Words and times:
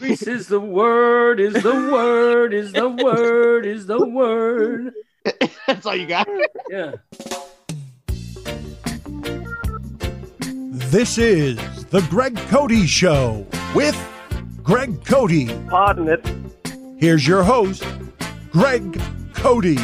Grease 0.00 0.26
is 0.26 0.48
the 0.48 0.58
word, 0.58 1.38
is 1.38 1.54
the 1.54 1.70
word, 1.70 2.52
is 2.52 2.72
the 2.72 2.88
word, 2.88 3.64
is 3.64 3.86
the 3.86 4.04
word. 4.04 4.92
That's 5.68 5.86
all 5.86 5.94
you 5.94 6.08
got. 6.08 6.26
Yeah. 6.68 6.94
This 10.90 11.16
is 11.16 11.56
the 11.86 12.04
Greg 12.10 12.36
Cody 12.48 12.86
Show 12.88 13.46
with 13.72 13.96
Greg 14.64 15.04
Cody. 15.04 15.46
Pardon 15.68 16.08
it. 16.08 16.26
Here's 16.98 17.24
your 17.24 17.44
host, 17.44 17.86
Greg 18.50 19.00
Cody. 19.32 19.76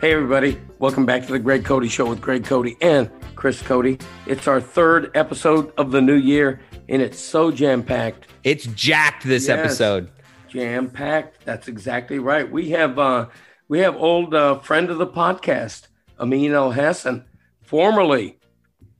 Hey, 0.00 0.12
everybody. 0.12 0.60
Welcome 0.80 1.06
back 1.06 1.26
to 1.26 1.32
the 1.32 1.38
Greg 1.38 1.64
Cody 1.64 1.88
Show 1.88 2.06
with 2.06 2.20
Greg 2.20 2.44
Cody 2.44 2.76
and 2.80 3.08
Chris 3.36 3.62
Cody. 3.62 3.98
It's 4.26 4.48
our 4.48 4.60
third 4.60 5.12
episode 5.14 5.72
of 5.78 5.92
the 5.92 6.00
new 6.00 6.16
year, 6.16 6.60
and 6.88 7.00
it's 7.02 7.18
so 7.18 7.50
jam 7.50 7.82
packed. 7.82 8.26
It's 8.42 8.66
jacked 8.66 9.24
this 9.24 9.48
Yes. 9.48 9.58
episode. 9.58 10.10
Jam 10.48 10.90
packed. 10.90 11.44
That's 11.44 11.68
exactly 11.68 12.18
right. 12.18 12.50
We 12.50 12.70
have 12.70 12.98
uh, 12.98 13.26
we 13.68 13.80
have 13.80 13.96
old 13.96 14.34
uh, 14.34 14.58
friend 14.60 14.90
of 14.90 14.98
the 14.98 15.06
podcast, 15.06 15.88
Amin 16.20 16.52
El 16.52 16.72
Hassan, 16.72 17.24
formerly 17.62 18.38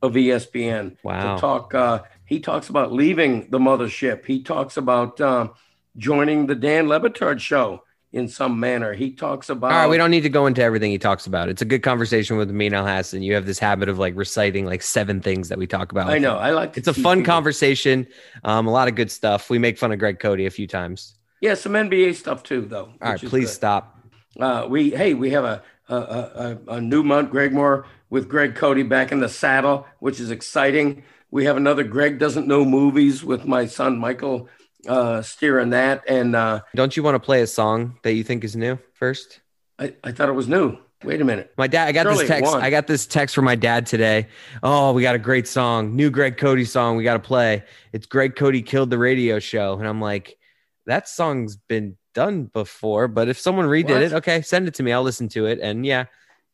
of 0.01 0.13
ESPN. 0.13 0.97
Wow. 1.03 1.35
To 1.35 1.41
talk. 1.41 1.73
Uh, 1.73 2.03
he 2.25 2.39
talks 2.39 2.69
about 2.69 2.91
leaving 2.91 3.49
the 3.51 3.59
mothership. 3.59 4.25
He 4.25 4.41
talks 4.43 4.77
about 4.77 5.21
um, 5.21 5.51
joining 5.95 6.47
the 6.47 6.55
Dan 6.55 6.87
Le 6.87 6.99
Batard 6.99 7.39
show 7.39 7.83
in 8.15 8.29
some 8.29 8.59
manner. 8.59 8.93
He 8.93 9.11
talks 9.11 9.49
about. 9.49 9.71
All 9.71 9.77
right, 9.77 9.89
we 9.89 9.97
don't 9.97 10.09
need 10.09 10.21
to 10.21 10.29
go 10.29 10.45
into 10.47 10.63
everything 10.63 10.89
he 10.89 10.97
talks 10.97 11.27
about. 11.27 11.49
It's 11.49 11.61
a 11.61 11.65
good 11.65 11.83
conversation 11.83 12.37
with 12.37 12.49
Amin 12.49 12.73
Al 12.73 12.87
Hassan. 12.87 13.21
You 13.21 13.35
have 13.35 13.45
this 13.45 13.59
habit 13.59 13.89
of 13.89 13.99
like 13.99 14.15
reciting 14.15 14.65
like 14.65 14.81
seven 14.81 15.21
things 15.21 15.49
that 15.49 15.57
we 15.57 15.67
talk 15.67 15.91
about. 15.91 16.09
I 16.09 16.17
know. 16.17 16.37
I 16.37 16.51
like. 16.51 16.77
It's 16.77 16.87
a 16.87 16.93
fun 16.93 17.19
people. 17.19 17.33
conversation. 17.33 18.07
Um, 18.45 18.67
a 18.67 18.71
lot 18.71 18.87
of 18.87 18.95
good 18.95 19.11
stuff. 19.11 19.49
We 19.49 19.59
make 19.59 19.77
fun 19.77 19.91
of 19.91 19.99
Greg 19.99 20.19
Cody 20.19 20.45
a 20.45 20.49
few 20.49 20.65
times. 20.65 21.15
Yeah, 21.41 21.55
some 21.55 21.73
NBA 21.73 22.15
stuff 22.15 22.41
too, 22.41 22.61
though. 22.61 22.93
All 23.01 23.11
right, 23.11 23.19
please 23.19 23.51
stop. 23.51 23.99
Uh, 24.39 24.65
we 24.69 24.91
hey, 24.91 25.13
we 25.13 25.31
have 25.31 25.43
a 25.43 25.61
a, 25.89 25.95
a, 25.95 26.57
a 26.75 26.81
new 26.81 27.03
month, 27.03 27.29
Greg 27.29 27.53
Moore 27.53 27.85
with 28.09 28.29
Greg 28.29 28.55
Cody 28.55 28.83
back 28.83 29.11
in 29.11 29.19
the 29.19 29.29
saddle, 29.29 29.85
which 29.99 30.21
is 30.21 30.31
exciting. 30.31 31.03
We 31.31 31.45
have 31.45 31.57
another 31.57 31.83
Greg 31.83 32.17
doesn't 32.17 32.47
know 32.47 32.63
movies 32.63 33.25
with 33.25 33.45
my 33.45 33.65
son 33.65 33.97
Michael 33.97 34.47
uh, 34.87 35.21
steering 35.21 35.71
that, 35.71 36.03
and 36.07 36.35
uh, 36.35 36.61
Don't 36.75 36.95
you 36.95 37.03
want 37.03 37.15
to 37.15 37.19
play 37.19 37.41
a 37.41 37.47
song 37.47 37.97
that 38.03 38.13
you 38.13 38.23
think 38.23 38.43
is 38.43 38.55
new 38.55 38.77
first? 38.93 39.41
I, 39.79 39.93
I 40.03 40.11
thought 40.11 40.29
it 40.29 40.33
was 40.33 40.47
new. 40.47 40.77
Wait 41.03 41.21
a 41.21 41.25
minute. 41.25 41.53
My 41.57 41.67
dad, 41.67 41.87
I 41.87 41.91
got 41.91 42.03
Surely 42.03 42.19
this 42.19 42.27
text. 42.27 42.55
I 42.55 42.69
got 42.69 42.87
this 42.87 43.05
text 43.05 43.35
from 43.35 43.45
my 43.45 43.55
dad 43.55 43.85
today. 43.85 44.27
Oh, 44.63 44.93
we 44.93 45.01
got 45.01 45.13
a 45.13 45.19
great 45.19 45.47
song, 45.47 45.95
new 45.95 46.09
Greg 46.09 46.37
Cody 46.37 46.65
song. 46.65 46.97
We 46.97 47.03
got 47.03 47.13
to 47.13 47.19
play. 47.19 47.63
It's 47.93 48.05
Greg 48.05 48.35
Cody 48.35 48.61
killed 48.61 48.89
the 48.89 48.97
radio 48.97 49.39
show, 49.39 49.77
and 49.77 49.87
I'm 49.87 50.01
like, 50.01 50.37
that 50.85 51.07
song's 51.07 51.57
been 51.57 51.97
done 52.13 52.45
before. 52.45 53.07
But 53.07 53.27
if 53.27 53.37
someone 53.37 53.65
redid 53.65 53.89
What? 53.89 54.01
it, 54.01 54.13
okay, 54.13 54.41
send 54.41 54.67
it 54.67 54.73
to 54.75 54.83
me. 54.83 54.93
I'll 54.93 55.03
listen 55.03 55.27
to 55.29 55.45
it. 55.45 55.59
And 55.61 55.85
yeah, 55.85 56.05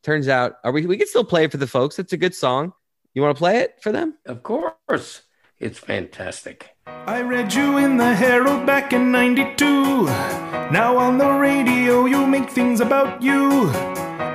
turns 0.02 0.28
out, 0.28 0.56
are 0.64 0.72
we? 0.72 0.84
We 0.84 0.98
can 0.98 1.06
still 1.06 1.24
play 1.24 1.44
it 1.44 1.50
for 1.50 1.58
the 1.58 1.66
folks. 1.66 1.98
It's 1.98 2.12
a 2.12 2.18
good 2.18 2.34
song. 2.34 2.72
You 3.14 3.22
want 3.22 3.36
to 3.36 3.38
play 3.38 3.58
it 3.58 3.76
for 3.80 3.92
them? 3.92 4.14
Of 4.26 4.42
course, 4.42 5.22
it's 5.62 5.78
fantastic. 5.78 6.74
I 6.86 7.22
read 7.22 7.54
you 7.54 7.78
in 7.78 7.96
the 7.96 8.14
Herald 8.14 8.66
back 8.66 8.92
in 8.92 9.12
92. 9.12 10.06
Now 10.72 10.96
on 10.96 11.18
the 11.18 11.30
radio, 11.30 12.06
you 12.06 12.26
make 12.26 12.50
things 12.50 12.80
about 12.80 13.22
you. 13.22 13.70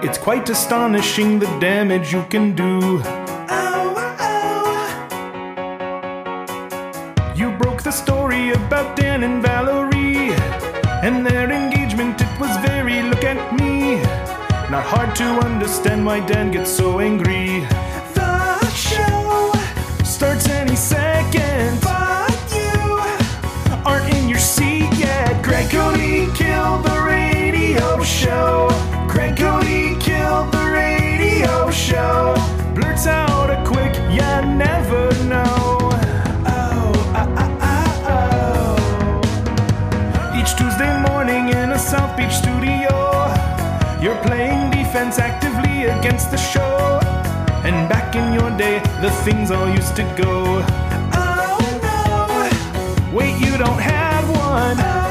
It's 0.01 0.17
quite 0.17 0.49
astonishing 0.49 1.39
the 1.39 1.47
damage 1.59 2.13
you 2.13 2.23
can 2.29 2.55
do. 2.55 3.01
Ow, 3.49 3.95
ow. 3.97 4.83
You 7.35 7.51
broke 7.57 7.83
the 7.83 7.91
story 7.91 8.51
about 8.51 8.95
Dan 8.95 9.23
and 9.23 9.43
Valerie 9.43 10.31
and 11.05 11.25
their 11.25 11.51
engagement. 11.51 12.21
It 12.21 12.39
was 12.39 12.55
very 12.65 13.01
look 13.01 13.25
at 13.25 13.53
me. 13.59 13.97
Not 14.71 14.83
hard 14.83 15.13
to 15.17 15.25
understand 15.45 16.05
why 16.05 16.21
Dan 16.25 16.51
gets 16.51 16.71
so 16.71 17.01
angry. 17.01 17.65
The 18.13 18.69
show 18.69 19.51
starts 20.05 20.47
any 20.47 20.77
second. 20.77 21.06
Greg 25.47 25.69
Cody 25.69 26.27
killed 26.33 26.83
the 26.83 27.01
radio 27.07 28.03
show. 28.03 28.67
Greg 29.07 29.37
Cody 29.37 29.95
killed 29.95 30.51
the 30.51 30.69
radio 30.73 31.71
show. 31.71 32.35
Blurts 32.75 33.07
out 33.07 33.49
a 33.49 33.63
quick, 33.65 33.95
you 34.11 34.41
never 34.57 35.09
know. 35.23 35.79
Oh, 36.45 36.91
ah, 37.15 37.33
ah, 37.43 37.57
ah, 37.61 38.75
oh. 39.23 40.37
Each 40.37 40.53
Tuesday 40.57 40.93
morning 41.09 41.47
in 41.47 41.71
a 41.71 41.79
South 41.79 42.17
Beach 42.17 42.33
studio, 42.33 42.91
you're 44.01 44.21
playing 44.25 44.69
defense 44.71 45.17
actively 45.17 45.85
against 45.85 46.29
the 46.29 46.37
show. 46.37 46.99
And 47.63 47.87
back 47.87 48.17
in 48.17 48.33
your 48.33 48.51
day, 48.57 48.81
the 49.01 49.11
things 49.23 49.49
all 49.51 49.69
used 49.69 49.95
to 49.95 50.03
go. 50.21 50.61
Oh 51.13 51.57
no, 51.87 53.17
wait, 53.17 53.39
you 53.39 53.57
don't 53.57 53.79
have 53.79 54.29
one. 54.29 54.77
Oh 54.79 55.06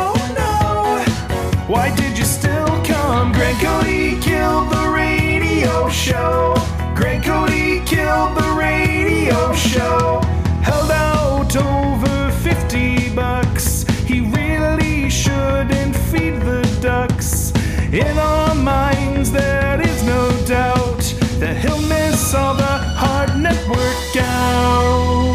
why 1.69 1.95
did 1.97 2.17
you 2.19 2.25
still 2.25 2.67
come? 2.85 3.33
Greg 3.33 3.57
Cody 3.57 4.21
killed 4.21 4.71
the 4.71 4.89
radio 4.89 5.89
show. 5.89 6.55
Greg 6.95 7.25
Cody 7.25 7.81
killed 7.85 8.37
the 8.37 8.55
radio 8.59 9.53
show. 9.53 10.21
Held 10.63 10.91
out 10.91 11.57
over 11.57 12.31
50 12.43 13.15
bucks. 13.15 13.83
He 14.05 14.21
really 14.21 15.11
shouldn't 15.11 15.97
feed 16.11 16.41
the 16.41 16.63
ducks. 16.81 17.53
In 17.93 18.17
our 18.19 18.55
minds, 18.55 19.33
there 19.33 19.81
is 19.81 20.03
no 20.05 20.31
doubt 20.47 21.03
that 21.41 21.57
he'll 21.57 21.83
miss 21.83 22.35
all 22.35 22.55
the 22.55 22.79
hard 23.03 23.37
network 23.41 23.77
workouts. 23.77 25.26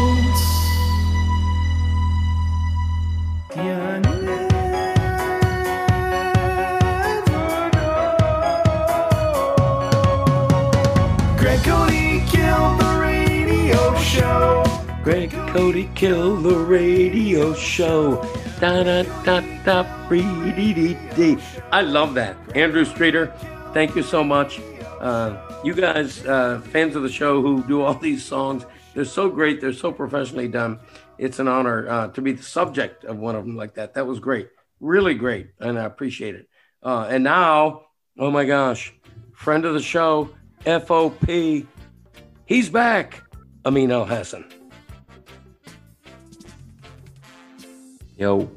Greg 11.52 11.64
Cody 11.64 12.24
killed 12.30 12.80
the 12.80 12.98
radio 12.98 13.94
show. 13.98 14.64
Greg 15.04 15.30
Cody 15.30 15.90
killed 15.94 16.44
the 16.44 16.56
radio 16.56 17.52
show. 17.52 18.22
Da 18.58 18.82
da 18.82 19.02
da 19.22 19.40
da 19.62 20.08
dee 20.08 20.72
dee 20.72 20.96
dee. 21.14 21.36
I 21.70 21.82
love 21.82 22.14
that. 22.14 22.38
Andrew 22.56 22.86
Streeter, 22.86 23.26
thank 23.74 23.94
you 23.94 24.02
so 24.02 24.24
much. 24.24 24.60
Uh, 24.98 25.36
you 25.62 25.74
guys, 25.74 26.24
uh, 26.24 26.62
fans 26.70 26.96
of 26.96 27.02
the 27.02 27.10
show 27.10 27.42
who 27.42 27.62
do 27.64 27.82
all 27.82 27.94
these 28.08 28.24
songs, 28.24 28.64
they're 28.94 29.04
so 29.04 29.28
great. 29.28 29.60
They're 29.60 29.74
so 29.74 29.92
professionally 29.92 30.48
done. 30.48 30.80
It's 31.18 31.38
an 31.38 31.48
honor 31.48 31.86
uh, 31.86 32.08
to 32.12 32.22
be 32.22 32.32
the 32.32 32.42
subject 32.42 33.04
of 33.04 33.18
one 33.18 33.36
of 33.36 33.44
them 33.44 33.56
like 33.56 33.74
that. 33.74 33.92
That 33.92 34.06
was 34.06 34.20
great. 34.20 34.48
Really 34.80 35.12
great. 35.12 35.50
And 35.60 35.78
I 35.78 35.84
appreciate 35.84 36.34
it. 36.34 36.48
Uh, 36.82 37.08
and 37.10 37.22
now, 37.22 37.82
oh 38.18 38.30
my 38.30 38.46
gosh, 38.46 38.94
friend 39.34 39.66
of 39.66 39.74
the 39.74 39.82
show, 39.82 40.30
FOP, 40.64 41.66
he's 42.46 42.68
back. 42.68 43.22
Amin 43.64 43.90
El 43.90 44.04
Hassan. 44.04 44.44
Yo, 48.16 48.48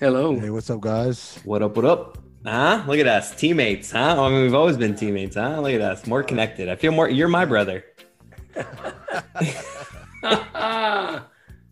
Hello. 0.00 0.38
Hey, 0.38 0.50
what's 0.50 0.68
up, 0.68 0.80
guys? 0.80 1.38
what 1.44 1.62
up? 1.62 1.76
What 1.76 1.84
up? 1.86 2.18
Huh? 2.44 2.84
Look 2.86 2.98
at 2.98 3.06
us, 3.06 3.34
teammates. 3.34 3.92
Huh? 3.92 4.22
I 4.22 4.28
mean, 4.28 4.42
we've 4.42 4.54
always 4.54 4.76
been 4.76 4.94
teammates. 4.94 5.36
Huh? 5.36 5.60
Look 5.60 5.72
at 5.72 5.80
us, 5.80 6.06
more 6.06 6.22
connected. 6.22 6.68
I 6.68 6.76
feel 6.76 6.92
more. 6.92 7.08
You're 7.08 7.28
my 7.28 7.46
brother. 7.46 7.84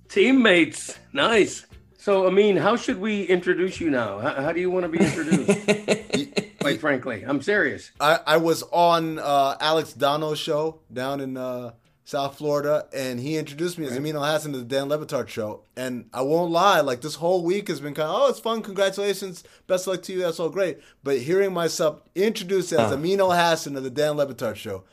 Teammates. 0.09 0.99
Nice. 1.13 1.67
So, 1.99 2.27
Amin, 2.27 2.57
how 2.57 2.77
should 2.77 2.99
we 2.99 3.25
introduce 3.25 3.81
you 3.81 3.91
now? 3.91 4.19
How, 4.19 4.43
how 4.43 4.53
do 4.53 4.61
you 4.61 4.71
want 4.71 4.85
to 4.85 4.89
be 4.89 4.99
introduced? 5.05 6.49
Quite 6.63 6.81
frankly, 6.81 7.25
I'm 7.27 7.43
serious. 7.43 7.91
I, 8.01 8.19
I 8.27 8.37
was 8.39 8.63
on 8.73 9.19
uh, 9.19 9.57
Alex 9.61 9.93
Donno's 9.93 10.39
show 10.39 10.81
down 10.93 11.21
in 11.21 11.37
uh, 11.37 11.73
South 12.05 12.39
Florida, 12.39 12.87
and 12.95 13.21
he 13.21 13.37
introduced 13.37 13.79
me 13.79 13.87
as 13.87 13.97
Amin 13.97 14.17
Al 14.17 14.25
Hassan 14.25 14.53
to 14.53 14.59
the 14.59 14.65
Dan 14.65 14.89
Le 14.89 14.99
Batard 14.99 15.29
show. 15.29 15.63
And 15.77 16.09
I 16.13 16.23
won't 16.23 16.51
lie, 16.51 16.81
like 16.81 17.01
this 17.01 17.15
whole 17.17 17.45
week 17.45 17.69
has 17.69 17.81
been 17.81 17.95
kind 17.95 18.09
of, 18.09 18.15
oh, 18.15 18.29
it's 18.29 18.41
fun, 18.41 18.63
congratulations, 18.63 19.45
best 19.67 19.87
of 19.87 19.95
luck 19.95 20.03
to 20.05 20.13
you, 20.13 20.21
that's 20.21 20.41
all 20.41 20.51
great. 20.51 20.79
But 21.05 21.19
hearing 21.19 21.53
myself 21.53 22.03
introduced 22.15 22.73
as 22.73 22.93
Amin 22.93 23.21
Al 23.21 23.33
Hassan 23.33 23.75
to 23.75 23.81
the 23.81 23.91
Dan 23.91 24.17
Le 24.17 24.27
Batard 24.27 24.57
show, 24.57 24.85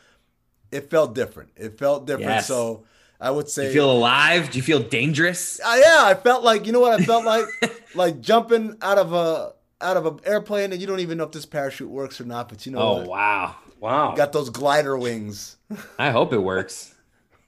it 0.71 0.89
felt 0.89 1.15
different. 1.15 1.49
It 1.55 1.79
felt 1.79 2.05
different. 2.05 2.29
Yes. 2.29 2.47
So 2.47 2.85
I 3.19 3.31
would 3.31 3.49
say, 3.49 3.63
Do 3.63 3.67
you 3.69 3.73
feel 3.73 3.91
alive? 3.91 4.51
Do 4.51 4.57
you 4.57 4.63
feel 4.63 4.79
dangerous? 4.79 5.59
Uh, 5.59 5.77
yeah, 5.79 6.01
I 6.03 6.13
felt 6.13 6.43
like 6.43 6.67
you 6.67 6.71
know 6.71 6.79
what 6.79 6.99
I 6.99 7.03
felt 7.03 7.25
like, 7.25 7.45
like 7.95 8.21
jumping 8.21 8.77
out 8.81 8.97
of 8.97 9.13
a 9.13 9.53
out 9.81 9.97
of 9.97 10.05
an 10.05 10.19
airplane, 10.25 10.71
and 10.71 10.81
you 10.81 10.87
don't 10.87 10.99
even 10.99 11.17
know 11.17 11.23
if 11.25 11.31
this 11.31 11.45
parachute 11.45 11.89
works 11.89 12.19
or 12.21 12.25
not. 12.25 12.49
But 12.49 12.65
you 12.65 12.71
know, 12.71 12.79
Oh 12.79 12.93
what? 12.97 13.07
wow! 13.07 13.55
Wow. 13.79 14.13
got 14.15 14.33
those 14.33 14.49
glider 14.49 14.97
wings. 14.97 15.57
I 15.97 16.09
hope 16.11 16.33
it 16.33 16.39
works. 16.39 16.93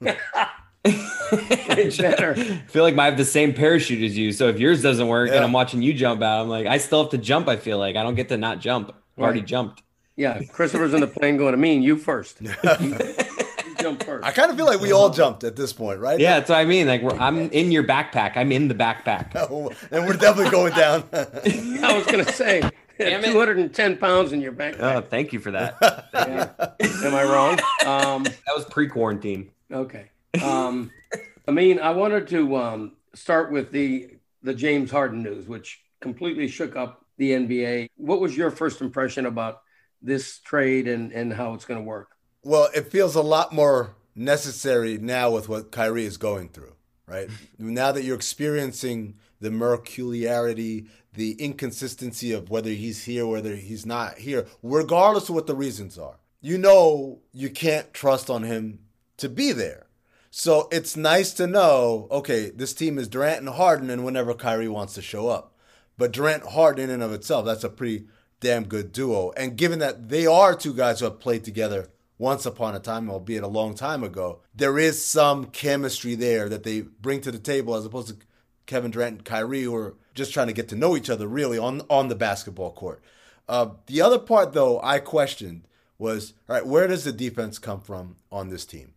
Better. 0.84 2.34
I 2.36 2.62
feel 2.66 2.82
like 2.82 2.98
I 2.98 3.04
have 3.04 3.16
the 3.16 3.24
same 3.24 3.52
parachute 3.54 4.02
as 4.02 4.16
you. 4.18 4.32
So 4.32 4.48
if 4.48 4.58
yours 4.58 4.82
doesn't 4.82 5.06
work 5.06 5.28
Yeah. 5.28 5.36
and 5.36 5.44
I'm 5.44 5.52
watching 5.52 5.80
you 5.82 5.92
jump 5.94 6.22
out, 6.22 6.40
I'm 6.42 6.48
like, 6.48 6.66
I 6.66 6.78
still 6.78 7.02
have 7.02 7.10
to 7.12 7.18
jump. 7.18 7.46
I 7.48 7.56
feel 7.56 7.78
like 7.78 7.94
I 7.96 8.02
don't 8.02 8.14
get 8.16 8.28
to 8.30 8.36
not 8.36 8.58
jump. 8.58 8.92
I've 9.16 9.22
already 9.22 9.42
jumped. 9.42 9.82
Yeah, 10.16 10.42
Christopher's 10.52 10.92
in 10.92 11.00
the 11.00 11.06
plane 11.06 11.36
going 11.36 11.52
to 11.52 11.56
me 11.58 11.74
and 11.76 11.84
you 11.84 11.96
first. 11.96 12.38
You, 13.82 13.88
you 13.90 13.96
jump 13.96 14.04
first. 14.04 14.24
I 14.24 14.30
kind 14.32 14.50
of 14.50 14.56
feel 14.56 14.66
like 14.66 14.80
we 14.80 14.92
all 14.92 15.10
jumped 15.10 15.44
at 15.44 15.56
this 15.56 15.72
point, 15.72 16.00
right? 16.00 16.18
Yeah, 16.18 16.38
that's 16.38 16.50
what 16.50 16.58
I 16.58 16.64
mean. 16.64 16.86
Like 16.86 17.02
we're, 17.02 17.18
I'm 17.18 17.50
in 17.50 17.72
your 17.72 17.84
backpack. 17.84 18.36
I'm 18.36 18.52
in 18.52 18.68
the 18.68 18.74
backpack. 18.74 19.34
and 19.90 20.06
we're 20.06 20.14
definitely 20.16 20.50
going 20.50 20.72
down. 20.74 21.04
I 21.12 21.92
was 21.96 22.06
going 22.06 22.24
to 22.24 22.32
say, 22.32 22.60
Damn 22.98 23.24
it. 23.24 23.32
210 23.32 23.96
pounds 23.96 24.32
in 24.32 24.40
your 24.40 24.52
back. 24.52 24.76
Oh, 24.78 25.00
thank 25.00 25.32
you 25.32 25.40
for 25.40 25.50
that. 25.52 25.76
Yeah. 26.14 26.50
Am 27.04 27.14
I 27.14 27.24
wrong? 27.24 27.58
Um, 27.86 28.22
That 28.22 28.54
was 28.54 28.64
pre-quarantine. 28.66 29.50
okay. 29.72 30.10
Um, 30.42 30.90
I 31.48 31.50
mean, 31.50 31.78
I 31.80 31.90
wanted 31.90 32.28
to 32.28 32.56
um, 32.56 32.92
start 33.14 33.50
with 33.50 33.70
the 33.72 34.10
the 34.42 34.54
James 34.54 34.90
Harden 34.90 35.22
news, 35.22 35.46
which 35.46 35.82
completely 36.00 36.48
shook 36.48 36.76
up 36.76 37.04
the 37.18 37.32
NBA. 37.32 37.88
What 37.96 38.20
was 38.20 38.36
your 38.36 38.50
first 38.50 38.80
impression 38.80 39.26
about 39.26 39.62
this 40.00 40.38
trade 40.40 40.88
and, 40.88 41.12
and 41.12 41.32
how 41.32 41.54
it's 41.54 41.64
going 41.64 41.78
to 41.78 41.84
work? 41.84 42.11
Well, 42.44 42.68
it 42.74 42.90
feels 42.90 43.14
a 43.14 43.22
lot 43.22 43.52
more 43.52 43.94
necessary 44.14 44.98
now 44.98 45.30
with 45.30 45.48
what 45.48 45.70
Kyrie 45.70 46.04
is 46.04 46.16
going 46.16 46.48
through, 46.48 46.74
right? 47.06 47.28
Mm-hmm. 47.28 47.74
now 47.74 47.92
that 47.92 48.02
you're 48.02 48.16
experiencing 48.16 49.14
the 49.40 49.50
mercuriality, 49.50 50.88
the 51.14 51.32
inconsistency 51.32 52.32
of 52.32 52.50
whether 52.50 52.70
he's 52.70 53.04
here, 53.04 53.26
whether 53.26 53.54
he's 53.54 53.86
not 53.86 54.18
here, 54.18 54.46
regardless 54.62 55.28
of 55.28 55.34
what 55.34 55.46
the 55.46 55.54
reasons 55.54 55.98
are, 55.98 56.16
you 56.40 56.58
know 56.58 57.20
you 57.32 57.48
can't 57.48 57.94
trust 57.94 58.28
on 58.28 58.42
him 58.42 58.80
to 59.18 59.28
be 59.28 59.52
there. 59.52 59.86
So 60.30 60.68
it's 60.72 60.96
nice 60.96 61.32
to 61.34 61.46
know, 61.46 62.08
okay, 62.10 62.50
this 62.50 62.72
team 62.72 62.98
is 62.98 63.06
Durant 63.06 63.40
and 63.40 63.50
Harden, 63.50 63.90
and 63.90 64.04
whenever 64.04 64.34
Kyrie 64.34 64.66
wants 64.66 64.94
to 64.94 65.02
show 65.02 65.28
up. 65.28 65.54
But 65.98 66.12
Durant 66.12 66.44
Harden 66.44 66.84
in 66.84 66.90
and 66.90 67.02
of 67.02 67.12
itself, 67.12 67.44
that's 67.44 67.64
a 67.64 67.68
pretty 67.68 68.06
damn 68.40 68.64
good 68.64 68.92
duo. 68.92 69.32
And 69.36 69.56
given 69.56 69.78
that 69.80 70.08
they 70.08 70.26
are 70.26 70.56
two 70.56 70.72
guys 70.72 70.98
who 70.98 71.04
have 71.04 71.20
played 71.20 71.44
together 71.44 71.90
once 72.18 72.46
upon 72.46 72.74
a 72.74 72.80
time, 72.80 73.10
albeit 73.10 73.42
a 73.42 73.48
long 73.48 73.74
time 73.74 74.04
ago, 74.04 74.40
there 74.54 74.78
is 74.78 75.04
some 75.04 75.46
chemistry 75.46 76.14
there 76.14 76.48
that 76.48 76.62
they 76.62 76.80
bring 76.80 77.20
to 77.20 77.32
the 77.32 77.38
table 77.38 77.74
as 77.74 77.84
opposed 77.84 78.08
to 78.08 78.16
Kevin 78.66 78.90
Durant 78.90 79.16
and 79.16 79.24
Kyrie 79.24 79.62
who 79.62 79.74
are 79.74 79.94
just 80.14 80.32
trying 80.32 80.46
to 80.46 80.52
get 80.52 80.68
to 80.68 80.76
know 80.76 80.96
each 80.96 81.10
other 81.10 81.26
really 81.26 81.58
on 81.58 81.82
on 81.88 82.08
the 82.08 82.14
basketball 82.14 82.72
court. 82.72 83.02
Uh, 83.48 83.70
the 83.86 84.00
other 84.00 84.18
part 84.18 84.52
though 84.52 84.80
I 84.82 84.98
questioned 84.98 85.66
was 85.98 86.34
all 86.48 86.56
right, 86.56 86.66
where 86.66 86.86
does 86.86 87.04
the 87.04 87.12
defense 87.12 87.58
come 87.58 87.80
from 87.80 88.16
on 88.30 88.48
this 88.48 88.66
team? 88.66 88.92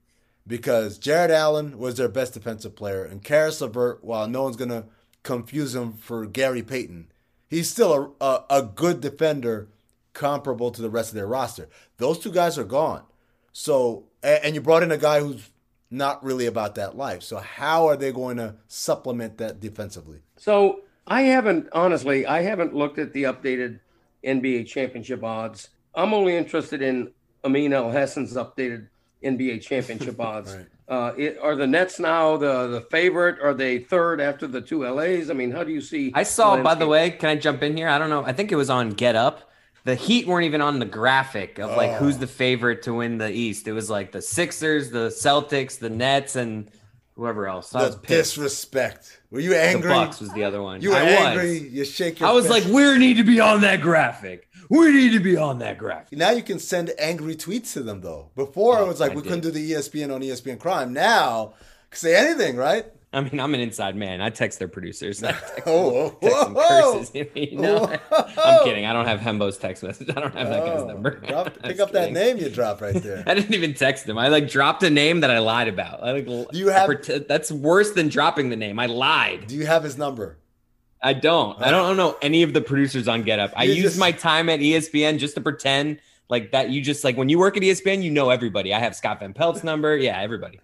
Because 0.48 1.00
Jarrett 1.00 1.32
Allen 1.32 1.80
was 1.80 1.96
their 1.96 2.10
best 2.10 2.34
defensive 2.34 2.76
player, 2.76 3.04
and 3.04 3.24
Caris 3.24 3.62
LeVert, 3.62 4.04
while 4.04 4.28
no 4.28 4.44
one's 4.44 4.56
gonna 4.58 4.86
confuse 5.24 5.74
him 5.74 5.94
for 5.94 6.26
Gary 6.28 6.62
Payton, 6.62 7.08
he's 7.48 7.70
still 7.70 8.16
a, 8.22 8.26
a, 8.26 8.46
a 8.50 8.62
good 8.62 9.02
defender 9.02 9.70
comparable 10.16 10.72
to 10.72 10.82
the 10.82 10.90
rest 10.90 11.10
of 11.10 11.16
their 11.16 11.28
roster. 11.28 11.70
Those 11.98 12.18
two 12.18 12.32
guys 12.32 12.58
are 12.58 12.64
gone. 12.64 13.04
So, 13.52 14.06
a- 14.24 14.44
and 14.44 14.56
you 14.56 14.62
brought 14.62 14.82
in 14.82 14.92
a 14.92 14.98
guy 14.98 15.20
who's 15.20 15.52
not 15.92 16.24
really 16.24 16.48
about 16.48 16.76
that 16.76 16.98
life. 16.98 17.22
So, 17.22 17.38
how 17.38 17.86
are 17.88 17.96
they 17.96 18.12
going 18.12 18.38
to 18.38 18.56
supplement 18.68 19.38
that 19.38 19.60
defensively? 19.60 20.22
So 20.38 20.82
I 21.08 21.22
haven't 21.22 21.68
honestly, 21.72 22.26
I 22.26 22.42
haven't 22.42 22.74
looked 22.76 22.98
at 22.98 23.14
the 23.14 23.24
updated 23.24 23.80
NBA 24.26 24.66
championship 24.68 25.24
odds. 25.24 25.70
I'm 25.94 26.14
only 26.14 26.36
interested 26.36 26.82
in 26.82 27.12
Amin 27.44 27.72
Al 27.74 27.92
Hassan's 27.92 28.34
updated 28.34 28.88
NBA 29.24 29.62
championship 29.62 30.20
odds. 30.32 30.54
Right. 30.56 30.66
Uh, 30.88 31.14
it, 31.18 31.38
are 31.42 31.56
the 31.56 31.66
Nets 31.66 32.00
now 32.00 32.38
the 32.38 32.68
the 32.68 32.82
favorite? 32.82 33.40
Are 33.42 33.54
they 33.54 33.80
third 33.80 34.20
after 34.22 34.46
the 34.48 34.62
two 34.62 34.84
LAs? 34.84 35.30
I 35.30 35.34
mean, 35.34 35.52
how 35.52 35.64
do 35.64 35.72
you 35.72 35.82
see? 35.82 36.12
I 36.14 36.24
saw, 36.24 36.62
by 36.62 36.76
the 36.76 36.88
way, 36.88 37.12
can 37.12 37.30
I 37.30 37.36
jump 37.36 37.64
in 37.64 37.76
here? 37.78 37.88
I 37.88 37.98
don't 37.98 38.10
know. 38.10 38.24
I 38.26 38.34
think 38.34 38.52
it 38.52 38.56
was 38.56 38.70
on 38.70 38.90
Get 38.92 39.16
Up. 39.16 39.50
The 39.86 39.96
Heat 39.96 40.28
weren't 40.28 40.46
even 40.46 40.62
on 40.62 40.80
the 40.80 40.86
graphic 40.86 41.60
of 41.60 41.70
like 41.78 41.92
Oh. 41.92 41.96
who's 41.96 42.18
the 42.18 42.28
favorite 42.28 42.82
to 42.84 42.94
win 42.94 43.18
the 43.20 43.32
East. 43.32 43.68
It 43.68 43.72
was 43.74 43.90
like 43.90 44.12
the 44.12 44.22
Sixers, 44.22 44.90
the 44.92 45.08
Celtics, 45.10 45.80
the 45.80 45.90
Nets, 45.92 46.36
and 46.36 46.70
whoever 47.16 47.48
else. 47.48 47.74
I 47.74 47.84
was 47.84 47.98
The 48.00 48.08
disrespect. 48.08 49.22
Were 49.32 49.40
you 49.40 49.54
angry? 49.54 49.88
The? 49.90 49.96
Bucks 49.96 50.20
was 50.20 50.32
the 50.34 50.44
other 50.44 50.62
one. 50.62 50.82
You 50.82 50.90
were 50.90 50.96
I 50.96 51.02
angry. 51.02 51.60
was. 51.62 51.62
You 51.74 51.86
shake 51.86 52.20
your 52.20 52.30
I 52.30 52.32
was 52.34 52.48
fist. 52.48 52.66
like, 52.66 52.74
we 52.74 52.98
need 52.98 53.18
to 53.18 53.24
be 53.24 53.40
on 53.40 53.62
that 53.62 53.82
graphic. 53.82 54.50
We 54.70 54.92
need 54.92 55.12
to 55.12 55.20
be 55.20 55.38
on 55.38 55.60
that 55.60 55.78
graphic. 55.78 56.18
Now 56.18 56.32
you 56.32 56.42
can 56.42 56.58
send 56.58 56.92
angry 56.98 57.36
tweets 57.36 57.74
to 57.74 57.84
them 57.84 58.02
though. 58.02 58.32
Before 58.36 58.80
it 58.80 58.82
oh, 58.82 58.88
was 58.88 59.00
like 59.00 59.12
I 59.12 59.16
we 59.16 59.22
did. 59.22 59.28
couldn't 59.30 59.44
do 59.44 59.52
the 59.52 59.72
ESPN 59.74 60.14
on 60.14 60.22
ESPN 60.22 60.60
Crime. 60.60 60.92
Now 60.94 61.54
say 61.92 62.16
anything, 62.16 62.56
right? 62.58 62.86
I 63.16 63.22
mean, 63.22 63.40
I'm 63.40 63.54
an 63.54 63.62
inside 63.62 63.96
man. 63.96 64.22
I 64.22 64.30
text 64.30 64.60
their 64.60 64.68
producers. 64.68 65.24
I 65.24 65.32
text, 65.32 65.54
Oh, 65.66 66.10
text 66.22 66.40
them 66.44 66.56
curses. 66.56 67.12
You 67.36 67.58
know? 67.60 67.98
I'm 68.12 68.64
kidding. 68.66 68.86
I 68.86 68.94
don't 68.94 69.06
have 69.08 69.20
Hembo's 69.20 69.58
text 69.58 69.82
message. 69.84 70.10
I 70.10 70.20
don't 70.20 70.36
have 70.36 70.50
that 70.50 70.66
guy's 70.66 70.82
Oh, 70.82 70.88
number. 70.88 71.12
drop, 71.28 71.58
pick 71.64 71.80
up 71.80 71.92
that 71.94 72.12
name 72.12 72.38
you 72.38 72.50
dropped 72.50 72.82
right 72.82 72.96
there. 73.02 73.24
I 73.26 73.34
didn't 73.34 73.54
even 73.54 73.74
text 73.74 74.08
him. 74.08 74.18
I 74.18 74.28
like 74.28 74.50
dropped 74.50 74.84
a 74.84 74.90
name 74.90 75.22
that 75.22 75.32
I 75.32 75.40
lied 75.40 75.68
about. 75.70 76.04
I 76.04 76.12
like 76.12 76.28
you 76.54 76.68
have- 76.68 76.88
pret- 76.88 77.28
that's 77.28 77.52
worse 77.52 77.92
than 77.94 78.10
dropping 78.10 78.50
the 78.50 78.56
name. 78.58 78.78
I 78.80 78.86
lied. 78.88 79.48
Do 79.48 79.56
you 79.56 79.66
have 79.66 79.84
his 79.84 79.98
number? 79.98 80.38
I 81.02 81.14
don't. 81.14 81.62
I 81.62 81.72
don't 81.72 81.98
know 81.98 82.18
any 82.22 82.44
of 82.44 82.54
the 82.54 82.62
producers 82.62 83.08
on 83.08 83.24
Get 83.24 83.40
Up. 83.40 83.52
I 83.56 83.64
You 83.64 83.74
use 83.76 83.84
just- 83.84 83.98
my 84.00 84.12
time 84.12 84.50
at 84.50 84.60
ESPN 84.60 85.20
just 85.20 85.36
to 85.36 85.42
pretend 85.42 86.00
like 86.30 86.52
that. 86.52 86.70
You 86.70 86.82
just 86.82 87.04
like 87.04 87.16
when 87.16 87.30
you 87.30 87.40
work 87.40 87.56
at 87.56 87.64
ESPN, 87.64 88.04
you 88.04 88.12
know 88.12 88.30
everybody. 88.30 88.74
I 88.74 88.80
have 88.80 88.96
Scott 88.96 89.20
Van 89.20 89.32
Pelt's 89.34 89.64
number. 89.64 89.96
Yeah, 89.96 90.20
everybody. 90.20 90.60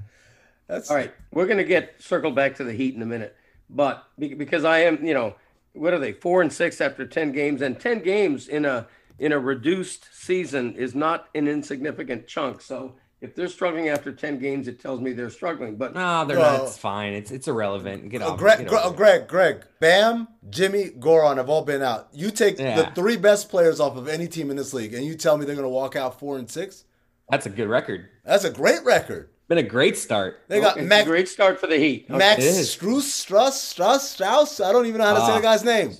That's 0.71 0.89
All 0.89 0.95
right, 0.95 1.13
we're 1.33 1.47
going 1.47 1.57
to 1.57 1.65
get 1.65 2.01
circled 2.01 2.33
back 2.33 2.55
to 2.55 2.63
the 2.63 2.71
Heat 2.71 2.95
in 2.95 3.01
a 3.01 3.05
minute, 3.05 3.35
but 3.69 4.05
because 4.17 4.63
I 4.63 4.79
am, 4.79 5.05
you 5.05 5.13
know, 5.13 5.35
what 5.73 5.93
are 5.93 5.99
they? 5.99 6.13
Four 6.13 6.41
and 6.41 6.51
six 6.51 6.79
after 6.79 7.05
ten 7.05 7.33
games, 7.33 7.61
and 7.61 7.77
ten 7.79 7.99
games 7.99 8.47
in 8.47 8.63
a 8.65 8.87
in 9.19 9.33
a 9.33 9.39
reduced 9.39 10.07
season 10.13 10.73
is 10.75 10.95
not 10.95 11.27
an 11.35 11.47
insignificant 11.49 12.25
chunk. 12.25 12.61
So 12.61 12.95
if 13.19 13.35
they're 13.35 13.49
struggling 13.49 13.89
after 13.89 14.13
ten 14.13 14.39
games, 14.39 14.69
it 14.69 14.79
tells 14.79 15.01
me 15.01 15.11
they're 15.11 15.29
struggling. 15.29 15.75
But 15.75 15.93
No, 15.93 16.23
they're 16.25 16.39
Well- 16.39 16.59
not. 16.59 16.67
It's 16.67 16.77
fine. 16.77 17.13
It's 17.13 17.31
it's 17.31 17.47
irrelevant. 17.49 18.07
Get 18.09 18.21
Oh, 18.21 18.29
off. 18.31 18.39
Greg, 18.39 18.59
get 18.59 18.67
Greg, 18.69 18.81
oh, 18.85 18.91
it. 18.91 18.95
Greg, 18.95 19.27
Greg, 19.27 19.65
Bam, 19.81 20.29
Jimmy, 20.49 20.85
Goran 20.89 21.35
have 21.35 21.49
all 21.49 21.63
been 21.65 21.81
out. 21.81 22.07
You 22.13 22.31
take 22.31 22.55
the 22.57 22.89
three 22.95 23.17
best 23.17 23.49
players 23.49 23.81
off 23.81 23.97
of 23.97 24.07
any 24.07 24.27
team 24.29 24.49
in 24.49 24.55
this 24.55 24.73
league, 24.73 24.93
and 24.93 25.05
you 25.05 25.15
tell 25.15 25.37
me 25.37 25.45
they're 25.45 25.55
going 25.55 25.63
to 25.65 25.69
walk 25.69 25.97
out 25.97 26.17
four 26.17 26.37
and 26.37 26.49
six? 26.49 26.85
That's 27.29 27.45
a 27.45 27.49
good 27.49 27.67
record. 27.67 28.07
That's 28.25 28.43
a 28.45 28.51
great 28.51 28.83
record. 28.85 29.29
Been 29.51 29.57
a 29.57 29.63
great 29.63 29.97
start. 29.97 30.43
They 30.47 30.61
got 30.61 30.77
it's 30.77 30.87
Max, 30.87 31.03
a 31.05 31.09
great 31.09 31.27
start 31.27 31.59
for 31.59 31.67
the 31.67 31.75
Heat. 31.75 32.05
Okay. 32.09 32.17
Max 32.17 32.41
It 32.41 32.45
is. 32.55 32.69
Struess, 32.69 33.01
Struss, 33.01 33.75
Struss, 33.75 33.99
Strauss. 33.99 34.61
I 34.61 34.71
don't 34.71 34.85
even 34.85 34.99
know 34.99 35.07
how 35.07 35.13
to 35.15 35.19
say 35.25 35.31
Ah. 35.33 35.35
the 35.35 35.41
guy's 35.41 35.65
name. 35.65 35.91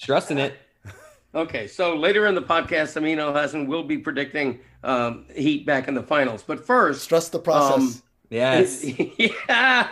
Trusting 0.00 0.38
it. 0.38 0.54
Okay, 1.34 1.66
so 1.66 1.96
later 1.96 2.28
in 2.28 2.36
the 2.36 2.40
podcast, 2.40 2.96
Amino 2.96 3.22
Al 3.22 3.32
Hassan 3.32 3.66
will 3.66 3.82
be 3.82 3.98
predicting 3.98 4.60
um, 4.84 5.24
Heat 5.34 5.66
back 5.66 5.88
in 5.88 5.94
the 5.94 6.02
finals. 6.04 6.44
But 6.46 6.64
first, 6.64 7.08
Trust 7.08 7.32
the 7.32 7.40
process. 7.40 7.76
Um, 7.96 8.02
Yes. 8.30 8.84
yeah, 9.48 9.88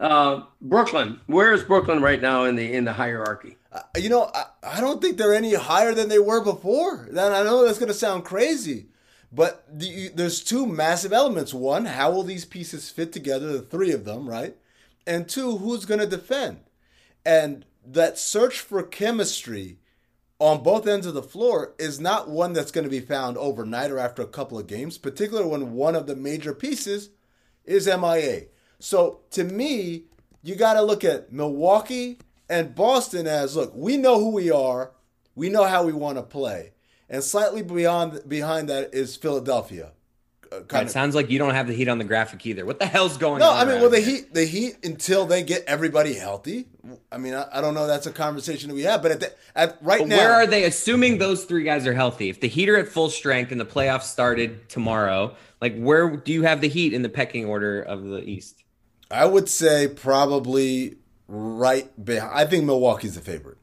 uh, 0.00 0.42
Brooklyn. 0.60 1.20
Where 1.28 1.52
is 1.52 1.62
Brooklyn 1.62 2.02
right 2.02 2.20
now 2.20 2.42
in 2.46 2.56
the 2.56 2.72
in 2.72 2.84
the 2.84 2.92
hierarchy? 2.94 3.58
Uh, 3.72 3.82
you 3.96 4.08
know, 4.08 4.28
I, 4.34 4.46
I 4.64 4.80
don't 4.80 5.00
think 5.00 5.18
they're 5.18 5.32
any 5.34 5.54
higher 5.54 5.94
than 5.94 6.08
they 6.08 6.18
were 6.18 6.42
before. 6.42 7.06
Then 7.12 7.30
I 7.32 7.44
know 7.44 7.64
that's 7.64 7.78
going 7.78 7.86
to 7.92 7.94
sound 7.94 8.24
crazy, 8.24 8.86
but 9.32 9.64
the, 9.70 10.08
there's 10.08 10.42
two 10.42 10.66
massive 10.66 11.12
elements. 11.12 11.54
One, 11.54 11.84
how 11.84 12.10
will 12.10 12.24
these 12.24 12.44
pieces 12.44 12.90
fit 12.90 13.12
together? 13.12 13.52
The 13.52 13.62
three 13.62 13.92
of 13.92 14.04
them, 14.04 14.28
right? 14.28 14.56
And 15.06 15.28
two, 15.28 15.58
who's 15.58 15.84
going 15.84 16.00
to 16.00 16.06
defend? 16.06 16.60
And 17.24 17.64
that 17.86 18.18
search 18.18 18.60
for 18.60 18.82
chemistry 18.82 19.78
on 20.38 20.62
both 20.62 20.86
ends 20.86 21.06
of 21.06 21.14
the 21.14 21.22
floor 21.22 21.74
is 21.78 22.00
not 22.00 22.28
one 22.28 22.52
that's 22.54 22.70
going 22.70 22.84
to 22.84 22.90
be 22.90 23.00
found 23.00 23.36
overnight 23.36 23.90
or 23.90 23.98
after 23.98 24.22
a 24.22 24.26
couple 24.26 24.58
of 24.58 24.66
games, 24.66 24.98
particularly 24.98 25.48
when 25.48 25.72
one 25.72 25.94
of 25.94 26.06
the 26.06 26.16
major 26.16 26.54
pieces 26.54 27.10
is 27.64 27.86
MIA. 27.86 28.46
So 28.78 29.20
to 29.32 29.44
me, 29.44 30.04
you 30.42 30.56
got 30.56 30.74
to 30.74 30.82
look 30.82 31.04
at 31.04 31.32
Milwaukee 31.32 32.18
and 32.48 32.74
Boston 32.74 33.26
as 33.26 33.54
look, 33.54 33.72
we 33.74 33.96
know 33.96 34.18
who 34.18 34.30
we 34.30 34.50
are, 34.50 34.92
we 35.34 35.50
know 35.50 35.64
how 35.64 35.84
we 35.84 35.92
want 35.92 36.16
to 36.16 36.22
play. 36.22 36.72
And 37.10 37.24
slightly 37.24 37.62
beyond 37.62 38.22
behind 38.28 38.68
that 38.68 38.94
is 38.94 39.16
Philadelphia. 39.16 39.90
Uh, 40.52 40.60
It 40.60 40.72
of- 40.72 40.90
sounds 40.90 41.14
like 41.14 41.28
you 41.28 41.38
don't 41.38 41.54
have 41.54 41.66
the 41.66 41.74
heat 41.74 41.88
on 41.88 41.98
the 41.98 42.04
graphic 42.04 42.46
either. 42.46 42.64
What 42.64 42.78
the 42.78 42.86
hell's 42.86 43.16
going 43.16 43.40
no, 43.40 43.50
on? 43.50 43.56
I 43.68 43.70
mean, 43.70 43.80
well, 43.80 43.90
the 43.90 44.00
here? 44.00 44.16
Heat, 44.16 44.34
the 44.34 44.44
Heat, 44.44 44.76
until 44.84 45.26
they 45.26 45.42
get 45.42 45.64
everybody 45.66 46.14
healthy. 46.14 46.66
I 47.10 47.18
mean, 47.18 47.34
I, 47.34 47.46
I 47.52 47.60
don't 47.60 47.74
know. 47.74 47.86
That's 47.86 48.06
a 48.06 48.12
conversation 48.12 48.68
that 48.68 48.74
we 48.74 48.82
have, 48.82 49.02
but 49.02 49.10
at, 49.12 49.20
the, 49.20 49.32
at 49.54 49.78
right 49.82 50.00
But 50.00 50.08
now, 50.08 50.16
where 50.16 50.32
are 50.32 50.46
they? 50.46 50.64
Assuming 50.64 51.18
those 51.18 51.44
three 51.44 51.64
guys 51.64 51.86
are 51.86 51.94
healthy, 51.94 52.30
if 52.30 52.40
the 52.40 52.48
Heat 52.48 52.68
are 52.68 52.76
at 52.76 52.88
full 52.88 53.10
strength 53.10 53.52
and 53.52 53.60
the 53.60 53.66
playoffs 53.66 54.04
started 54.04 54.68
tomorrow, 54.68 55.36
like 55.60 55.76
where 55.76 56.16
do 56.16 56.32
you 56.32 56.42
have 56.42 56.60
the 56.60 56.68
Heat 56.68 56.94
in 56.94 57.02
the 57.02 57.08
pecking 57.08 57.44
order 57.44 57.82
of 57.82 58.04
the 58.04 58.22
East? 58.22 58.64
I 59.10 59.26
would 59.26 59.48
say 59.48 59.88
probably 59.88 60.96
right 61.26 62.04
behind. 62.04 62.32
I 62.34 62.44
think 62.44 62.64
Milwaukee's 62.64 63.14
the 63.16 63.20
favorite. 63.20 63.58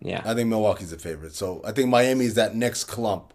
Yeah, 0.00 0.22
I 0.24 0.34
think 0.34 0.48
Milwaukee's 0.48 0.90
the 0.90 0.98
favorite. 0.98 1.34
So 1.34 1.60
I 1.64 1.72
think 1.72 1.88
Miami's 1.88 2.34
that 2.34 2.54
next 2.54 2.84
clump 2.84 3.32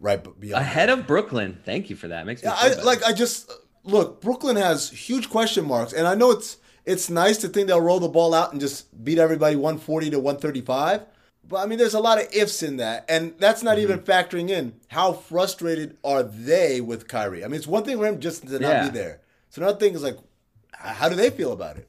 right 0.00 0.22
beyond. 0.40 0.62
ahead 0.62 0.90
of 0.90 1.06
Brooklyn. 1.06 1.58
Thank 1.64 1.90
you 1.90 1.96
for 1.96 2.08
that. 2.08 2.26
Makes 2.26 2.42
me 2.42 2.48
Yeah, 2.48 2.56
I, 2.58 2.82
like 2.82 3.02
I 3.04 3.12
just 3.12 3.50
look, 3.84 4.20
Brooklyn 4.20 4.56
has 4.56 4.90
huge 4.90 5.30
question 5.30 5.66
marks, 5.66 5.92
and 5.92 6.06
I 6.06 6.14
know 6.14 6.30
it's 6.30 6.58
it's 6.84 7.10
nice 7.10 7.38
to 7.38 7.48
think 7.48 7.66
they'll 7.66 7.80
roll 7.80 8.00
the 8.00 8.08
ball 8.08 8.32
out 8.32 8.52
and 8.52 8.60
just 8.60 9.04
beat 9.04 9.18
everybody 9.18 9.56
140 9.56 10.10
to 10.10 10.18
135. 10.18 11.02
But 11.48 11.58
I 11.58 11.66
mean, 11.66 11.78
there's 11.78 11.94
a 11.94 12.00
lot 12.00 12.20
of 12.20 12.32
ifs 12.32 12.62
in 12.62 12.78
that, 12.78 13.04
and 13.08 13.34
that's 13.38 13.62
not 13.62 13.76
mm-hmm. 13.76 13.92
even 13.92 13.98
factoring 14.00 14.50
in 14.50 14.74
how 14.88 15.12
frustrated 15.12 15.96
are 16.02 16.22
they 16.22 16.80
with 16.80 17.08
Kyrie. 17.08 17.44
I 17.44 17.48
mean, 17.48 17.56
it's 17.56 17.66
one 17.66 17.84
thing 17.84 17.98
for 17.98 18.06
him 18.06 18.20
just 18.20 18.46
to 18.46 18.52
not 18.58 18.60
Yeah. 18.60 18.88
be 18.88 18.90
there. 18.90 19.20
So 19.50 19.62
another 19.62 19.78
thing 19.78 19.94
is 19.94 20.02
like, 20.02 20.18
how 20.72 21.08
do 21.08 21.14
they 21.14 21.30
feel 21.30 21.52
about 21.52 21.76
it? 21.76 21.88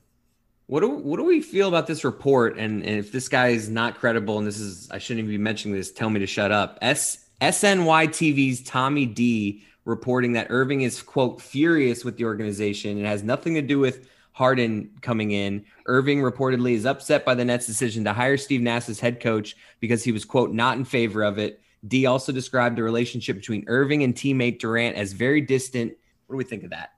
What 0.68 0.82
do 0.82 0.90
what 0.90 1.18
do 1.18 1.24
we 1.24 1.42
feel 1.42 1.70
about 1.70 1.88
this 1.88 2.04
report? 2.04 2.58
And, 2.58 2.84
and 2.84 3.00
if 3.00 3.12
this 3.12 3.30
guy 3.30 3.48
is 3.50 3.70
not 3.70 3.98
credible, 3.98 4.38
and 4.38 4.46
this 4.46 4.60
is 4.60 4.90
I 4.92 4.98
shouldn't 4.98 5.24
even 5.24 5.32
be 5.32 5.38
mentioning 5.38 5.76
this, 5.76 5.92
tell 5.92 6.10
me 6.10 6.20
to 6.20 6.28
shut 6.28 6.52
up. 6.52 6.78
S 6.82 7.26
SNY 7.42 8.08
TV's 8.10 8.62
Tommy 8.64 9.06
D 9.06 9.64
reporting 9.86 10.34
that 10.34 10.48
Irving 10.50 10.82
is 10.82 11.02
quote 11.02 11.42
furious 11.42 12.04
with 12.04 12.18
the 12.18 12.26
organization. 12.26 12.98
It 12.98 13.06
has 13.06 13.24
nothing 13.24 13.54
to 13.54 13.62
do 13.62 13.80
with 13.80 14.10
Harden 14.34 14.92
coming 15.02 15.32
in. 15.32 15.66
Irving 15.86 16.20
reportedly 16.20 16.74
is 16.74 16.86
upset 16.86 17.24
by 17.24 17.34
the 17.34 17.46
Nets' 17.46 17.66
decision 17.66 18.04
to 18.04 18.12
hire 18.12 18.38
Steve 18.38 18.62
Nash 18.62 18.90
as 18.90 19.00
head 19.00 19.22
coach 19.22 19.56
because 19.80 20.04
he 20.04 20.12
was 20.12 20.26
quote 20.26 20.52
not 20.52 20.78
in 20.78 20.84
favor 20.84 21.24
of 21.24 21.38
it. 21.38 21.62
D 21.88 22.06
also 22.06 22.34
described 22.34 22.78
the 22.78 22.84
relationship 22.84 23.38
between 23.38 23.64
Irving 23.68 24.04
and 24.04 24.14
teammate 24.14 24.60
Durant 24.60 24.98
as 24.98 25.14
very 25.14 25.40
distant. 25.40 25.94
What 26.26 26.34
do 26.34 26.38
we 26.38 26.44
think 26.44 26.64
of 26.64 26.72
that? 26.72 26.92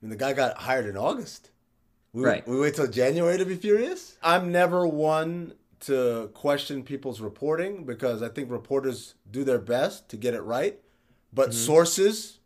I 0.00 0.06
mean, 0.06 0.10
the 0.10 0.16
guy 0.16 0.32
got 0.34 0.56
hired 0.56 0.86
in 0.86 0.96
August. 0.96 1.50
We, 2.12 2.24
Right. 2.24 2.46
We 2.46 2.58
wait 2.60 2.74
till 2.74 2.86
January 2.88 3.38
to 3.38 3.44
be 3.46 3.56
furious. 3.56 4.16
I'm 4.22 4.52
never 4.52 4.86
one 4.86 5.54
to 5.80 6.30
question 6.34 6.82
people's 6.82 7.20
reporting 7.20 7.84
because 7.84 8.22
I 8.22 8.28
think 8.28 8.50
reporters 8.50 9.14
do 9.30 9.44
their 9.44 9.58
best 9.58 10.08
to 10.10 10.16
get 10.16 10.34
it 10.34 10.42
right. 10.42 10.78
But 11.32 11.50
Mm-hmm. 11.50 11.58
sources, 11.58 12.38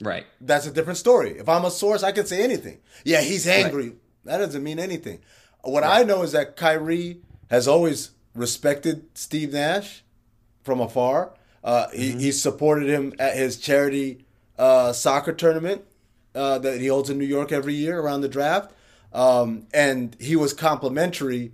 Right. 0.00 0.26
that's 0.40 0.66
a 0.66 0.70
different 0.70 0.98
story. 0.98 1.38
If 1.38 1.48
I'm 1.48 1.64
a 1.64 1.70
source, 1.70 2.02
I 2.02 2.12
can 2.12 2.26
say 2.26 2.42
anything. 2.42 2.80
Yeah, 3.04 3.20
he's 3.22 3.46
angry. 3.46 3.94
That 4.24 4.38
doesn't 4.38 4.62
mean 4.62 4.78
anything. 4.78 5.20
What 5.62 5.84
I 5.84 6.02
know 6.02 6.22
is 6.22 6.32
that 6.32 6.56
Kyrie 6.56 7.22
has 7.50 7.66
always 7.66 8.10
respected 8.34 9.06
Steve 9.14 9.52
Nash 9.52 10.02
from 10.64 10.80
afar. 10.80 11.34
Uh, 11.64 11.88
he, 11.90 12.12
he 12.12 12.32
supported 12.32 12.88
him 12.88 13.12
at 13.18 13.36
his 13.36 13.56
charity 13.56 14.26
uh, 14.58 14.92
soccer 14.92 15.32
tournament 15.32 15.82
uh, 16.34 16.58
that 16.58 16.80
he 16.80 16.88
holds 16.88 17.08
in 17.10 17.18
New 17.18 17.24
York 17.26 17.52
every 17.52 17.74
year 17.74 17.98
around 18.00 18.20
the 18.20 18.28
draft. 18.28 18.72
Um, 19.12 19.66
and 19.74 20.16
he 20.20 20.36
was 20.36 20.52
complimentary, 20.52 21.52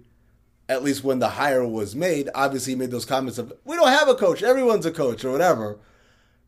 at 0.68 0.82
least 0.82 1.02
when 1.04 1.18
the 1.18 1.30
hire 1.30 1.66
was 1.66 1.96
made. 1.96 2.28
Obviously, 2.34 2.72
he 2.74 2.78
made 2.78 2.90
those 2.90 3.04
comments 3.04 3.38
of, 3.38 3.52
we 3.64 3.76
don't 3.76 3.88
have 3.88 4.08
a 4.08 4.14
coach, 4.14 4.42
everyone's 4.42 4.86
a 4.86 4.90
coach, 4.92 5.24
or 5.24 5.32
whatever. 5.32 5.78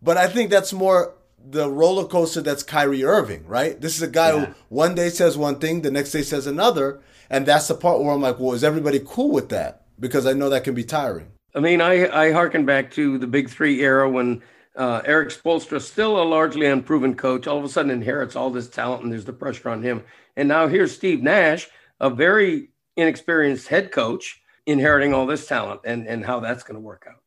But 0.03 0.17
I 0.17 0.29
think 0.29 0.51
that's 0.51 0.73
more 0.73 1.15
the 1.43 1.71
roller 1.71 2.05
coaster 2.05 2.43
that's 2.43 2.63
Kyrie 2.63 3.03
Irving, 3.05 3.47
right? 3.47 3.81
This 3.81 3.97
is 3.97 4.03
a 4.03 4.09
guy 4.09 4.33
Yeah. 4.33 4.45
who 4.47 4.55
one 4.69 4.95
day 4.95 5.09
says 5.09 5.37
one 5.39 5.59
thing, 5.59 5.81
the 5.83 5.91
next 5.91 6.13
day 6.13 6.23
says 6.23 6.47
another. 6.47 7.01
And 7.31 7.47
that's 7.47 7.69
the 7.69 7.75
part 7.75 8.01
where 8.01 8.13
I'm 8.13 8.21
like, 8.21 8.39
well, 8.39 8.53
is 8.55 8.65
everybody 8.65 9.01
cool 9.05 9.31
with 9.31 9.49
that? 9.51 9.83
Because 9.99 10.27
I 10.27 10.33
know 10.33 10.49
that 10.51 10.65
can 10.65 10.75
be 10.75 10.85
tiring. 10.85 11.29
I 11.55 11.61
mean, 11.61 11.81
I, 11.81 12.09
I 12.27 12.33
hearken 12.33 12.65
back 12.67 12.91
to 12.93 13.19
the 13.19 13.27
Big 13.27 13.49
Three 13.49 13.81
era 13.81 14.09
when 14.09 14.43
uh, 14.77 15.03
Erik 15.05 15.31
Spoelstra, 15.31 15.81
still 15.81 16.21
a 16.21 16.25
largely 16.25 16.67
unproven 16.67 17.15
coach, 17.15 17.47
all 17.47 17.59
of 17.59 17.65
a 17.65 17.69
sudden 17.69 17.91
inherits 17.91 18.37
all 18.37 18.51
this 18.51 18.69
talent 18.69 19.03
and 19.03 19.13
there's 19.13 19.25
the 19.25 19.33
pressure 19.33 19.69
on 19.69 19.83
him. 19.83 20.03
And 20.37 20.49
now 20.49 20.69
here's 20.69 20.95
Steve 20.95 21.23
Nash, 21.23 21.69
a 22.01 22.11
very 22.11 22.71
inexperienced 22.97 23.69
head 23.69 23.93
coach, 23.93 24.41
inheriting 24.67 25.15
all 25.15 25.27
this 25.27 25.47
talent 25.47 25.81
and, 25.85 26.07
and 26.07 26.25
how 26.25 26.41
that's 26.41 26.63
going 26.63 26.77
to 26.77 26.81
work 26.81 27.07
out. 27.09 27.21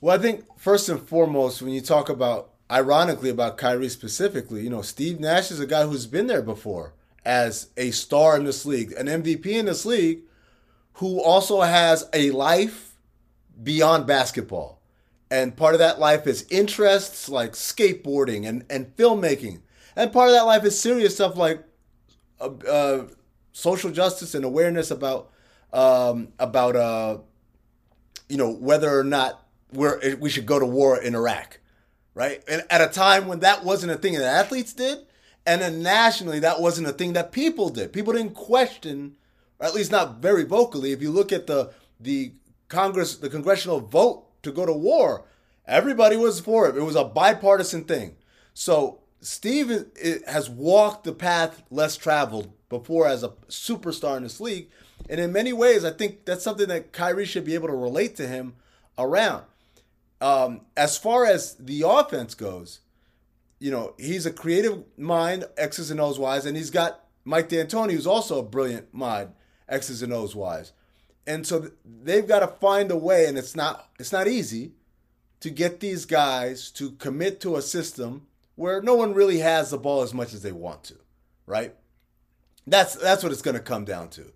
Well, 0.00 0.16
I 0.16 0.22
think 0.22 0.44
first 0.56 0.88
and 0.88 1.00
foremost, 1.00 1.60
when 1.60 1.72
you 1.72 1.80
talk 1.80 2.08
about, 2.08 2.50
ironically, 2.70 3.30
about 3.30 3.56
Kyrie 3.58 3.88
specifically, 3.88 4.62
you 4.62 4.70
know, 4.70 4.82
Steve 4.82 5.18
Nash 5.18 5.50
is 5.50 5.60
a 5.60 5.66
guy 5.66 5.86
who's 5.86 6.06
been 6.06 6.28
there 6.28 6.42
before 6.42 6.94
as 7.24 7.70
a 7.76 7.90
star 7.90 8.36
in 8.36 8.44
this 8.44 8.64
league, 8.64 8.92
an 8.92 9.06
MVP 9.06 9.46
in 9.46 9.66
this 9.66 9.84
league, 9.84 10.20
who 10.94 11.20
also 11.22 11.60
has 11.60 12.08
a 12.12 12.30
life 12.30 12.94
beyond 13.62 14.06
basketball. 14.06 14.80
And 15.30 15.56
part 15.56 15.74
of 15.74 15.80
that 15.80 15.98
life 15.98 16.26
is 16.26 16.46
interests 16.50 17.28
like 17.28 17.52
skateboarding 17.52 18.48
and, 18.48 18.64
and 18.70 18.96
filmmaking. 18.96 19.60
And 19.94 20.12
part 20.12 20.28
of 20.28 20.34
that 20.34 20.46
life 20.46 20.64
is 20.64 20.80
serious 20.80 21.16
stuff 21.16 21.36
like 21.36 21.64
uh, 22.40 23.04
social 23.52 23.90
justice 23.90 24.34
and 24.34 24.44
awareness 24.44 24.90
about 24.90 25.30
um, 25.72 26.28
about 26.38 26.76
uh, 26.76 27.18
you 28.28 28.36
know 28.36 28.50
whether 28.50 28.98
or 28.98 29.04
not 29.04 29.46
we're 29.72 30.16
we 30.16 30.30
should 30.30 30.46
go 30.46 30.58
to 30.58 30.66
war 30.66 31.00
in 31.00 31.14
Iraq, 31.14 31.60
right? 32.14 32.42
And 32.48 32.64
at 32.70 32.80
a 32.80 32.88
time 32.88 33.26
when 33.26 33.40
that 33.40 33.64
wasn't 33.64 33.92
a 33.92 33.96
thing 33.96 34.14
that 34.14 34.24
athletes 34.24 34.72
did, 34.72 34.98
and 35.46 35.60
then 35.60 35.82
nationally 35.82 36.40
that 36.40 36.60
wasn't 36.60 36.88
a 36.88 36.92
thing 36.92 37.12
that 37.14 37.32
people 37.32 37.68
did. 37.68 37.92
People 37.92 38.12
didn't 38.12 38.34
question, 38.34 39.16
or 39.58 39.66
at 39.66 39.74
least 39.74 39.90
not 39.90 40.18
very 40.18 40.44
vocally. 40.44 40.92
If 40.92 41.02
you 41.02 41.10
look 41.10 41.32
at 41.32 41.46
the 41.46 41.72
the 42.00 42.32
Congress, 42.68 43.16
the 43.16 43.30
congressional 43.30 43.80
vote 43.80 44.24
to 44.42 44.52
go 44.52 44.64
to 44.64 44.72
war, 44.72 45.24
everybody 45.66 46.16
was 46.16 46.40
for 46.40 46.68
it. 46.68 46.76
It 46.76 46.82
was 46.82 46.96
a 46.96 47.04
bipartisan 47.04 47.84
thing. 47.84 48.16
So 48.54 49.00
Steve 49.20 49.70
is- 49.70 50.22
has 50.26 50.48
walked 50.48 51.04
the 51.04 51.12
path 51.12 51.62
less 51.70 51.96
traveled 51.96 52.52
before 52.68 53.06
as 53.06 53.22
a 53.22 53.30
superstar 53.48 54.16
in 54.16 54.22
this 54.22 54.40
league. 54.40 54.68
And 55.08 55.20
in 55.20 55.32
many 55.32 55.52
ways, 55.52 55.84
I 55.84 55.90
think 55.90 56.24
that's 56.24 56.44
something 56.44 56.68
that 56.68 56.92
Kyrie 56.92 57.24
should 57.24 57.44
be 57.44 57.54
able 57.54 57.68
to 57.68 57.74
relate 57.74 58.16
to 58.16 58.28
him 58.28 58.54
around. 58.98 59.44
Um, 60.20 60.62
as 60.76 60.98
far 60.98 61.24
as 61.24 61.54
the 61.54 61.82
offense 61.86 62.34
goes, 62.34 62.80
you 63.58 63.70
know, 63.70 63.94
he's 63.98 64.26
a 64.26 64.32
creative 64.32 64.84
mind, 64.96 65.46
X's 65.56 65.90
and 65.90 66.00
O's 66.00 66.18
wise, 66.18 66.46
and 66.46 66.56
he's 66.56 66.70
got 66.70 67.04
Mike 67.24 67.48
D'Antoni, 67.48 67.92
who's 67.92 68.06
also 68.06 68.38
a 68.38 68.42
brilliant 68.42 68.92
mind, 68.92 69.30
X's 69.68 70.02
and 70.02 70.12
O's 70.12 70.34
wise. 70.34 70.72
And 71.26 71.46
so 71.46 71.70
they've 71.84 72.26
got 72.26 72.40
to 72.40 72.46
find 72.46 72.90
a 72.90 72.96
way, 72.96 73.26
and 73.26 73.36
it's 73.36 73.54
not 73.54 73.90
it's 73.98 74.12
not 74.12 74.28
easy 74.28 74.72
to 75.40 75.50
get 75.50 75.80
these 75.80 76.04
guys 76.04 76.70
to 76.72 76.92
commit 76.92 77.40
to 77.40 77.56
a 77.56 77.62
system 77.62 78.26
where 78.58 78.82
no 78.82 78.96
one 78.96 79.14
really 79.14 79.38
has 79.38 79.70
the 79.70 79.78
ball 79.78 80.02
as 80.02 80.12
much 80.12 80.34
as 80.34 80.42
they 80.42 80.50
want 80.50 80.82
to, 80.82 80.96
right? 81.46 81.74
That's 82.66 82.96
that's 82.96 83.22
what 83.22 83.30
it's 83.30 83.40
going 83.40 83.56
to 83.56 83.62
come 83.62 83.84
down 83.84 84.10
to. 84.10 84.32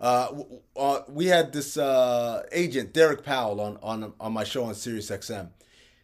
Uh, 0.00 0.42
uh, 0.76 1.00
we 1.08 1.26
had 1.26 1.52
this 1.52 1.76
uh, 1.76 2.42
agent 2.52 2.94
Derek 2.94 3.22
Powell 3.22 3.60
on 3.60 3.78
on 3.82 4.14
on 4.18 4.32
my 4.32 4.44
show 4.44 4.64
on 4.64 4.74
Sirius 4.74 5.10
XM, 5.10 5.50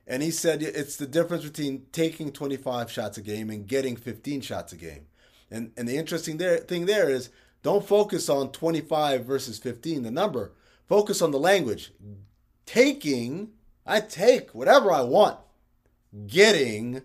and 0.06 0.22
he 0.22 0.30
said 0.30 0.62
it's 0.62 0.96
the 0.96 1.06
difference 1.06 1.44
between 1.44 1.86
taking 1.92 2.30
25 2.30 2.90
shots 2.90 3.16
a 3.16 3.22
game 3.22 3.48
and 3.48 3.66
getting 3.66 3.96
15 3.96 4.42
shots 4.42 4.74
a 4.74 4.76
game. 4.76 5.06
And 5.50 5.72
and 5.76 5.88
the 5.88 5.96
interesting 5.96 6.36
there, 6.36 6.58
thing 6.58 6.84
there 6.84 7.08
is 7.08 7.30
don't 7.62 7.86
focus 7.86 8.28
on 8.28 8.52
25 8.52 9.24
versus 9.24 9.58
15, 9.58 10.02
the 10.02 10.10
number. 10.10 10.52
Focus 10.88 11.22
on 11.22 11.30
the 11.30 11.38
language. 11.38 11.92
Taking, 12.66 13.52
I 13.86 14.00
take 14.00 14.50
whatever 14.50 14.92
I 14.92 15.02
want. 15.02 15.38
Getting, 16.26 17.02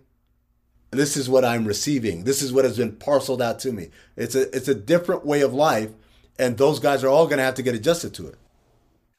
this 0.91 1.17
is 1.17 1.29
what 1.29 1.43
I'm 1.43 1.65
receiving. 1.65 2.23
This 2.23 2.41
is 2.41 2.53
what 2.53 2.65
has 2.65 2.77
been 2.77 2.95
parceled 2.95 3.41
out 3.41 3.59
to 3.59 3.71
me. 3.71 3.89
It's 4.15 4.35
a 4.35 4.55
it's 4.55 4.67
a 4.67 4.75
different 4.75 5.25
way 5.25 5.41
of 5.41 5.53
life, 5.53 5.91
and 6.39 6.57
those 6.57 6.79
guys 6.79 7.03
are 7.03 7.09
all 7.09 7.25
going 7.25 7.37
to 7.37 7.43
have 7.43 7.55
to 7.55 7.63
get 7.63 7.75
adjusted 7.75 8.13
to 8.15 8.27
it. 8.27 8.35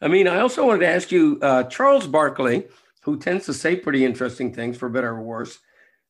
I 0.00 0.08
mean, 0.08 0.28
I 0.28 0.40
also 0.40 0.64
wanted 0.66 0.80
to 0.80 0.88
ask 0.88 1.10
you, 1.10 1.38
uh, 1.42 1.64
Charles 1.64 2.06
Barkley, 2.06 2.66
who 3.02 3.18
tends 3.18 3.46
to 3.46 3.54
say 3.54 3.76
pretty 3.76 4.04
interesting 4.04 4.54
things 4.54 4.76
for 4.76 4.88
better 4.88 5.10
or 5.10 5.22
worse, 5.22 5.58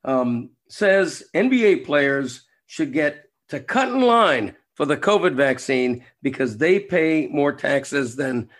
um, 0.04 0.50
says 0.68 1.24
NBA 1.34 1.86
players 1.86 2.46
should 2.66 2.92
get 2.92 3.30
to 3.48 3.60
cut 3.60 3.88
in 3.88 4.02
line 4.02 4.54
for 4.74 4.84
the 4.84 4.96
COVID 4.96 5.34
vaccine 5.34 6.04
because 6.22 6.58
they 6.58 6.78
pay 6.78 7.26
more 7.28 7.52
taxes 7.52 8.14
than 8.14 8.50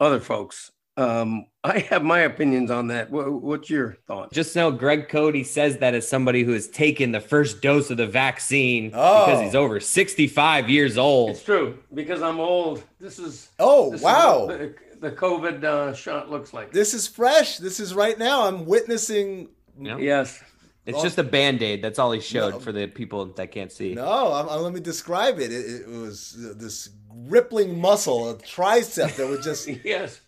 other 0.00 0.18
folks. 0.18 0.72
Um, 1.00 1.46
I 1.64 1.78
have 1.80 2.02
my 2.02 2.20
opinions 2.20 2.70
on 2.70 2.88
that. 2.88 3.10
Wha 3.10 3.24
what's 3.30 3.70
your 3.70 3.96
thought? 4.06 4.32
Just 4.32 4.54
know 4.56 4.70
Greg 4.70 5.08
Cody 5.08 5.44
says 5.44 5.78
that 5.78 5.94
as 5.94 6.06
somebody 6.08 6.42
who 6.42 6.52
has 6.52 6.68
taken 6.68 7.12
the 7.12 7.20
first 7.20 7.62
dose 7.62 7.90
of 7.90 7.96
the 7.96 8.06
vaccine 8.06 8.90
Oh. 8.94 9.26
because 9.26 9.42
he's 9.42 9.54
over 9.54 9.80
65 9.80 10.68
years 10.70 10.98
old. 10.98 11.30
It's 11.30 11.42
true 11.42 11.78
because 11.94 12.22
I'm 12.22 12.38
old. 12.40 12.82
This 12.98 13.18
is 13.18 13.48
Oh, 13.58 13.90
this 13.92 14.02
wow. 14.02 14.46
what 14.46 14.58
the, 14.58 14.74
the 15.00 15.10
COVID 15.12 15.64
uh, 15.64 15.94
shot 15.94 16.30
looks 16.30 16.52
like. 16.52 16.72
This 16.72 16.92
is 16.94 17.06
fresh. 17.06 17.58
This 17.58 17.80
is 17.80 17.94
right 17.94 18.18
now. 18.18 18.46
I'm 18.46 18.64
witnessing. 18.66 19.48
Yeah. 19.78 19.96
yes. 19.98 20.42
It's 20.86 21.02
just 21.02 21.18
a 21.18 21.22
band 21.22 21.62
aid. 21.62 21.82
That's 21.82 21.98
all 21.98 22.10
he 22.10 22.20
showed 22.20 22.54
No. 22.54 22.58
for 22.60 22.72
the 22.72 22.86
people 22.88 23.26
that 23.26 23.52
can't 23.52 23.70
see. 23.70 23.94
No, 23.94 24.32
I'm, 24.32 24.48
I'm- 24.48 24.62
let 24.62 24.72
me 24.72 24.80
describe 24.80 25.38
it. 25.38 25.52
It, 25.52 25.82
it 25.82 25.88
was 25.88 26.36
this 26.58 26.90
rippling 27.14 27.78
muscle, 27.80 28.30
a 28.30 28.34
tricep 28.36 29.14
that 29.16 29.26
was 29.28 29.44
just 29.44 29.68
Yes. 29.84 30.20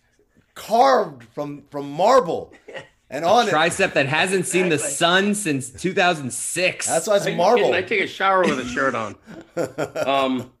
Carved 0.55 1.23
from 1.23 1.63
from 1.69 1.91
marble, 1.91 2.53
and 3.09 3.25
on 3.25 3.47
it. 3.47 3.51
Tricep 3.51 3.93
that 3.93 4.07
hasn't 4.07 4.45
seen 4.45 4.69
the 4.69 4.79
sun 4.79 5.35
since 5.35 5.69
2006. 5.69 6.87
That's 6.87 7.07
why 7.07 7.17
it's 7.17 7.27
Are 7.27 7.35
marble. 7.35 7.73
I 7.73 7.81
take 7.81 8.01
a 8.01 8.07
shower 8.07 8.41
with 8.41 8.59
a 8.59 8.67
shirt 8.67 8.95
on. 8.95 9.15
um, 10.07 10.51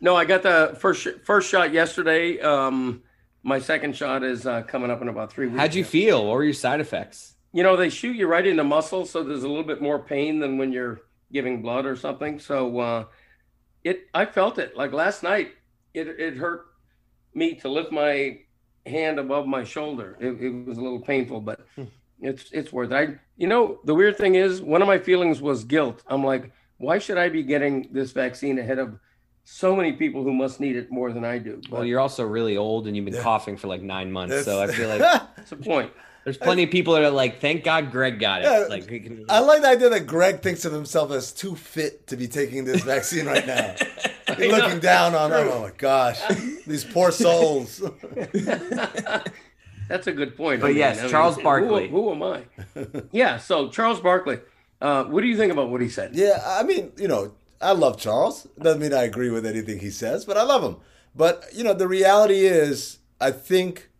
no, 0.00 0.16
I 0.16 0.24
got 0.24 0.42
the 0.42 0.76
first 0.78 1.02
sh- 1.02 1.20
first 1.24 1.50
shot 1.50 1.72
yesterday. 1.72 2.40
Um, 2.40 3.02
my 3.42 3.58
second 3.58 3.96
shot 3.96 4.22
is 4.22 4.46
uh, 4.46 4.62
coming 4.62 4.90
up 4.90 5.02
in 5.02 5.08
about 5.08 5.32
three 5.32 5.46
weeks. 5.46 5.58
How'd 5.58 5.74
you 5.74 5.84
feel? 5.84 6.26
What 6.26 6.34
were 6.34 6.44
your 6.44 6.52
side 6.52 6.80
effects? 6.80 7.32
you 7.52 7.62
know, 7.62 7.76
they 7.76 7.90
shoot 7.90 8.16
you 8.16 8.26
right 8.26 8.46
in 8.46 8.56
the 8.56 8.64
muscle, 8.64 9.04
so 9.04 9.22
there's 9.22 9.42
a 9.42 9.48
little 9.48 9.64
bit 9.64 9.82
more 9.82 9.98
pain 9.98 10.40
than 10.40 10.56
when 10.56 10.72
you're 10.72 11.02
giving 11.32 11.62
blood 11.62 11.84
or 11.86 11.96
something. 11.96 12.38
So 12.38 12.78
uh, 12.80 13.04
it, 13.84 14.08
I 14.14 14.24
felt 14.24 14.58
it. 14.58 14.76
Like 14.76 14.92
last 14.92 15.22
night, 15.22 15.52
it 15.92 16.08
it 16.08 16.36
hurt 16.36 16.66
me 17.34 17.54
to 17.56 17.68
lift 17.68 17.92
my 17.92 18.38
hand 18.86 19.18
above 19.18 19.46
my 19.46 19.64
shoulder. 19.64 20.16
It, 20.20 20.40
it 20.40 20.66
was 20.66 20.78
a 20.78 20.80
little 20.80 21.00
painful, 21.00 21.40
but 21.40 21.66
hmm. 21.76 21.84
it's 22.20 22.50
it's 22.52 22.72
worth 22.72 22.92
it. 22.92 22.94
I, 22.94 23.18
you 23.36 23.46
know, 23.46 23.80
the 23.84 23.94
weird 23.94 24.16
thing 24.16 24.34
is, 24.34 24.60
one 24.60 24.82
of 24.82 24.88
my 24.88 24.98
feelings 24.98 25.40
was 25.40 25.64
guilt. 25.64 26.02
I'm 26.06 26.24
like, 26.24 26.52
why 26.78 26.98
should 26.98 27.18
I 27.18 27.28
be 27.28 27.42
getting 27.42 27.88
this 27.92 28.12
vaccine 28.12 28.58
ahead 28.58 28.78
of 28.78 28.98
so 29.44 29.74
many 29.74 29.92
people 29.92 30.22
who 30.22 30.32
must 30.32 30.60
need 30.60 30.76
it 30.76 30.90
more 30.90 31.12
than 31.12 31.24
I 31.24 31.38
do? 31.38 31.60
But 31.62 31.70
Well, 31.70 31.84
you're 31.84 32.00
also 32.00 32.24
really 32.24 32.56
old 32.56 32.86
and 32.86 32.96
you've 32.96 33.04
been 33.04 33.22
coughing 33.22 33.56
for 33.56 33.68
like 33.68 33.82
nine 33.82 34.10
months. 34.10 34.44
So 34.44 34.62
I 34.62 34.66
feel 34.66 34.88
like 34.88 34.98
that's 34.98 35.52
a 35.52 35.56
point. 35.56 35.92
there's 36.24 36.36
plenty 36.36 36.64
of 36.64 36.70
people 36.70 36.94
that 36.94 37.02
are 37.02 37.10
like, 37.10 37.40
thank 37.40 37.64
God 37.64 37.90
Greg 37.90 38.18
got 38.18 38.42
it. 38.42 38.44
Yeah, 38.44 38.66
like, 38.68 38.88
we 38.88 39.00
can, 39.00 39.24
I 39.28 39.40
like 39.40 39.62
the 39.62 39.68
idea 39.68 39.88
that 39.90 40.06
Greg 40.06 40.40
thinks 40.40 40.64
of 40.64 40.72
himself 40.72 41.10
as 41.10 41.32
too 41.32 41.56
fit 41.56 42.06
to 42.08 42.16
be 42.16 42.28
taking 42.28 42.64
this 42.64 42.82
vaccine 42.82 43.26
right 43.26 43.46
now. 43.46 43.74
He's 44.36 44.50
know, 44.50 44.58
looking 44.58 44.80
down 44.80 45.14
on, 45.14 45.30
true. 45.30 45.50
oh 45.50 45.62
my 45.62 45.72
gosh, 45.76 46.20
these 46.66 46.84
poor 46.84 47.10
souls. 47.10 47.82
That's 49.88 50.06
a 50.06 50.12
good 50.12 50.36
point. 50.36 50.60
But 50.60 50.74
yes, 50.74 51.10
Charles 51.10 51.36
who- 51.36 51.42
Barkley. 51.42 51.88
Who, 51.88 52.12
am 52.12 52.22
I? 52.22 52.44
yeah. 53.10 53.38
So 53.38 53.68
Charles 53.68 54.00
Barkley. 54.00 54.40
Uh, 54.80 55.04
what 55.04 55.20
do 55.20 55.26
you 55.26 55.36
think 55.36 55.52
about 55.52 55.70
what 55.70 55.80
he 55.80 55.88
said? 55.88 56.14
Yeah, 56.14 56.42
I 56.44 56.62
mean, 56.64 56.92
you 56.96 57.06
know, 57.06 57.34
I 57.60 57.72
love 57.72 57.98
Charles. 57.98 58.48
Doesn't 58.60 58.80
mean 58.80 58.92
I 58.92 59.04
agree 59.04 59.30
with 59.30 59.46
anything 59.46 59.78
he 59.78 59.90
says, 59.90 60.24
but 60.24 60.36
I 60.36 60.42
love 60.42 60.62
him. 60.62 60.76
But 61.14 61.44
you 61.54 61.62
know, 61.62 61.74
the 61.74 61.86
reality 61.88 62.40
is, 62.46 62.98
I 63.20 63.30
think 63.30 63.90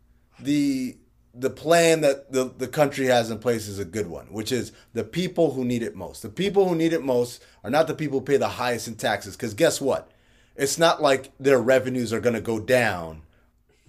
the 0.40 0.96
the 1.34 1.50
plan 1.50 2.02
that 2.02 2.30
the, 2.30 2.52
the 2.58 2.68
country 2.68 3.06
has 3.06 3.30
in 3.30 3.38
place 3.38 3.66
is 3.66 3.78
a 3.78 3.84
good 3.84 4.06
one, 4.06 4.26
which 4.26 4.52
is 4.52 4.72
the 4.92 5.04
people 5.04 5.52
who 5.54 5.64
need 5.64 5.82
it 5.82 5.94
most. 5.94 6.22
The 6.22 6.28
people 6.28 6.68
who 6.68 6.74
need 6.74 6.92
it 6.92 7.02
most 7.02 7.42
are 7.64 7.70
not 7.70 7.86
the 7.86 7.94
people 7.94 8.18
who 8.18 8.24
pay 8.24 8.36
the 8.36 8.48
highest 8.48 8.86
in 8.86 8.96
taxes. 8.96 9.36
Because 9.36 9.54
guess 9.54 9.80
what? 9.80 10.10
It's 10.56 10.78
not 10.78 11.00
like 11.00 11.32
their 11.38 11.60
revenues 11.60 12.12
are 12.12 12.20
going 12.20 12.34
to 12.34 12.40
go 12.40 12.60
down. 12.60 13.22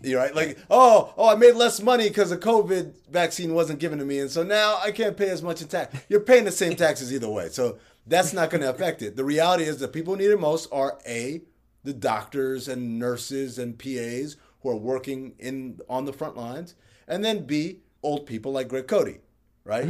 You're 0.01 0.19
right. 0.19 0.35
Like, 0.35 0.57
oh, 0.69 1.13
oh, 1.17 1.29
I 1.29 1.35
made 1.35 1.55
less 1.55 1.81
money 1.81 2.09
because 2.09 2.29
the 2.29 2.37
COVID 2.37 2.93
vaccine 3.09 3.53
wasn't 3.53 3.79
given 3.79 3.99
to 3.99 4.05
me, 4.05 4.19
and 4.19 4.29
so 4.29 4.43
now 4.43 4.79
I 4.83 4.91
can't 4.91 5.15
pay 5.15 5.29
as 5.29 5.41
much 5.41 5.61
in 5.61 5.69
tax. 5.69 5.97
You're 6.09 6.19
paying 6.19 6.43
the 6.43 6.51
same 6.51 6.75
taxes 6.75 7.13
either 7.13 7.29
way, 7.29 7.49
so 7.49 7.77
that's 8.05 8.33
not 8.33 8.49
going 8.49 8.61
to 8.61 8.69
affect 8.69 9.01
it. 9.01 9.15
The 9.15 9.23
reality 9.23 9.63
is, 9.63 9.77
the 9.77 9.87
people 9.87 10.13
who 10.13 10.21
need 10.21 10.31
it 10.31 10.39
most 10.39 10.67
are 10.73 10.99
a 11.07 11.41
the 11.85 11.93
doctors 11.93 12.67
and 12.67 12.99
nurses 12.99 13.57
and 13.57 13.77
PAs 13.77 14.37
who 14.61 14.69
are 14.69 14.75
working 14.75 15.35
in 15.39 15.79
on 15.89 16.05
the 16.05 16.13
front 16.13 16.35
lines, 16.35 16.75
and 17.07 17.23
then 17.23 17.45
b 17.45 17.79
old 18.01 18.25
people 18.25 18.51
like 18.51 18.67
Greg 18.67 18.87
Cody, 18.87 19.19
right? 19.63 19.87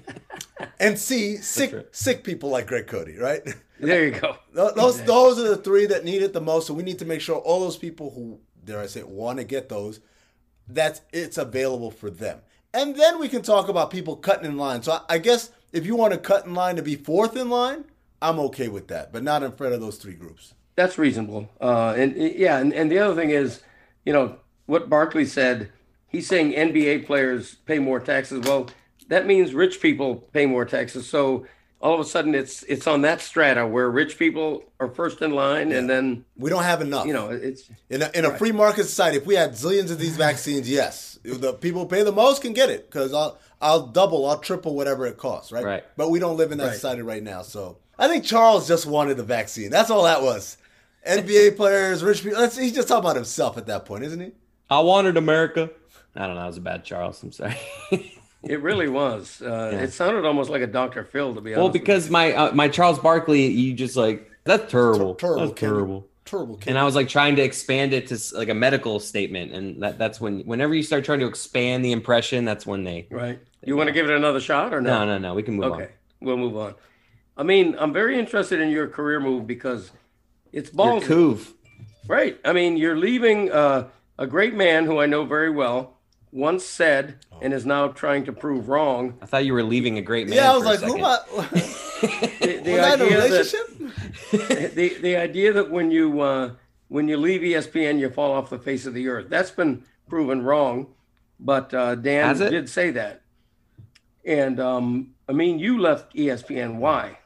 and 0.80 0.98
c 0.98 1.36
sick 1.36 1.88
sick 1.92 2.24
people 2.24 2.50
like 2.50 2.66
Greg 2.66 2.88
Cody, 2.88 3.16
right? 3.16 3.42
There 3.80 4.06
you 4.06 4.12
go. 4.12 4.36
Those 4.52 5.02
those 5.02 5.38
are 5.38 5.48
the 5.48 5.56
three 5.56 5.86
that 5.86 6.04
need 6.04 6.22
it 6.22 6.32
the 6.32 6.40
most. 6.40 6.66
So 6.66 6.74
we 6.74 6.82
need 6.82 6.98
to 6.98 7.04
make 7.04 7.20
sure 7.20 7.36
all 7.36 7.60
those 7.60 7.76
people 7.76 8.10
who 8.10 8.40
dare 8.68 8.80
I 8.80 8.86
say 8.86 9.02
want 9.02 9.38
to 9.38 9.44
get 9.44 9.68
those, 9.68 10.00
that 10.68 11.00
it's 11.12 11.38
available 11.38 11.90
for 11.90 12.10
them. 12.10 12.40
And 12.74 12.94
then 12.94 13.18
we 13.18 13.28
can 13.28 13.42
talk 13.42 13.68
about 13.68 13.90
people 13.90 14.16
cutting 14.16 14.44
in 14.44 14.56
line. 14.56 14.82
So 14.82 14.92
I, 14.92 15.14
I 15.14 15.18
guess 15.18 15.50
if 15.72 15.86
you 15.86 15.96
want 15.96 16.12
to 16.12 16.18
cut 16.18 16.46
in 16.46 16.54
line 16.54 16.76
to 16.76 16.82
be 16.82 16.96
fourth 16.96 17.36
in 17.36 17.48
line, 17.48 17.84
I'm 18.20 18.38
okay 18.40 18.68
with 18.68 18.88
that, 18.88 19.12
but 19.12 19.22
not 19.22 19.42
in 19.42 19.52
front 19.52 19.74
of 19.74 19.80
those 19.80 19.96
three 19.96 20.14
groups. 20.14 20.54
That's 20.76 20.98
reasonable. 20.98 21.48
Uh, 21.60 21.94
and 21.96 22.16
yeah, 22.16 22.58
and, 22.58 22.72
and 22.72 22.90
the 22.90 22.98
other 22.98 23.14
thing 23.14 23.30
is, 23.30 23.62
you 24.04 24.12
know, 24.12 24.36
what 24.66 24.88
Barkley 24.88 25.24
said. 25.24 25.70
He's 26.10 26.26
saying 26.26 26.52
NBA 26.52 27.04
players 27.04 27.56
pay 27.66 27.78
more 27.78 28.00
taxes. 28.00 28.46
Well, 28.46 28.70
that 29.08 29.26
means 29.26 29.52
rich 29.52 29.80
people 29.80 30.16
pay 30.32 30.46
more 30.46 30.64
taxes. 30.64 31.08
So 31.08 31.46
all 31.80 31.94
of 31.94 32.00
a 32.00 32.04
sudden, 32.04 32.34
it's 32.34 32.62
it's 32.64 32.86
on 32.86 33.02
that 33.02 33.20
strata 33.20 33.66
where 33.66 33.88
rich 33.90 34.18
people 34.18 34.64
are 34.80 34.88
first 34.88 35.22
in 35.22 35.30
line, 35.32 35.70
and 35.72 35.88
then 35.88 36.24
We 36.36 36.50
don't 36.50 36.64
have 36.64 36.80
enough. 36.80 37.06
you 37.06 37.12
know 37.12 37.30
it's 37.30 37.70
In 37.88 38.02
a, 38.02 38.10
in 38.14 38.24
a 38.24 38.36
free 38.36 38.52
market 38.52 38.84
society, 38.84 39.16
if 39.18 39.26
we 39.26 39.34
had 39.36 39.52
zillions 39.52 39.90
of 39.90 39.98
these 39.98 40.16
vaccines, 40.28 40.68
yes, 40.68 41.18
the 41.22 41.52
people 41.52 41.82
who 41.82 41.88
pay 41.88 42.02
the 42.02 42.12
most 42.12 42.42
can 42.42 42.52
get 42.52 42.68
it 42.70 42.90
because 42.90 43.14
I'll 43.14 43.38
I'll 43.60 43.86
double, 43.86 44.26
I'll 44.28 44.38
triple 44.38 44.74
whatever 44.74 45.06
it 45.06 45.16
costs, 45.18 45.52
right? 45.52 45.64
Right. 45.64 45.84
But 45.96 46.10
we 46.10 46.18
don't 46.18 46.36
live 46.36 46.52
in 46.52 46.58
that 46.58 46.66
Right. 46.66 46.74
society 46.74 47.02
right 47.02 47.22
now, 47.22 47.42
so 47.42 47.78
I 47.98 48.08
think 48.08 48.24
Charles 48.24 48.66
just 48.68 48.86
wanted 48.86 49.16
the 49.16 49.24
vaccine. 49.24 49.70
That's 49.70 49.90
all 49.90 50.04
that 50.04 50.22
was. 50.22 50.56
NBA 51.06 51.56
players, 51.56 52.02
rich 52.04 52.22
people. 52.22 52.38
That's, 52.38 52.56
he's 52.56 52.72
just 52.74 52.88
talking 52.88 53.04
about 53.04 53.16
himself 53.16 53.56
at 53.56 53.66
that 53.66 53.84
point, 53.86 54.04
isn't 54.04 54.20
he? 54.20 54.32
I 54.70 54.80
wanted 54.80 55.16
America. 55.16 55.70
I 56.14 56.26
don't 56.26 56.34
know. 56.34 56.40
That 56.42 56.46
was 56.48 56.56
a 56.58 56.60
bad 56.60 56.84
Charles. 56.84 57.22
I'm 57.22 57.32
sorry. 57.32 57.56
it 58.44 58.60
really 58.62 58.88
was. 58.88 59.40
Uh, 59.42 59.78
It 59.82 59.92
sounded 59.92 60.24
almost 60.24 60.50
like 60.50 60.62
a 60.62 60.66
Dr. 60.66 61.04
Phil, 61.04 61.34
to 61.34 61.40
be 61.40 61.54
honest. 61.54 61.62
well, 61.62 61.72
because 61.72 62.10
my 62.10 62.32
uh, 62.32 62.52
my 62.52 62.68
Charles 62.68 62.98
Barkley, 62.98 63.46
you 63.46 63.74
just 63.74 63.96
like 63.96 64.30
that's 64.44 64.70
terrible. 64.70 65.14
Terrible, 65.14 65.46
That's 65.48 65.60
terrible. 65.60 66.06
Terrible 66.24 66.56
kid. 66.56 66.68
And 66.70 66.78
I 66.78 66.84
was 66.84 66.94
like 66.94 67.08
trying 67.08 67.36
to 67.36 67.42
expand 67.42 67.94
it 67.94 68.06
to 68.08 68.18
like 68.36 68.48
a 68.50 68.54
medical 68.54 69.00
statement, 69.00 69.52
and 69.52 69.82
that 69.82 69.98
that's 69.98 70.20
when 70.20 70.40
whenever 70.40 70.74
you 70.74 70.82
start 70.82 71.04
trying 71.04 71.20
to 71.20 71.26
expand 71.26 71.84
the 71.84 71.92
impression, 71.92 72.44
that's 72.44 72.66
when 72.66 72.84
they. 72.84 73.06
right? 73.10 73.38
You 73.64 73.76
want 73.76 73.88
to 73.88 73.92
give 73.92 74.08
it 74.08 74.14
another 74.16 74.40
shot 74.40 74.72
or 74.74 74.80
No, 74.80 75.00
no, 75.04 75.16
no. 75.16 75.18
No. 75.18 75.34
We 75.34 75.42
can 75.42 75.54
move 75.54 75.72
Okay, 75.72 75.82
on. 75.84 75.88
we'll 76.20 76.36
move 76.36 76.56
on. 76.56 76.74
I 77.36 77.42
mean, 77.44 77.76
I'm 77.78 77.92
very 77.92 78.18
interested 78.18 78.60
in 78.60 78.70
your 78.70 78.88
career 78.88 79.20
move 79.20 79.46
because 79.46 79.90
it's 80.52 80.72
Your 80.72 81.00
ballsy. 81.00 81.02
couve. 81.04 81.54
Right. 82.06 82.38
I 82.44 82.52
mean, 82.52 82.76
you're 82.76 82.96
leaving 82.96 83.50
uh, 83.52 83.88
a 84.18 84.26
great 84.26 84.54
man 84.54 84.84
who 84.86 84.98
I 85.00 85.06
know 85.06 85.24
very 85.24 85.50
well, 85.50 85.97
once 86.32 86.64
said 86.64 87.24
and 87.40 87.52
is 87.52 87.64
now 87.64 87.88
trying 87.88 88.24
to 88.24 88.32
prove 88.32 88.68
wrong. 88.68 89.18
I 89.22 89.26
thought 89.26 89.44
you 89.44 89.52
were 89.52 89.62
leaving 89.62 89.98
a 89.98 90.02
great 90.02 90.28
man. 90.28 90.36
yeah, 90.36 90.52
I 90.52 90.56
was 90.56 90.64
like, 90.64 90.80
who 90.80 90.98
am 90.98 91.04
I? 91.04 91.18
The, 91.98 92.60
the 92.62 92.72
was 92.74 92.80
I 92.80 92.94
in 92.94 93.00
a 93.00 93.04
relationship? 93.04 93.78
that 94.30 94.74
the 94.76 94.94
the 95.00 95.16
idea 95.16 95.52
that 95.52 95.68
when 95.68 95.90
you 95.90 96.20
uh, 96.20 96.52
when 96.86 97.08
you 97.08 97.16
leave 97.16 97.40
ESPN, 97.40 97.98
you 97.98 98.08
fall 98.08 98.32
off 98.32 98.50
the 98.50 98.58
face 98.58 98.86
of 98.86 98.94
the 98.94 99.08
earth. 99.08 99.28
That's 99.28 99.50
been 99.50 99.84
proven 100.08 100.42
wrong. 100.42 100.94
But 101.40 101.72
uh, 101.74 101.94
Dan 101.96 102.36
did 102.38 102.68
say 102.68 102.90
that. 102.92 103.22
And 104.24 104.60
um, 104.60 105.14
I 105.28 105.32
mean, 105.32 105.58
you 105.58 105.80
left 105.80 106.14
ESPN. 106.14 106.76
Why? 106.76 107.18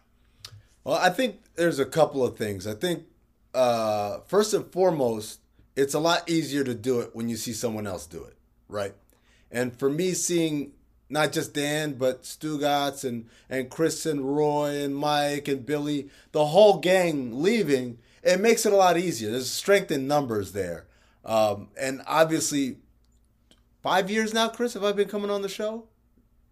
Well, 0.84 0.96
I 0.96 1.10
think 1.10 1.40
there's 1.56 1.78
a 1.78 1.86
couple 1.86 2.24
of 2.24 2.36
things. 2.36 2.66
I 2.66 2.74
think 2.74 3.04
uh, 3.54 4.20
first 4.26 4.54
and 4.54 4.70
foremost, 4.72 5.40
it's 5.76 5.94
a 5.94 5.98
lot 5.98 6.28
easier 6.28 6.64
to 6.64 6.74
do 6.74 7.00
it 7.00 7.10
when 7.14 7.28
you 7.28 7.36
see 7.36 7.52
someone 7.52 7.86
else 7.86 8.06
do 8.06 8.22
it, 8.24 8.36
right? 8.72 8.94
And 9.50 9.76
for 9.78 9.90
me, 9.90 10.14
seeing 10.14 10.72
not 11.08 11.32
just 11.32 11.52
Dan, 11.52 11.94
but 11.94 12.22
Stugotz 12.22 13.04
and 13.04 13.28
and 13.50 13.70
Chris 13.70 14.06
and 14.06 14.36
Roy 14.36 14.82
and 14.82 14.96
Mike 14.96 15.46
and 15.46 15.64
Billy, 15.64 16.08
the 16.32 16.46
whole 16.46 16.78
gang 16.78 17.42
leaving, 17.42 17.98
it 18.22 18.40
makes 18.40 18.64
it 18.64 18.72
a 18.72 18.76
lot 18.76 18.96
easier. 18.96 19.30
There's 19.30 19.50
strength 19.50 19.90
in 19.90 20.08
numbers 20.08 20.52
there, 20.52 20.86
um, 21.24 21.68
and 21.78 22.02
obviously, 22.06 22.78
five 23.82 24.10
years 24.10 24.32
now, 24.32 24.48
Chris, 24.48 24.74
have 24.74 24.84
I 24.84 24.92
been 24.92 25.08
coming 25.08 25.30
on 25.30 25.42
the 25.42 25.48
show? 25.48 25.84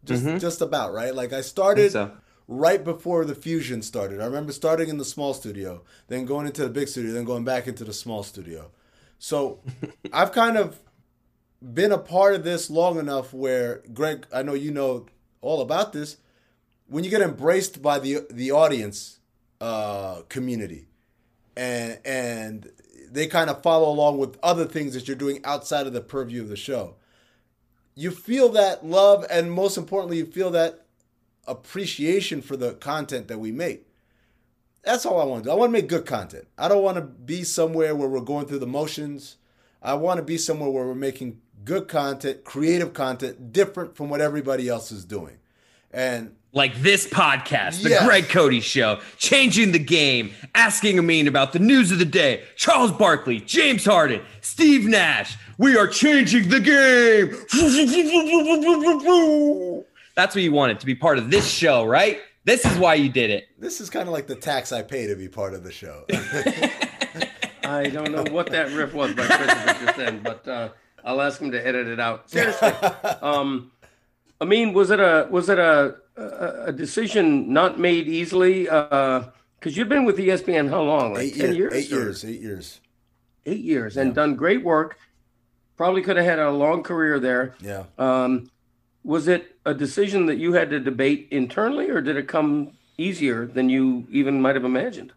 Just 0.05 0.25
just 0.39 0.61
about 0.61 0.93
right. 0.93 1.15
Like 1.15 1.33
I 1.33 1.41
started 1.41 1.95
right 2.49 2.83
before 2.83 3.25
the 3.25 3.35
fusion 3.35 3.81
started. 3.81 4.21
I 4.21 4.25
remember 4.25 4.53
starting 4.53 4.89
in 4.89 4.99
the 4.99 5.05
small 5.05 5.35
studio, 5.35 5.83
then 6.09 6.25
going 6.27 6.47
into 6.47 6.63
the 6.63 6.69
big 6.71 6.89
studio, 6.89 7.13
then 7.13 7.25
going 7.25 7.45
back 7.45 7.67
into 7.67 7.85
the 7.85 7.93
small 7.93 8.23
studio. 8.23 8.71
So 9.19 9.61
I've 10.13 10.33
kind 10.33 10.57
of 10.57 10.81
been 11.63 11.93
a 11.93 11.99
part 11.99 12.35
of 12.35 12.45
this 12.45 12.71
long 12.71 12.99
enough 12.99 13.33
where 13.33 13.83
Greg, 13.93 14.27
I 14.33 14.43
know 14.43 14.55
you 14.55 14.71
know 14.71 15.07
all 15.41 15.61
about 15.61 15.93
this. 15.93 16.17
When 16.89 17.05
you 17.05 17.11
get 17.11 17.23
embraced 17.23 17.83
by 17.83 17.99
the 17.99 18.27
the 18.31 18.51
audience 18.51 19.19
uh, 19.61 20.23
community, 20.29 20.89
and 21.57 21.99
and 22.05 22.71
they 23.11 23.27
kind 23.27 23.51
of 23.51 23.63
follow 23.63 23.89
along 23.91 24.19
with 24.19 24.39
other 24.43 24.65
things 24.65 24.95
that 24.95 25.07
you're 25.07 25.17
doing 25.17 25.41
outside 25.45 25.87
of 25.87 25.93
the 25.93 26.01
purview 26.01 26.43
of 26.43 26.49
the 26.49 26.57
show, 26.57 26.97
you 27.95 28.11
feel 28.11 28.49
that 28.51 28.85
love, 28.85 29.25
and 29.31 29.53
most 29.53 29.77
importantly, 29.77 30.19
you 30.19 30.27
feel 30.27 30.51
that 30.51 30.87
appreciation 31.47 32.41
for 32.43 32.57
the 32.57 32.75
content 32.75 33.29
that 33.29 33.39
we 33.39 33.53
make. 33.53 33.87
That's 34.83 35.05
all 35.05 35.21
I 35.21 35.25
want 35.25 35.45
to 35.45 35.49
do. 35.49 35.53
I 35.53 35.57
want 35.57 35.69
to 35.69 35.73
make 35.73 35.89
good 35.89 36.07
content. 36.07 36.47
I 36.57 36.69
don't 36.69 36.83
want 36.83 36.97
to 36.97 37.03
be 37.03 37.45
somewhere 37.45 37.95
where 37.95 38.09
we're 38.09 38.21
going 38.21 38.47
through 38.47 38.61
the 38.61 38.67
motions. 38.67 39.37
I 39.83 39.95
want 39.95 40.19
to 40.19 40.25
be 40.25 40.39
somewhere 40.39 40.71
where 40.71 40.87
we're 40.87 40.95
making 40.95 41.41
good 41.65 41.89
content, 41.89 42.45
creative 42.45 42.93
content, 42.93 43.53
different 43.53 43.97
from 43.97 44.09
what 44.09 44.21
everybody 44.21 44.69
else 44.69 44.91
is 44.93 45.05
doing. 45.05 45.37
And 45.93 46.37
Like 46.53 46.75
this 46.83 47.07
podcast, 47.07 47.83
the 47.83 47.91
Yes. 47.91 48.05
Greg 48.05 48.29
Cody 48.29 48.61
Show, 48.61 49.01
changing 49.19 49.73
the 49.73 49.79
game, 49.79 50.33
asking 50.55 50.99
Amin 50.99 51.29
about 51.29 51.53
the 51.53 51.59
news 51.59 51.93
of 51.93 51.99
the 51.99 52.05
day. 52.05 52.43
Charles 52.57 52.91
Barkley, 52.93 53.41
James 53.41 53.85
Harden, 53.85 54.21
Steve 54.41 54.87
Nash. 54.87 55.37
We 55.59 55.77
are 55.77 55.87
changing 55.87 56.49
the 56.49 56.61
game. 56.61 57.37
That's 60.17 60.35
what 60.35 60.43
you 60.43 60.53
wanted 60.53 60.81
to 60.81 60.87
be 60.87 60.95
part 60.95 61.19
of 61.19 61.31
this 61.31 61.49
show, 61.49 61.85
right? 61.85 62.21
This 62.45 62.65
is 62.65 62.79
why 62.79 62.95
you 62.95 63.09
did 63.09 63.31
it. 63.31 63.49
this 63.59 63.81
is 63.81 63.91
kind 63.91 64.09
of 64.09 64.13
like 64.13 64.27
the 64.27 64.35
tax 64.35 64.73
I 64.73 64.83
pay 64.83 65.07
to 65.07 65.15
be 65.15 65.29
part 65.29 65.55
of 65.55 65.63
the 65.63 65.71
show. 65.73 66.05
I 67.65 67.89
don't 67.89 68.11
know 68.11 68.25
what 68.33 68.51
that 68.51 68.73
riff 68.73 68.93
was 68.95 69.15
by 69.15 69.27
Christopher 69.27 69.85
just 69.85 69.97
then, 69.97 70.21
but 70.23 70.49
uh, 70.49 70.69
I'll 71.05 71.21
ask 71.21 71.41
him 71.41 71.51
to 71.53 71.67
edit 71.67 71.87
it 71.87 72.01
out. 72.01 72.31
Seriously. 72.31 72.69
Um, 73.23 73.71
I 74.41 74.45
mean, 74.45 74.73
was 74.73 74.91
it 74.91 75.01
a 75.01 75.27
was 75.31 75.49
it 75.49 75.59
a 75.59 75.97
a, 76.17 76.65
a 76.67 76.73
decision 76.73 77.53
not 77.53 77.79
made 77.79 78.09
easily? 78.09 78.65
Because 78.65 79.77
you've 79.77 79.89
been 79.89 80.05
with 80.05 80.17
ESPN 80.19 80.69
how 80.71 80.83
long? 80.83 81.15
Like 81.15 81.25
eight 81.25 81.37
ten 81.37 81.55
years, 81.55 81.73
years. 81.73 81.75
eight 81.75 81.93
or- 81.93 82.01
years, 82.01 82.25
eight 82.25 82.41
years. 82.41 82.81
Eight 83.47 83.61
years, 83.65 83.97
and 83.97 84.15
done 84.15 84.35
great 84.37 84.63
work. 84.63 84.99
Probably 85.79 86.03
could 86.03 86.17
have 86.19 86.27
had 86.27 86.39
a 86.39 86.51
long 86.51 86.83
career 86.83 87.19
there. 87.19 87.55
Yeah. 87.61 87.85
Um, 87.99 88.51
was 89.03 89.29
it 89.29 89.57
a 89.65 89.73
decision 89.73 90.27
that 90.27 90.37
you 90.37 90.53
had 90.53 90.69
to 90.71 90.79
debate 90.79 91.29
internally, 91.31 91.89
or 91.89 92.03
did 92.03 92.17
it 92.19 92.29
come 92.29 92.73
easier 92.99 93.47
than 93.47 93.71
you 93.71 94.07
even 94.11 94.43
might 94.43 94.57
have 94.57 94.65
imagined? 94.67 95.13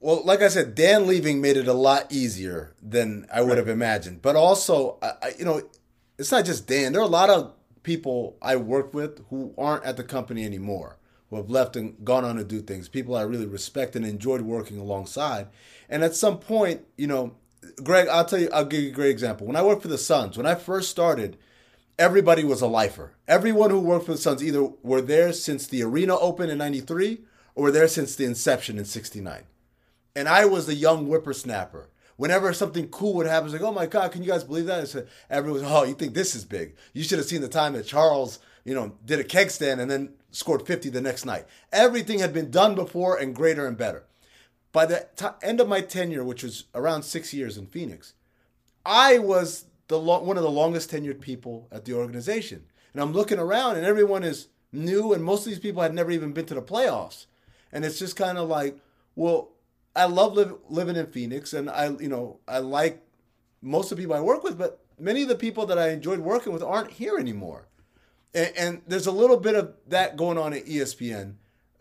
Well, 0.00 0.24
like 0.24 0.42
I 0.42 0.48
said, 0.48 0.74
Dan 0.74 1.06
leaving 1.06 1.40
made 1.40 1.56
it 1.56 1.68
a 1.68 1.72
lot 1.72 2.10
easier 2.10 2.74
than 2.82 3.26
I 3.32 3.42
would 3.42 3.58
have 3.58 3.68
imagined. 3.68 4.22
But 4.22 4.36
also, 4.36 4.98
I, 5.02 5.12
I, 5.22 5.32
you 5.38 5.44
know, 5.44 5.62
it's 6.18 6.32
not 6.32 6.44
just 6.44 6.66
Dan. 6.66 6.92
There 6.92 7.00
are 7.00 7.04
a 7.04 7.08
lot 7.08 7.30
of 7.30 7.52
people 7.82 8.36
I 8.42 8.56
work 8.56 8.92
with 8.92 9.24
who 9.30 9.54
aren't 9.56 9.84
at 9.84 9.96
the 9.96 10.04
company 10.04 10.44
anymore, 10.44 10.98
who 11.30 11.36
have 11.36 11.50
left 11.50 11.76
and 11.76 12.04
gone 12.04 12.24
on 12.24 12.36
to 12.36 12.44
do 12.44 12.60
things. 12.60 12.88
People 12.88 13.14
I 13.14 13.22
really 13.22 13.46
respect 13.46 13.94
and 13.96 14.04
enjoyed 14.04 14.42
working 14.42 14.78
alongside. 14.78 15.48
And 15.88 16.02
at 16.02 16.14
some 16.14 16.38
point, 16.38 16.84
you 16.96 17.06
know, 17.06 17.34
Greg, 17.82 18.08
I'll 18.08 18.24
tell 18.24 18.40
you, 18.40 18.50
I'll 18.52 18.64
give 18.64 18.82
you 18.82 18.90
a 18.90 18.94
great 18.94 19.10
example. 19.10 19.46
When 19.46 19.56
I 19.56 19.62
worked 19.62 19.82
for 19.82 19.88
the 19.88 19.98
Suns, 19.98 20.36
when 20.36 20.46
I 20.46 20.54
first 20.54 20.90
started, 20.90 21.36
everybody 21.98 22.44
was 22.44 22.62
a 22.62 22.66
lifer. 22.66 23.14
Everyone 23.26 23.70
who 23.70 23.80
worked 23.80 24.06
for 24.06 24.12
the 24.12 24.18
Suns 24.18 24.42
either 24.42 24.62
were 24.82 25.02
there 25.02 25.32
since 25.32 25.66
the 25.66 25.82
arena 25.82 26.16
opened 26.16 26.50
in 26.50 26.58
93 26.58 27.20
or 27.54 27.64
were 27.64 27.70
there 27.72 27.88
since 27.88 28.16
the 28.16 28.24
inception 28.24 28.78
in 28.78 28.84
69 28.84 29.44
and 30.18 30.28
I 30.28 30.46
was 30.46 30.66
the 30.66 30.74
young 30.74 31.06
whippersnapper. 31.06 31.90
Whenever 32.16 32.52
something 32.52 32.88
cool 32.88 33.14
would 33.14 33.28
happen, 33.28 33.46
it's 33.46 33.52
like, 33.52 33.62
oh 33.62 33.72
my 33.72 33.86
God, 33.86 34.10
can 34.10 34.24
you 34.24 34.28
guys 34.28 34.42
believe 34.42 34.66
that? 34.66 34.88
Said, 34.88 35.06
everyone 35.30 35.62
was, 35.62 35.70
oh, 35.70 35.84
you 35.84 35.94
think 35.94 36.12
this 36.12 36.34
is 36.34 36.44
big? 36.44 36.74
You 36.92 37.04
should 37.04 37.20
have 37.20 37.28
seen 37.28 37.40
the 37.40 37.48
time 37.48 37.74
that 37.74 37.86
Charles, 37.86 38.40
you 38.64 38.74
know, 38.74 38.96
did 39.06 39.20
a 39.20 39.24
keg 39.24 39.52
stand 39.52 39.80
and 39.80 39.88
then 39.88 40.14
scored 40.32 40.66
50 40.66 40.88
the 40.88 41.00
next 41.00 41.24
night. 41.24 41.46
Everything 41.72 42.18
had 42.18 42.34
been 42.34 42.50
done 42.50 42.74
before 42.74 43.16
and 43.16 43.32
greater 43.32 43.64
and 43.64 43.76
better. 43.76 44.06
By 44.72 44.86
the 44.86 45.06
t- 45.14 45.26
end 45.40 45.60
of 45.60 45.68
my 45.68 45.82
tenure, 45.82 46.24
which 46.24 46.42
was 46.42 46.64
around 46.74 47.04
six 47.04 47.32
years 47.32 47.56
in 47.56 47.68
Phoenix, 47.68 48.14
I 48.84 49.18
was 49.18 49.66
the 49.86 50.00
lo- 50.00 50.24
one 50.24 50.36
of 50.36 50.42
the 50.42 50.50
longest 50.50 50.90
tenured 50.90 51.20
people 51.20 51.68
at 51.70 51.84
the 51.84 51.94
organization. 51.94 52.64
And 52.92 53.00
I'm 53.00 53.12
looking 53.12 53.38
around 53.38 53.76
and 53.76 53.86
everyone 53.86 54.24
is 54.24 54.48
new 54.72 55.12
and 55.12 55.22
most 55.22 55.46
of 55.46 55.52
these 55.52 55.60
people 55.60 55.82
had 55.82 55.94
never 55.94 56.10
even 56.10 56.32
been 56.32 56.46
to 56.46 56.54
the 56.54 56.62
playoffs. 56.62 57.26
And 57.70 57.84
it's 57.84 58.00
just 58.00 58.16
kind 58.16 58.36
of 58.36 58.48
like, 58.48 58.80
well, 59.14 59.52
I 59.98 60.04
love 60.04 60.34
live, 60.34 60.54
living 60.68 60.96
in 60.96 61.08
Phoenix 61.08 61.52
and 61.52 61.68
I, 61.68 61.90
you 61.90 62.08
know, 62.08 62.38
I 62.46 62.58
like 62.58 63.02
most 63.60 63.90
of 63.90 63.98
the 63.98 64.02
people 64.02 64.14
I 64.14 64.20
work 64.20 64.44
with, 64.44 64.56
but 64.56 64.80
many 64.98 65.22
of 65.22 65.28
the 65.28 65.34
people 65.34 65.66
that 65.66 65.78
I 65.78 65.90
enjoyed 65.90 66.20
working 66.20 66.52
with 66.52 66.62
aren't 66.62 66.92
here 66.92 67.18
anymore. 67.18 67.66
And, 68.32 68.52
and 68.56 68.82
there's 68.86 69.08
a 69.08 69.12
little 69.12 69.38
bit 69.38 69.56
of 69.56 69.74
that 69.88 70.16
going 70.16 70.38
on 70.38 70.52
at 70.52 70.66
ESPN. 70.66 71.34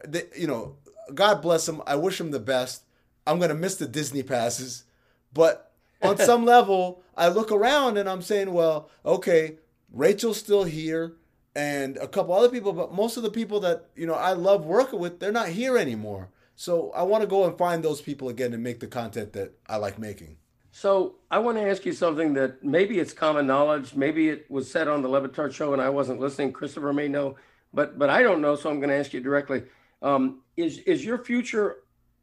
They, 0.06 0.24
you 0.36 0.48
know, 0.48 0.78
God 1.14 1.44
bless 1.44 1.68
them. 1.68 1.84
I 1.86 1.96
wish 1.96 2.18
them 2.18 2.32
the 2.32 2.40
best. 2.40 2.84
I'm 3.28 3.38
going 3.38 3.50
to 3.50 3.56
miss 3.56 3.76
the 3.76 3.88
Disney 3.88 4.24
passes, 4.24 4.86
but 5.32 5.72
on 6.02 6.18
some 6.18 6.44
level, 6.44 7.04
I 7.16 7.28
look 7.28 7.52
around 7.52 7.98
and 7.98 8.10
I'm 8.10 8.24
saying, 8.24 8.52
well, 8.52 8.90
okay, 9.06 9.58
Rachel's 9.92 10.38
still 10.38 10.64
here 10.64 11.14
and 11.56 11.98
a 11.98 12.08
couple 12.08 12.34
other 12.34 12.50
people, 12.50 12.74
but 12.74 12.94
most 12.94 13.18
of 13.18 13.24
the 13.24 13.32
people 13.32 13.60
that, 13.60 13.90
you 13.96 14.08
know, 14.08 14.16
I 14.16 14.34
love 14.34 14.66
working 14.66 15.00
with, 15.00 15.20
they're 15.20 15.32
not 15.32 15.50
here 15.50 15.78
anymore. 15.78 16.30
So 16.58 16.92
I 16.92 17.04
want 17.04 17.22
to 17.22 17.28
go 17.28 17.46
and 17.46 17.58
find 17.58 17.84
those 17.84 18.02
people 18.02 18.30
again 18.30 18.52
and 18.52 18.64
make 18.64 18.80
the 18.80 18.88
content 18.88 19.32
that 19.34 19.54
I 19.68 19.78
like 19.78 19.98
making. 19.98 20.38
So 20.72 21.16
I 21.32 21.40
want 21.40 21.58
to 21.58 21.70
ask 21.70 21.86
you 21.86 21.94
something 21.94 22.34
that 22.34 22.64
maybe 22.64 23.00
it's 23.00 23.14
common 23.14 23.48
knowledge, 23.48 23.96
maybe 23.96 24.30
it 24.30 24.50
was 24.50 24.70
said 24.70 24.88
on 24.88 25.02
the 25.02 25.08
Le 25.08 25.22
Batard 25.28 25.54
show 25.54 25.74
and 25.74 25.82
I 25.82 25.90
wasn't 25.90 26.20
listening. 26.20 26.52
Christopher 26.52 26.92
may 26.94 27.08
know, 27.08 27.36
but 27.74 27.98
but 27.98 28.10
I 28.10 28.22
don't 28.22 28.42
know, 28.42 28.56
so 28.56 28.70
I'm 28.70 28.80
going 28.80 28.90
to 28.90 28.96
ask 28.96 29.14
you 29.14 29.22
directly. 29.22 29.64
Um, 30.02 30.42
is 30.58 30.80
is 30.80 31.06
your 31.06 31.24
future 31.24 31.78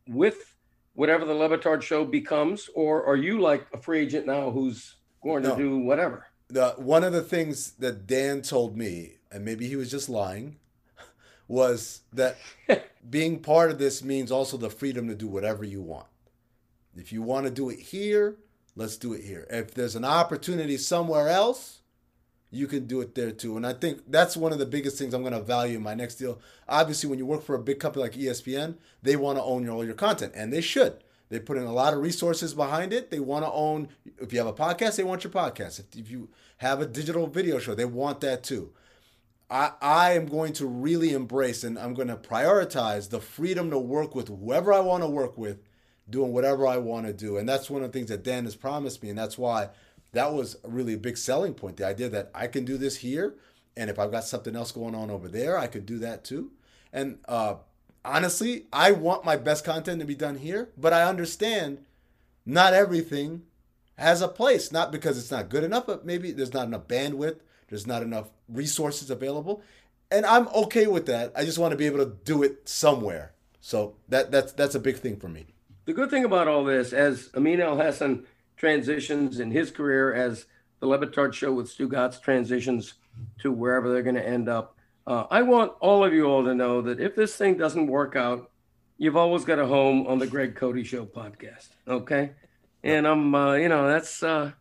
with 0.09 0.55
whatever 0.95 1.25
the 1.25 1.35
Le 1.35 1.49
Batard 1.49 1.83
show 1.83 2.05
becomes, 2.05 2.69
or 2.75 3.05
are 3.07 3.17
you 3.17 3.41
like 3.41 3.67
a 3.73 3.79
free 3.79 4.01
agent 4.01 4.27
now 4.27 4.51
who's 4.51 4.97
going 5.23 5.43
to 5.45 5.57
do 5.57 5.79
whatever? 5.79 6.27
the 6.49 6.71
one 6.77 7.05
of 7.05 7.13
the 7.13 7.23
things 7.23 7.73
that 7.73 8.07
Dan 8.07 8.43
told 8.43 8.77
me, 8.77 9.17
and 9.31 9.45
maybe 9.45 9.67
he 9.69 9.77
was 9.77 9.91
just 9.91 10.09
lying, 10.09 10.57
was 11.49 12.01
that 12.13 12.39
being 13.11 13.41
part 13.41 13.71
of 13.71 13.79
this 13.79 14.03
means 14.03 14.31
also 14.31 14.57
the 14.57 14.71
freedom 14.71 15.09
to 15.09 15.15
do 15.15 15.29
whatever 15.29 15.65
you 15.65 15.83
want. 15.83 16.07
If 16.97 17.13
you 17.13 17.23
want 17.23 17.45
to 17.47 17.51
do 17.51 17.71
it 17.71 17.79
here, 17.79 18.37
let's 18.77 18.97
do 18.97 19.13
it 19.13 19.25
here. 19.25 19.47
If 19.51 19.75
there's 19.75 19.97
an 19.97 20.05
opportunity 20.05 20.77
somewhere 20.77 21.29
else, 21.29 21.81
you 22.51 22.67
can 22.67 22.87
do 22.87 23.01
it 23.01 23.15
there 23.15 23.33
too. 23.33 23.57
And 23.57 23.67
I 23.67 23.73
think 23.73 24.03
that's 24.07 24.37
one 24.37 24.53
of 24.53 24.59
the 24.59 24.67
biggest 24.67 24.97
things 24.97 25.13
I'm 25.13 25.23
going 25.23 25.33
to 25.33 25.41
value 25.41 25.77
in 25.77 25.83
my 25.83 25.95
next 25.95 26.17
deal. 26.17 26.41
Obviously, 26.69 27.11
when 27.11 27.19
you 27.19 27.27
work 27.27 27.43
for 27.43 27.57
a 27.57 27.63
big 27.63 27.81
company 27.81 28.05
like 28.05 28.13
ESPN, 28.13 28.77
they 29.03 29.17
want 29.17 29.39
to 29.39 29.43
own 29.43 29.65
your, 29.65 29.75
all 29.75 29.85
your 29.85 29.95
content, 29.95 30.33
and 30.37 30.53
they 30.53 30.61
should. 30.61 31.03
They 31.31 31.41
put 31.41 31.57
in 31.57 31.65
a 31.65 31.73
lot 31.73 31.95
of 31.95 32.01
resources 32.01 32.55
behind 32.55 32.93
it. 32.93 33.11
They 33.11 33.19
want 33.19 33.45
to 33.45 33.51
own. 33.51 33.89
If 34.19 34.33
you 34.33 34.39
have 34.39 34.47
a 34.47 34.53
podcast, 34.53 34.97
they 34.97 35.05
want 35.05 35.25
your 35.25 35.33
podcast. 35.33 35.81
If, 35.81 35.99
if 35.99 36.11
you 36.11 36.29
have 36.59 36.81
a 36.81 36.87
digital 36.87 37.27
video 37.27 37.59
show, 37.59 37.75
they 37.75 37.87
want 37.87 38.21
that 38.21 38.45
too. 38.45 38.73
I, 39.51 39.73
I 39.81 40.13
am 40.13 40.27
going 40.27 40.53
to 40.55 40.67
really 40.67 41.13
embrace 41.13 41.65
and 41.65 41.79
I'm 41.79 41.95
going 41.95 42.09
to 42.09 42.17
prioritize 42.17 43.11
the 43.11 43.21
freedom 43.21 43.71
to 43.71 43.79
work 43.79 44.15
with 44.15 44.29
whoever 44.29 44.73
I 44.73 44.81
want 44.81 45.03
to 45.03 45.09
work 45.09 45.37
with, 45.37 45.59
doing 46.09 46.33
whatever 46.33 46.67
I 46.67 46.79
want 46.79 47.07
to 47.07 47.13
do. 47.13 47.37
And 47.37 47.49
that's 47.49 47.71
one 47.71 47.83
of 47.83 47.93
the 47.93 47.99
things 47.99 48.09
that 48.09 48.23
Dan 48.23 48.45
has 48.45 48.57
promised 48.57 49.03
me. 49.03 49.11
And 49.11 49.19
that's 49.19 49.39
why 49.39 49.69
that 50.13 50.33
was 50.33 50.57
really 50.65 50.95
a 50.95 50.99
big 50.99 51.17
selling 51.17 51.55
point. 51.55 51.77
The 51.77 51.87
idea 51.87 52.09
that 52.09 52.31
I 52.35 52.47
can 52.47 52.65
do 52.65 52.79
this 52.79 52.97
here. 52.97 53.35
And 53.77 53.91
if 53.91 53.99
I've 53.99 54.13
got 54.13 54.25
something 54.25 54.55
else 54.55 54.73
going 54.73 54.95
on 54.95 55.11
over 55.11 55.29
there, 55.29 55.59
I 55.59 55.67
could 55.67 55.85
do 55.85 55.99
that 55.99 56.25
too. 56.25 56.53
And 56.93 57.19
uh, 57.27 57.57
honestly, 58.05 58.67
I 58.73 58.93
want 58.93 59.25
my 59.25 59.37
best 59.37 59.65
content 59.65 60.01
to 60.01 60.07
be 60.07 60.15
done 60.15 60.37
here, 60.37 60.71
but 60.77 60.93
I 60.93 61.03
understand 61.03 61.85
not 62.47 62.73
everything 62.73 63.43
has 63.99 64.23
a 64.23 64.29
place. 64.29 64.71
Not 64.71 64.93
because 64.93 65.19
it's 65.19 65.31
not 65.31 65.49
good 65.49 65.65
enough, 65.65 65.87
but 65.87 66.07
maybe 66.07 66.31
there's 66.31 66.55
not 66.55 66.69
enough 66.69 66.87
bandwidth, 66.87 67.41
there's 67.75 67.89
not 67.89 68.05
enough 68.05 68.31
resources 68.49 69.11
available. 69.11 69.61
And 70.09 70.25
I'm 70.25 70.47
okay 70.49 70.87
with 70.87 71.07
that. 71.07 71.33
I 71.35 71.45
just 71.45 71.59
want 71.59 71.73
to 71.73 71.77
be 71.77 71.87
able 71.87 71.99
to 71.99 72.17
do 72.25 72.45
it 72.45 72.69
somewhere. 72.69 73.33
So 73.61 73.97
that 74.11 74.31
that's 74.31 74.53
that's 74.53 74.77
a 74.77 74.79
big 74.79 74.99
thing 74.99 75.17
for 75.17 75.29
me. 75.29 75.47
The 75.87 75.93
good 75.93 76.09
thing 76.09 76.25
about 76.25 76.47
all 76.47 76.63
this, 76.63 76.93
as 76.93 77.31
Amin 77.35 77.61
Al 77.61 77.77
Hassan 77.77 78.27
transitions 78.57 79.41
in 79.41 79.51
his 79.51 79.73
career, 79.73 80.15
as 80.15 80.47
the 80.79 80.87
Le 80.87 81.05
Batard 81.05 81.33
show 81.33 81.53
with 81.53 81.67
Stugotz 81.67 82.21
transitions 82.21 82.95
to 83.41 83.51
wherever 83.51 83.93
they're 83.93 84.05
going 84.05 84.15
to 84.15 84.27
end 84.27 84.49
up, 84.49 84.77
uh, 85.05 85.25
I 85.29 85.43
want 85.43 85.73
all 85.81 86.05
of 86.05 86.15
you 86.15 86.27
all 86.27 86.45
to 86.45 86.55
know 86.55 86.81
that 86.83 87.01
if 87.01 87.17
this 87.17 87.35
thing 87.35 87.57
doesn't 87.57 87.89
work 87.89 88.15
out, 88.15 88.53
you've 88.99 89.17
always 89.17 89.45
got 89.45 89.59
a 89.59 89.67
home 89.67 90.07
on 90.07 90.21
the 90.21 90.29
Greg 90.29 90.55
Cody 90.55 90.85
Show 90.85 91.07
podcast. 91.07 91.71
Okay. 91.89 92.31
And 92.85 93.05
I'm, 93.05 93.35
uh, 93.35 93.55
you 93.55 93.69
know, 93.69 93.89
that's, 93.89 94.23
uh, 94.23 94.53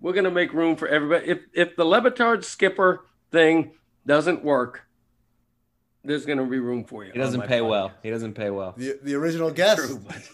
we're 0.00 0.12
going 0.12 0.24
to 0.24 0.30
make 0.30 0.52
room 0.52 0.76
for 0.76 0.86
everybody. 0.88 1.26
If, 1.28 1.40
if 1.52 1.76
the 1.76 1.84
Le 1.84 2.00
Batard 2.00 2.44
skipper 2.44 3.04
thing 3.30 3.72
doesn't 4.06 4.44
work, 4.44 4.82
there's 6.04 6.24
going 6.26 6.38
to 6.38 6.44
be 6.44 6.58
room 6.58 6.84
for 6.84 7.04
you. 7.04 7.12
He 7.12 7.18
doesn't 7.18 7.42
pay 7.42 7.58
podcast. 7.60 7.68
well. 7.68 7.92
He 8.02 8.10
doesn't 8.10 8.34
pay 8.34 8.50
well. 8.50 8.74
The 8.76 8.98
the 9.02 9.14
original 9.14 9.50
guest. 9.50 9.78
True, 9.86 10.00
but- 10.06 10.22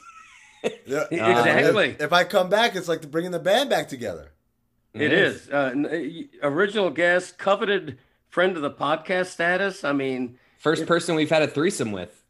Yeah, 0.87 1.05
Exactly. 1.11 1.89
If, 1.91 2.01
if 2.03 2.13
I 2.13 2.23
come 2.23 2.49
back, 2.49 2.77
it's 2.77 2.87
like 2.87 3.11
bringing 3.11 3.33
the 3.33 3.41
band 3.41 3.69
back 3.69 3.89
together. 3.89 4.31
It 4.95 5.13
is. 5.13 5.49
Uh, 5.51 5.71
n- 5.75 6.29
uh, 6.43 6.47
original 6.49 6.91
guest, 6.91 7.37
coveted 7.39 7.99
friend 8.29 8.55
of 8.57 8.63
the 8.63 8.71
podcast 8.71 9.27
status. 9.29 9.83
I 9.83 9.93
mean, 9.93 10.39
First 10.59 10.87
person 10.87 11.17
we've 11.17 11.31
had 11.31 11.43
a 11.43 11.49
threesome 11.49 11.91
with. 11.91 12.23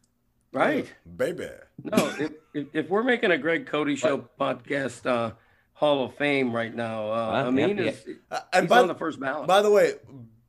right. 0.51 0.91
baby. 1.17 1.47
No, 1.83 1.97
if, 2.19 2.31
if, 2.55 2.67
if 2.73 2.89
we're 2.89 3.03
making 3.03 3.29
a 3.31 3.37
Greg 3.37 3.67
Cody 3.67 3.95
Show 3.95 4.27
podcast 4.39 5.05
uh, 5.05 5.33
Hall 5.83 6.05
of 6.05 6.15
Fame 6.15 6.55
right 6.55 6.73
now, 6.73 7.05
uh, 7.05 7.07
Wow, 7.09 7.47
I 7.47 7.49
mean, 7.51 7.77
yeah, 7.77 7.83
is, 7.91 8.05
Uh, 8.31 8.39
and 8.53 8.63
he's 8.63 8.69
by, 8.69 8.79
on 8.79 8.87
the 8.87 8.95
first 8.95 9.19
ballot. 9.19 9.47
by 9.47 9.61
the 9.61 9.69
way, 9.69 9.93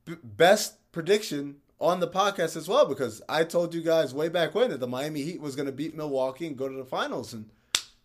b- 0.05 0.15
best 0.23 0.77
prediction 0.93 1.57
on 1.81 1.99
the 2.01 2.07
podcast 2.09 2.57
as 2.57 2.69
well 2.69 2.87
because 2.87 3.21
I 3.29 3.43
told 3.45 3.75
you 3.75 3.83
guys 3.83 4.15
way 4.15 4.29
back 4.29 4.55
when 4.55 4.71
that 4.71 4.79
the 4.81 4.87
Miami 4.87 5.23
Heat 5.23 5.41
was 5.41 5.57
going 5.57 5.67
to 5.67 5.73
beat 5.73 5.97
Milwaukee 5.97 6.47
and 6.47 6.57
go 6.57 6.69
to 6.69 6.77
the 6.77 6.85
finals, 6.85 7.33
and 7.35 7.51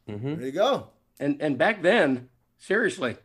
Mm-hmm. 0.09 0.35
there 0.37 0.45
you 0.47 0.51
go. 0.51 0.87
and 1.19 1.39
and 1.39 1.55
back 1.57 1.83
then, 1.83 2.29
seriously, 2.57 3.15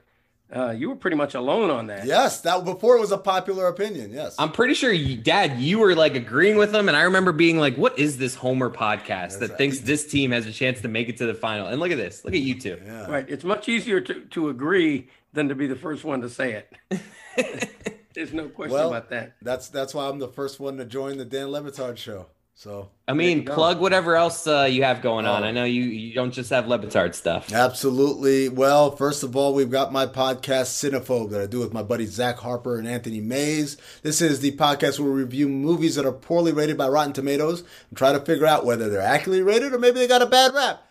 uh, 0.55 0.71
you 0.71 0.89
were 0.89 0.97
pretty 0.97 1.17
much 1.17 1.35
alone 1.35 1.71
on 1.71 1.87
that. 1.89 2.07
Yes, 2.07 2.41
that 2.43 2.65
before 2.65 2.97
it 2.97 3.01
was 3.01 3.13
a 3.13 3.19
popular 3.19 3.67
opinion. 3.69 4.13
Yes, 4.13 4.35
I'm 4.39 4.53
pretty 4.53 4.75
sure, 4.75 4.93
you, 4.93 5.17
Dad, 5.17 5.59
you 5.59 5.79
were 5.79 5.95
like 5.95 6.15
agreeing 6.15 6.57
with 6.57 6.73
them, 6.73 6.89
and 6.89 6.97
I 6.97 7.03
remember 7.03 7.33
being 7.33 7.59
like, 7.59 7.77
"What 7.77 7.99
is 7.99 8.19
this 8.19 8.35
Homer 8.35 8.71
podcast 8.71 9.41
that 9.41 9.51
right. 9.51 9.59
thinks 9.59 9.81
this 9.81 10.07
team 10.07 10.33
has 10.33 10.47
a 10.47 10.53
chance 10.53 10.81
to 10.83 10.89
make 10.89 11.09
it 11.09 11.17
to 11.19 11.27
the 11.27 11.35
final?" 11.35 11.67
And 11.67 11.81
look 11.81 11.91
at 11.91 11.99
this. 11.99 12.25
Look 12.25 12.35
at 12.35 12.41
you 12.41 12.61
two. 12.61 12.81
yeah. 12.85 13.07
Right. 13.11 13.29
It's 13.29 13.45
much 13.45 13.69
easier 13.69 14.01
to, 14.01 14.21
to 14.21 14.49
agree 14.49 15.09
than 15.33 15.49
to 15.49 15.55
be 15.55 15.67
the 15.67 15.77
first 15.77 16.05
one 16.05 16.21
to 16.21 16.29
say 16.29 16.63
it. 16.91 17.01
There's 18.15 18.33
no 18.33 18.49
question 18.49 18.75
Well, 18.75 18.89
about 18.91 19.11
that. 19.11 19.35
That's 19.43 19.69
that's 19.69 19.93
why 19.93 20.09
I'm 20.09 20.21
the 20.21 20.29
first 20.29 20.61
one 20.61 20.77
to 20.77 20.85
join 20.85 21.17
the 21.19 21.25
Dan 21.25 21.49
Le 21.51 21.61
Batard 21.63 21.97
show. 21.97 22.27
So 22.57 22.89
I 23.09 23.15
mean, 23.15 23.45
plug 23.45 23.81
whatever 23.81 24.15
else 24.15 24.47
uh, 24.47 24.69
you 24.71 24.85
have 24.85 25.03
going 25.03 25.27
on. 25.27 25.43
Oh. 25.43 25.47
I 25.47 25.51
know 25.51 25.65
you 25.65 25.83
you 25.83 26.15
don't 26.15 26.31
just 26.31 26.51
have 26.51 26.69
Le 26.69 26.79
Batard 26.79 27.15
stuff. 27.15 27.53
Absolutely. 27.53 28.49
Well, 28.49 28.95
first 28.95 29.25
of 29.25 29.35
all, 29.35 29.55
we've 29.55 29.71
got 29.71 29.93
my 29.93 30.07
podcast, 30.07 30.71
Cinephobe, 30.73 31.31
that 31.31 31.41
I 31.41 31.47
do 31.47 31.59
with 31.59 31.75
my 31.75 31.83
buddies 31.83 32.13
Zach 32.13 32.39
Harper 32.39 32.79
and 32.79 32.87
Anthony 32.87 33.21
Mays. 33.21 33.77
This 34.03 34.23
is 34.23 34.41
the 34.41 34.57
podcast 34.57 35.01
where 35.01 35.11
we 35.11 35.23
review 35.23 35.49
movies 35.49 35.97
that 35.97 36.07
are 36.07 36.13
poorly 36.13 36.53
rated 36.53 36.79
by 36.79 36.89
Rotten 36.89 37.13
Tomatoes 37.13 37.65
and 37.91 37.99
try 37.99 38.13
to 38.13 38.21
figure 38.21 38.47
out 38.47 38.65
whether 38.65 38.89
they're 38.89 39.01
accurately 39.01 39.43
rated 39.43 39.75
or 39.75 39.79
maybe 39.79 39.99
they 39.99 40.07
got 40.07 40.23
a 40.23 40.27
bad 40.27 40.55
rap. 40.55 40.83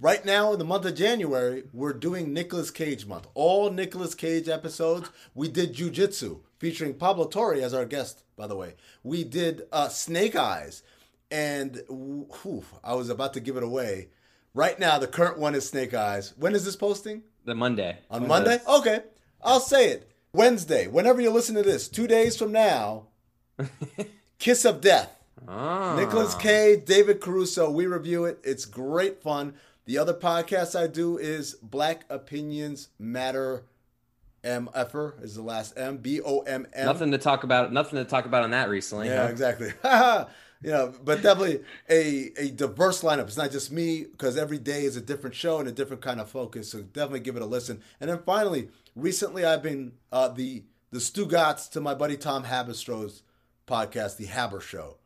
Right 0.00 0.24
now, 0.24 0.52
in 0.52 0.58
the 0.58 0.64
month 0.64 0.84
of 0.84 0.94
January, 0.94 1.64
we're 1.72 1.92
doing 1.92 2.32
Nicolas 2.32 2.70
Cage 2.70 3.06
month. 3.06 3.26
All 3.34 3.70
Nicolas 3.70 4.14
Cage 4.14 4.48
episodes. 4.48 5.08
We 5.34 5.48
did 5.48 5.72
Jiu 5.74 5.90
Jitsu, 5.90 6.40
featuring 6.58 6.94
Pablo 6.94 7.26
Torre 7.26 7.54
as 7.54 7.72
our 7.72 7.86
guest, 7.86 8.22
by 8.36 8.46
the 8.46 8.56
way. 8.56 8.74
We 9.02 9.24
did 9.24 9.62
uh, 9.72 9.88
Snake 9.88 10.36
Eyes, 10.36 10.82
and 11.34 11.82
whew, 11.88 12.64
I 12.84 12.94
was 12.94 13.08
about 13.10 13.34
to 13.34 13.40
give 13.40 13.56
it 13.56 13.64
away. 13.64 14.10
Right 14.54 14.78
now, 14.78 15.00
the 15.00 15.08
current 15.08 15.36
one 15.36 15.56
is 15.56 15.68
Snake 15.68 15.92
Eyes. 15.92 16.32
When 16.38 16.54
is 16.54 16.64
this 16.64 16.76
posting? 16.76 17.24
The 17.44 17.56
Monday 17.56 17.98
On 18.08 18.28
Monday? 18.28 18.60
Okay. 18.68 19.00
I'll 19.42 19.58
say 19.58 19.88
it. 19.88 20.08
Wednesday, 20.32 20.86
whenever 20.86 21.20
you 21.20 21.30
listen 21.30 21.56
to 21.56 21.64
this, 21.64 21.88
two 21.88 22.06
days 22.06 22.36
from 22.36 22.52
now, 22.52 23.08
Kiss 24.38 24.64
of 24.64 24.80
Death. 24.80 25.10
Ah. 25.48 25.96
Nicholas 25.96 26.36
K, 26.36 26.76
David 26.76 27.20
Caruso. 27.20 27.68
We 27.68 27.86
review 27.86 28.26
it. 28.26 28.38
It's 28.44 28.64
great 28.64 29.20
fun. 29.20 29.54
The 29.86 29.98
other 29.98 30.14
podcast 30.14 30.78
I 30.78 30.86
do 30.86 31.18
is 31.18 31.54
Black 31.54 32.04
Opinions 32.08 32.90
Matter. 32.96 33.64
M 34.44 34.68
Effer 34.74 35.16
is 35.22 35.34
the 35.34 35.42
last 35.42 35.76
M. 35.76 35.96
B 35.96 36.20
O 36.20 36.40
M 36.40 36.66
M. 36.72 36.86
Nothing 36.86 37.10
to 37.10 37.18
talk 37.18 37.42
about. 37.44 37.72
Nothing 37.72 37.98
to 37.98 38.04
talk 38.04 38.26
about 38.26 38.44
on 38.44 38.50
that 38.52 38.68
recently. 38.68 39.08
Yeah, 39.08 39.24
huh? 39.24 39.28
exactly. 39.30 39.72
you 40.64 40.70
know, 40.70 40.94
but 41.04 41.20
definitely 41.22 41.60
a 41.90 42.32
a 42.38 42.50
diverse 42.50 43.02
lineup. 43.02 43.26
It's 43.26 43.36
not 43.36 43.50
just 43.50 43.70
me 43.70 44.04
because 44.04 44.38
every 44.38 44.56
day 44.58 44.84
is 44.84 44.96
a 44.96 45.00
different 45.02 45.36
show 45.36 45.58
and 45.58 45.68
a 45.68 45.72
different 45.72 46.00
kind 46.00 46.18
of 46.18 46.30
focus. 46.30 46.70
So 46.70 46.80
definitely 46.80 47.20
give 47.20 47.36
it 47.36 47.42
a 47.42 47.46
listen. 47.46 47.82
And 48.00 48.08
then 48.08 48.20
finally, 48.24 48.70
recently 48.96 49.44
I've 49.44 49.62
been 49.62 49.92
uh, 50.10 50.28
the 50.28 50.64
the 50.90 51.00
Stugotz 51.00 51.70
to 51.72 51.82
my 51.82 51.94
buddy 51.94 52.16
Tom 52.16 52.44
Haberstroh's 52.44 53.22
podcast, 53.66 54.16
The 54.16 54.24
Haber 54.24 54.60
Show. 54.60 54.96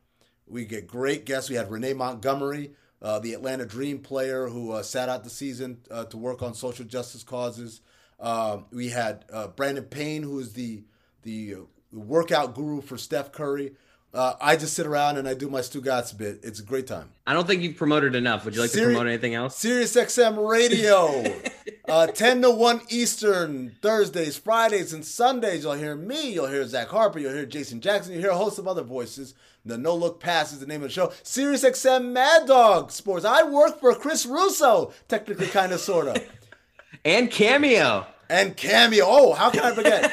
We 0.46 0.64
get 0.64 0.86
great 0.86 1.26
guests. 1.26 1.50
We 1.50 1.56
had 1.56 1.72
Renee 1.72 1.92
Montgomery, 1.94 2.70
uh, 3.02 3.18
the 3.18 3.34
Atlanta 3.34 3.66
Dream 3.66 3.98
player 3.98 4.46
who 4.48 4.70
uh, 4.70 4.84
sat 4.84 5.08
out 5.08 5.24
the 5.24 5.30
season 5.30 5.78
uh, 5.90 6.04
to 6.04 6.16
work 6.16 6.40
on 6.40 6.54
social 6.54 6.84
justice 6.84 7.24
causes. 7.24 7.80
Um, 8.20 8.66
we 8.70 8.90
had 8.90 9.24
uh, 9.32 9.48
Brandon 9.48 9.84
Payne, 9.84 10.22
who 10.22 10.38
is 10.38 10.52
the 10.52 10.84
the 11.22 11.54
uh, 11.54 11.58
workout 11.90 12.54
guru 12.54 12.80
for 12.80 12.96
Steph 12.96 13.32
Curry. 13.32 13.72
Uh, 14.18 14.34
I 14.40 14.56
just 14.56 14.74
sit 14.74 14.84
around 14.84 15.16
and 15.16 15.28
I 15.28 15.34
do 15.34 15.48
my 15.48 15.60
Stugotz 15.60 16.16
bit. 16.16 16.40
It's 16.42 16.58
a 16.58 16.64
great 16.64 16.88
time. 16.88 17.10
I 17.24 17.34
don't 17.34 17.46
think 17.46 17.62
you've 17.62 17.76
promoted 17.76 18.16
enough. 18.16 18.44
Would 18.44 18.56
you 18.56 18.60
like 18.62 18.70
Seri- 18.70 18.86
to 18.86 18.90
promote 18.90 19.06
anything 19.06 19.36
else? 19.36 19.56
Sirius 19.56 19.94
XM 19.94 20.50
Radio, 20.50 21.22
uh, 21.88 22.08
10 22.08 22.42
to 22.42 22.50
1 22.50 22.80
Eastern, 22.88 23.76
Thursdays, 23.80 24.36
Fridays, 24.36 24.92
and 24.92 25.04
Sundays. 25.04 25.62
You'll 25.62 25.74
hear 25.74 25.94
me, 25.94 26.32
you'll 26.32 26.48
hear 26.48 26.66
Zach 26.66 26.88
Harper, 26.88 27.20
you'll 27.20 27.32
hear 27.32 27.46
Jason 27.46 27.80
Jackson, 27.80 28.12
you'll 28.12 28.22
hear 28.22 28.32
a 28.32 28.36
host 28.36 28.58
of 28.58 28.66
other 28.66 28.82
voices. 28.82 29.34
The 29.64 29.78
No 29.78 29.94
Look 29.94 30.18
Pass 30.18 30.52
is 30.52 30.58
the 30.58 30.66
name 30.66 30.82
of 30.82 30.88
the 30.88 30.92
show. 30.94 31.12
Sirius 31.22 31.62
XM 31.62 32.10
Mad 32.10 32.48
Dog 32.48 32.90
Sports. 32.90 33.24
I 33.24 33.44
work 33.44 33.78
for 33.78 33.94
Chris 33.94 34.26
Russo, 34.26 34.92
technically, 35.06 35.46
kind 35.46 35.70
of, 35.70 35.78
sort 35.78 36.08
of. 36.08 36.16
And 37.04 37.30
cameo. 37.30 38.04
And 38.28 38.56
Cameo. 38.56 39.04
Oh, 39.06 39.32
how 39.34 39.50
can 39.50 39.60
I 39.60 39.72
forget? 39.72 40.10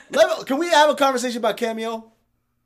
Let- 0.12 0.46
can 0.46 0.56
we 0.56 0.68
have 0.70 0.88
a 0.88 0.94
conversation 0.94 1.36
about 1.36 1.58
Cameo? 1.58 2.10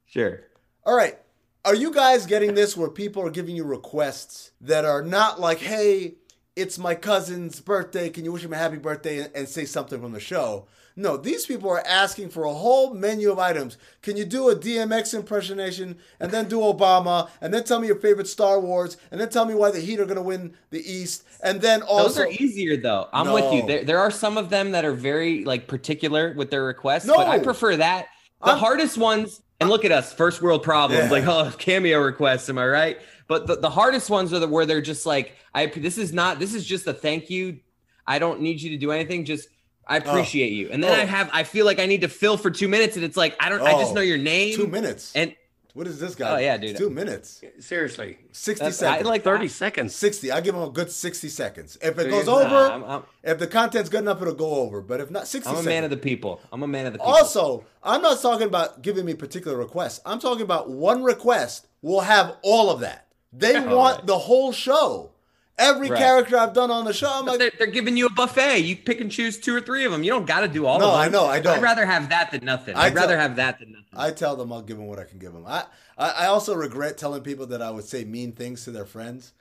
Sure. 0.07 0.43
All 0.85 0.97
right. 0.97 1.19
Are 1.65 1.75
you 1.77 1.93
guys 1.93 2.27
getting 2.27 2.55
this 2.55 2.77
where 2.77 2.89
people 2.91 3.23
are 3.25 3.31
giving 3.31 3.55
you 3.55 3.65
requests 3.65 4.51
that 4.63 4.85
are 4.85 5.03
not 5.03 5.39
like, 5.39 5.59
hey, 5.59 6.15
it's 6.57 6.77
my 6.77 6.95
cousin's 6.97 7.61
birthday. 7.61 8.11
Can 8.11 8.25
you 8.25 8.33
wish 8.33 8.45
him 8.45 8.53
a 8.53 8.57
happy 8.57 8.79
birthday 8.79 9.29
and, 9.35 9.49
say 9.49 9.65
something 9.65 10.01
from 10.01 10.13
the 10.13 10.21
show? 10.21 10.67
No, 10.97 11.17
these 11.17 11.47
people 11.47 11.71
are 11.71 11.83
asking 11.87 12.29
for 12.31 12.45
a 12.45 12.53
whole 12.53 12.93
menu 12.93 13.31
of 13.31 13.39
items. 13.39 13.79
Can 14.03 14.17
you 14.17 14.27
do 14.27 14.51
a 14.51 14.57
DMX 14.57 15.15
impersonation 15.15 15.97
and 16.21 16.31
then 16.33 16.49
do 16.49 16.59
Obama 16.59 17.31
and 17.41 17.55
then 17.55 17.65
tell 17.65 17.81
me 17.81 17.87
your 17.87 17.97
favorite 17.97 18.27
Star 18.27 18.61
Wars 18.61 18.99
and 19.11 19.19
then 19.19 19.31
tell 19.31 19.47
me 19.47 19.55
why 19.55 19.71
the 19.71 19.81
Heat 19.81 20.01
are 20.01 20.05
going 20.05 20.17
to 20.17 20.23
win 20.23 20.55
the 20.71 20.83
East 20.85 21.25
and 21.43 21.63
then 21.63 21.81
also 21.81 22.09
Those 22.09 22.19
are 22.19 22.29
easier 22.29 22.77
though. 22.77 23.09
I'm 23.13 23.33
with 23.33 23.51
you. 23.55 23.67
There, 23.67 23.85
there 23.85 23.99
are 24.01 24.11
some 24.11 24.37
of 24.37 24.51
them 24.51 24.73
that 24.73 24.85
are 24.85 24.93
very 24.93 25.45
like 25.47 25.67
particular 25.69 26.35
with 26.37 26.51
their 26.51 26.65
requests, 26.65 27.07
No. 27.07 27.15
but 27.17 27.29
I 27.29 27.39
prefer 27.39 27.77
that. 27.77 28.09
The 28.43 28.51
I'm- 28.51 28.59
hardest 28.59 28.99
ones, 28.99 29.41
and 29.63 29.71
look 29.71 29.85
at 29.85 29.93
us, 29.93 30.13
first 30.13 30.43
world 30.43 30.63
problems, 30.63 31.05
Yeah. 31.05 31.11
like 31.11 31.27
oh 31.27 31.53
cameo 31.59 31.99
requests. 32.01 32.49
Am 32.49 32.59
I 32.59 32.67
right? 32.67 33.01
But 33.29 33.47
the, 33.47 33.57
the 33.57 33.71
hardest 33.71 34.11
ones 34.11 34.33
are 34.33 34.39
the 34.39 34.49
where 34.49 34.67
they're 34.67 34.83
just 34.83 35.07
like, 35.07 35.33
I 35.55 35.67
this 35.67 35.97
is 35.99 36.13
not 36.13 36.39
this 36.39 36.55
is 36.55 36.65
just 36.65 36.87
a 36.87 36.93
thank 36.93 37.31
you. 37.31 37.61
I 38.07 38.19
don't 38.19 38.41
need 38.41 38.61
you 38.61 38.71
to 38.71 38.77
do 38.77 38.91
anything. 38.93 39.25
Just 39.25 39.49
I 39.87 39.99
oh. 39.99 40.11
appreciate 40.11 40.53
you. 40.53 40.69
And 40.71 40.83
then 40.83 40.91
Oh. 40.91 41.01
I 41.03 41.05
have 41.05 41.31
I 41.33 41.45
feel 41.45 41.65
like 41.67 41.79
I 41.79 41.87
need 41.87 42.03
to 42.03 42.09
fill 42.09 42.37
for 42.37 42.51
two 42.51 42.69
minutes, 42.69 42.97
and 42.97 43.05
it's 43.05 43.17
like 43.17 43.37
I 43.41 43.49
don't 43.49 43.63
I 43.63 43.73
just 43.73 43.93
Oh. 43.93 43.95
know 43.95 44.01
your 44.01 44.19
name. 44.19 44.55
two 44.57 44.67
minutes. 44.67 45.13
And 45.15 45.35
what 45.75 45.87
is 45.87 45.99
this 45.99 46.15
guy? 46.15 46.31
Oh, 46.35 46.39
yeah, 46.39 46.57
dude. 46.57 46.71
It's 46.71 46.79
two 46.79 46.91
minutes. 46.91 47.43
Seriously, 47.61 48.19
60 48.33 48.65
that's, 48.65 48.83
I 48.83 49.01
like 49.01 49.25
30 49.25 49.49
seconds. 49.49 49.95
60. 49.95 50.31
I 50.31 50.41
give 50.41 50.55
him 50.55 50.63
a 50.63 50.71
good 50.71 50.91
60 50.91 51.29
seconds. 51.29 51.79
If 51.81 51.93
it 51.93 51.97
There 51.97 52.11
goes 52.11 52.27
you 52.27 52.33
over, 52.33 52.45
Nah, 52.49 52.69
I'm- 52.69 52.85
I'm- 52.85 53.03
if 53.23 53.39
the 53.39 53.47
content's 53.47 53.89
good 53.89 54.01
enough, 54.01 54.21
it'll 54.21 54.35
go 54.35 54.55
over. 54.57 54.83
But 54.83 55.01
if 55.01 55.11
not, 55.11 55.27
60 55.27 55.49
I'm 55.49 55.55
a 55.55 55.57
seconds. 55.59 55.67
man 55.67 55.85
of 55.85 55.91
the 55.91 55.97
people. 55.97 56.41
I'm 56.53 56.63
a 56.63 56.67
man 56.67 56.87
of 56.87 56.93
the 56.93 56.99
people. 56.99 57.13
Also, 57.15 57.65
I'm 57.83 58.03
not 58.03 58.21
talking 58.21 58.47
about 58.47 58.83
giving 58.83 59.05
me 59.07 59.15
particular 59.15 59.57
requests. 59.57 60.01
I'm 60.05 60.19
talking 60.19 60.43
about 60.43 60.69
one 60.71 61.03
request 61.03 61.67
will 61.81 62.03
have 62.03 62.37
all 62.43 62.69
of 62.71 62.81
that. 62.81 63.07
They 63.33 63.59
want 63.61 63.99
right. 63.99 64.07
the 64.07 64.19
whole 64.19 64.53
show. 64.53 65.12
Every 65.59 65.91
Right. 65.91 65.99
character 65.99 66.37
I've 66.39 66.55
done 66.55 66.71
on 66.71 66.85
the 66.85 66.93
show, 66.95 67.11
I'm 67.13 67.27
like, 67.27 67.39
they're, 67.39 67.53
they're 67.59 67.67
giving 67.67 67.97
you 67.97 68.07
a 68.07 68.11
buffet. 68.11 68.59
You 68.61 68.75
pick 68.77 69.01
and 69.01 69.11
choose 69.11 69.39
two 69.39 69.55
or 69.55 69.61
three 69.61 69.85
of 69.85 69.93
them. 69.93 70.03
You 70.03 70.11
don't 70.11 70.27
got 70.27 70.41
to 70.41 70.49
do 70.49 70.67
all 70.67 70.79
No, 70.79 70.87
of 70.87 70.93
them. 70.93 71.01
I 71.01 71.09
know, 71.09 71.27
I 71.27 71.41
don't. 71.41 71.59
I'd 71.59 71.63
rather 71.63 71.85
have 71.85 72.09
that 72.09 72.31
than 72.31 72.45
nothing. 72.45 72.75
I 72.75 72.87
I'd 72.87 72.95
rather 72.95 73.15
tell- 73.15 73.21
have 73.21 73.37
that 73.37 73.59
than 73.59 73.73
nothing. 73.73 73.85
I 73.95 74.11
tell 74.13 74.35
them 74.37 74.53
I'll 74.53 74.63
give 74.63 74.79
them 74.79 74.87
what 74.87 74.99
I 74.99 75.05
can 75.05 75.19
give 75.19 75.33
them. 75.35 75.45
I, 75.47 75.65
I, 75.99 76.11
I 76.11 76.27
also 76.27 76.55
regret 76.55 76.97
telling 76.97 77.23
people 77.23 77.47
that 77.49 77.61
I 77.61 77.71
would 77.71 77.85
say 77.85 78.05
mean 78.05 78.33
things 78.33 78.65
to 78.65 78.71
their 78.71 78.87
friends. 78.87 79.33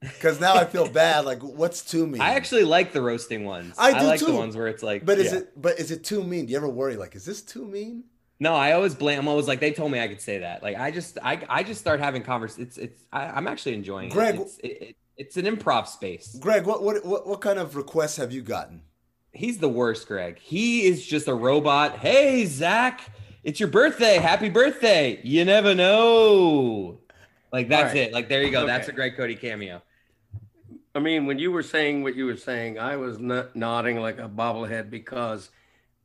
Because 0.00 0.38
now 0.40 0.54
I 0.54 0.66
feel 0.66 0.88
bad. 0.88 1.24
Like, 1.24 1.42
what's 1.42 1.82
too 1.82 2.06
mean? 2.06 2.20
I 2.20 2.34
actually 2.34 2.64
like 2.64 2.92
the 2.92 3.00
roasting 3.00 3.44
ones. 3.44 3.74
I 3.78 3.98
do 3.98 4.06
like 4.06 4.20
too. 4.20 4.26
the 4.26 4.34
ones 4.34 4.54
where 4.56 4.68
it's 4.68 4.82
like. 4.82 5.04
But 5.06 5.18
is 5.18 5.32
yeah. 5.32 5.38
it? 5.38 5.60
But 5.60 5.80
is 5.80 5.90
it 5.90 6.04
too 6.04 6.22
mean? 6.22 6.46
Do 6.46 6.52
you 6.52 6.58
ever 6.58 6.68
worry? 6.68 6.96
Like, 6.96 7.16
is 7.16 7.24
this 7.24 7.40
too 7.42 7.64
mean? 7.66 8.04
No, 8.38 8.54
I 8.54 8.72
always 8.72 8.94
blame. 8.94 9.18
I'm 9.18 9.26
always 9.26 9.48
like, 9.48 9.58
they 9.58 9.72
told 9.72 9.90
me 9.90 9.98
I 9.98 10.06
could 10.06 10.20
say 10.20 10.38
that. 10.40 10.62
Like, 10.62 10.76
I 10.76 10.90
just, 10.90 11.16
I, 11.22 11.40
I 11.48 11.62
just 11.62 11.80
start 11.80 12.00
having 12.00 12.22
conversations. 12.22 12.76
It's, 12.76 12.78
it's. 12.78 13.02
I, 13.10 13.24
I'm 13.28 13.48
actually 13.48 13.74
enjoying 13.74 14.10
Greg- 14.10 14.34
it. 14.34 14.40
It's, 14.42 14.58
it, 14.58 14.66
it. 14.82 14.96
It's 15.16 15.36
an 15.36 15.46
improv 15.46 15.86
space. 15.86 16.36
Greg, 16.40 16.66
what, 16.66 16.82
what 16.82 17.04
what 17.04 17.26
what 17.26 17.40
kind 17.40 17.58
of 17.58 17.74
requests 17.76 18.16
have 18.16 18.32
you 18.32 18.42
gotten? 18.42 18.82
He's 19.32 19.58
the 19.58 19.68
worst, 19.68 20.06
Greg. 20.08 20.38
He 20.38 20.86
is 20.86 21.04
just 21.06 21.28
a 21.28 21.34
robot. 21.34 21.98
Hey, 21.98 22.44
Zach, 22.46 23.00
it's 23.44 23.60
your 23.60 23.68
birthday. 23.68 24.16
Happy 24.16 24.48
birthday. 24.48 25.20
You 25.22 25.44
never 25.44 25.74
know. 25.74 26.98
Like 27.52 27.68
that's 27.68 27.90
All 27.94 28.00
right. 28.00 28.08
it. 28.08 28.12
Like 28.12 28.28
there 28.28 28.42
you 28.42 28.50
go. 28.50 28.66
That's 28.66 28.88
a 28.88 28.90
Okay. 28.90 28.96
Greg 28.96 29.16
Cody 29.16 29.36
cameo. 29.36 29.82
I 30.94 30.98
mean, 30.98 31.26
when 31.26 31.38
you 31.38 31.52
were 31.52 31.62
saying 31.62 32.02
what 32.02 32.14
you 32.14 32.24
were 32.26 32.36
saying, 32.36 32.78
I 32.78 32.96
was 32.96 33.18
n- 33.18 33.48
nodding 33.54 34.00
like 34.00 34.18
a 34.18 34.28
bobblehead 34.28 34.88
because 34.88 35.50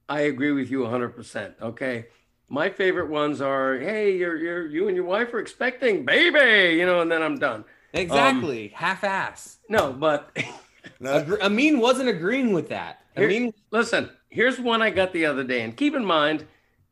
I 0.10 0.21
agree 0.21 0.52
with 0.52 0.69
you 0.69 0.80
100%. 0.80 1.54
Okay. 1.62 2.08
My 2.50 2.69
favorite 2.69 3.10
ones 3.10 3.39
are, 3.39 3.80
hey, 3.80 4.17
you're, 4.17 4.36
you're, 4.36 4.67
you 4.67 4.88
and 4.89 4.95
your 4.97 5.06
wife 5.06 5.34
are 5.34 5.39
expecting 5.39 6.04
baby, 6.04 6.76
you 6.78 6.86
know, 6.86 7.00
and 7.00 7.10
then 7.10 7.24
I'm 7.24 7.39
done. 7.39 7.63
Um, 7.93 7.99
exactly. 8.01 8.69
Half 8.69 9.04
ass. 9.04 9.58
No, 9.69 9.91
but 9.93 10.36
No? 10.99 11.38
Amin 11.41 11.80
wasn't 11.80 12.10
agreeing 12.10 12.54
with 12.54 12.69
that. 12.69 13.01
Here- 13.15 13.25
Amin, 13.25 13.54
listen, 13.71 14.10
here's 14.30 14.60
one 14.60 14.82
I 14.82 14.89
got 14.89 15.13
the 15.13 15.25
other 15.25 15.43
day. 15.43 15.62
And 15.62 15.75
keep 15.75 15.95
in 15.95 16.06
mind, 16.06 16.45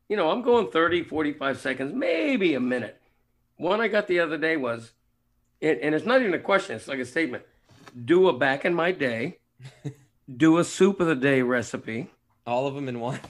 you 0.08 0.16
know, 0.16 0.30
I'm 0.30 0.42
going 0.42 0.70
30, 0.70 1.04
45 1.04 1.58
seconds, 1.58 1.94
maybe 1.94 2.54
a 2.54 2.60
minute. 2.60 3.00
One 3.56 3.80
I 3.80 3.88
got 3.88 4.08
the 4.08 4.20
other 4.20 4.36
day 4.38 4.56
was, 4.56 4.92
and, 5.62 5.78
and 5.80 5.94
it's 5.94 6.04
not 6.06 6.20
even 6.20 6.34
a 6.34 6.38
question, 6.38 6.76
it's 6.76 6.88
like 6.88 6.98
a 6.98 7.04
statement. 7.04 7.44
Do 8.04 8.28
a 8.28 8.32
back 8.32 8.64
in 8.64 8.74
my 8.74 8.92
day, 8.92 9.38
do 10.36 10.58
a 10.58 10.64
soup 10.64 11.00
of 11.00 11.06
the 11.06 11.14
day 11.14 11.42
recipe, 11.42 12.10
all 12.46 12.66
of 12.66 12.74
them 12.74 12.88
in 12.88 13.00
one. 13.00 13.20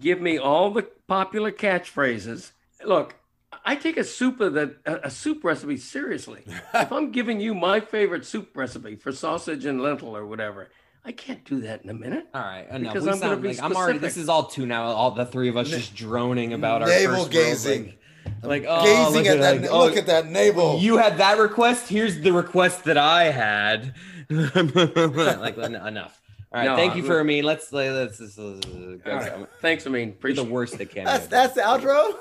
give 0.00 0.20
me 0.20 0.38
all 0.38 0.70
the 0.70 0.82
popular 1.06 1.50
catchphrases. 1.52 2.52
Look, 2.84 3.14
I 3.64 3.76
take 3.76 3.96
a 3.96 4.04
soup 4.04 4.40
of 4.40 4.54
the 4.54 4.76
a, 4.84 4.94
a 5.04 5.10
soup 5.10 5.44
recipe 5.44 5.76
seriously. 5.76 6.42
if 6.74 6.92
I'm 6.92 7.10
giving 7.12 7.40
you 7.40 7.54
my 7.54 7.80
favorite 7.80 8.24
soup 8.26 8.56
recipe 8.56 8.96
for 8.96 9.12
sausage 9.12 9.64
and 9.64 9.80
lentil 9.80 10.16
or 10.16 10.26
whatever, 10.26 10.70
I 11.04 11.12
can't 11.12 11.44
do 11.44 11.60
that 11.62 11.82
in 11.84 11.90
a 11.90 11.94
minute. 11.94 12.26
All 12.34 12.42
right, 12.42 12.68
enough. 12.68 12.92
Because 12.92 13.04
We 13.04 13.10
I'm 13.12 13.18
gonna 13.18 13.30
sound 13.32 13.42
be 13.42 13.48
like 13.48 13.62
I'm 13.62 13.76
already. 13.76 13.98
This 13.98 14.16
is 14.16 14.28
all 14.28 14.44
two 14.44 14.66
now. 14.66 14.84
All 14.84 15.10
the 15.12 15.26
three 15.26 15.48
of 15.48 15.56
us 15.56 15.68
just 15.68 15.94
droning 15.94 16.52
about 16.52 16.82
our 16.82 16.88
Navel 16.88 17.16
first 17.18 17.30
gazing. 17.30 17.94
like, 18.42 18.42
like 18.42 18.64
oh, 18.68 18.84
Gazing 18.84 19.14
look 19.14 19.26
at 19.26 19.40
that. 19.40 19.62
like, 19.62 19.70
look 19.70 19.94
oh, 19.94 19.98
at 19.98 20.06
that 20.06 20.26
navel. 20.26 20.78
You 20.78 20.98
had 20.98 21.18
that 21.18 21.38
request. 21.38 21.88
Here's 21.88 22.20
the 22.20 22.32
request 22.32 22.84
that 22.84 22.98
I 22.98 23.24
had. 23.24 23.94
like 24.30 25.58
en- 25.58 25.74
enough. 25.74 26.20
All 26.52 26.60
right, 26.60 26.66
No, 26.66 26.76
thank 26.76 26.96
you 26.96 27.02
for 27.02 27.18
Amin. 27.20 27.44
Let's 27.44 27.72
let's, 27.72 28.20
let's, 28.20 28.38
let's, 28.38 28.38
let's 28.38 29.02
go. 29.02 29.10
All 29.10 29.18
right. 29.18 29.48
Thanks, 29.60 29.86
I 29.86 29.90
mean, 29.90 30.16
You're 30.22 30.34
the 30.34 30.44
worst 30.44 30.78
that 30.78 30.90
can. 30.90 31.04
that's 31.04 31.26
that's 31.26 31.54
the 31.54 31.62
outro. 31.62 32.14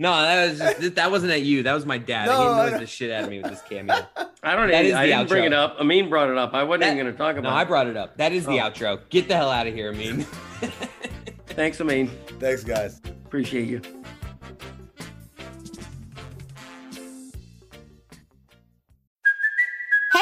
No, 0.00 0.12
that 0.22 0.50
was 0.50 0.58
just, 0.80 0.94
that 0.94 1.10
wasn't 1.10 1.32
at 1.32 1.42
you. 1.42 1.64
That 1.64 1.74
was 1.74 1.84
my 1.84 1.98
dad. 1.98 2.26
No, 2.26 2.40
he 2.40 2.46
I 2.60 2.66
annoys 2.68 2.80
the 2.80 2.86
shit 2.86 3.10
out 3.10 3.24
of 3.24 3.30
me 3.30 3.40
with 3.42 3.50
this 3.50 3.62
cameo. 3.68 3.96
I 4.44 4.54
don't 4.54 4.68
That 4.70 4.84
even, 4.84 4.96
I 4.96 5.06
the 5.06 5.12
didn't 5.12 5.28
bring 5.28 5.44
it 5.44 5.52
up. 5.52 5.76
Amin 5.80 6.08
brought 6.08 6.30
it 6.30 6.38
up. 6.38 6.54
I 6.54 6.62
wasn't 6.62 6.82
That- 6.82 6.92
even 6.92 6.98
going 7.04 7.12
to 7.12 7.18
talk 7.18 7.36
about 7.36 7.48
it. 7.48 7.50
No, 7.52 7.56
I 7.56 7.64
brought 7.64 7.88
it 7.88 7.96
up. 7.96 8.16
That 8.16 8.32
is 8.32 8.46
the 8.46 8.60
Oh. 8.60 8.70
outro. 8.70 9.00
Get 9.10 9.26
the 9.28 9.34
hell 9.34 9.50
out 9.50 9.66
of 9.66 9.74
here, 9.74 9.92
I 9.92 9.96
mean. 9.96 10.20
Thanks, 11.48 11.80
Amin. 11.80 12.08
Thanks, 12.38 12.62
guys. 12.62 13.00
Appreciate 13.26 13.66
you. 13.68 13.80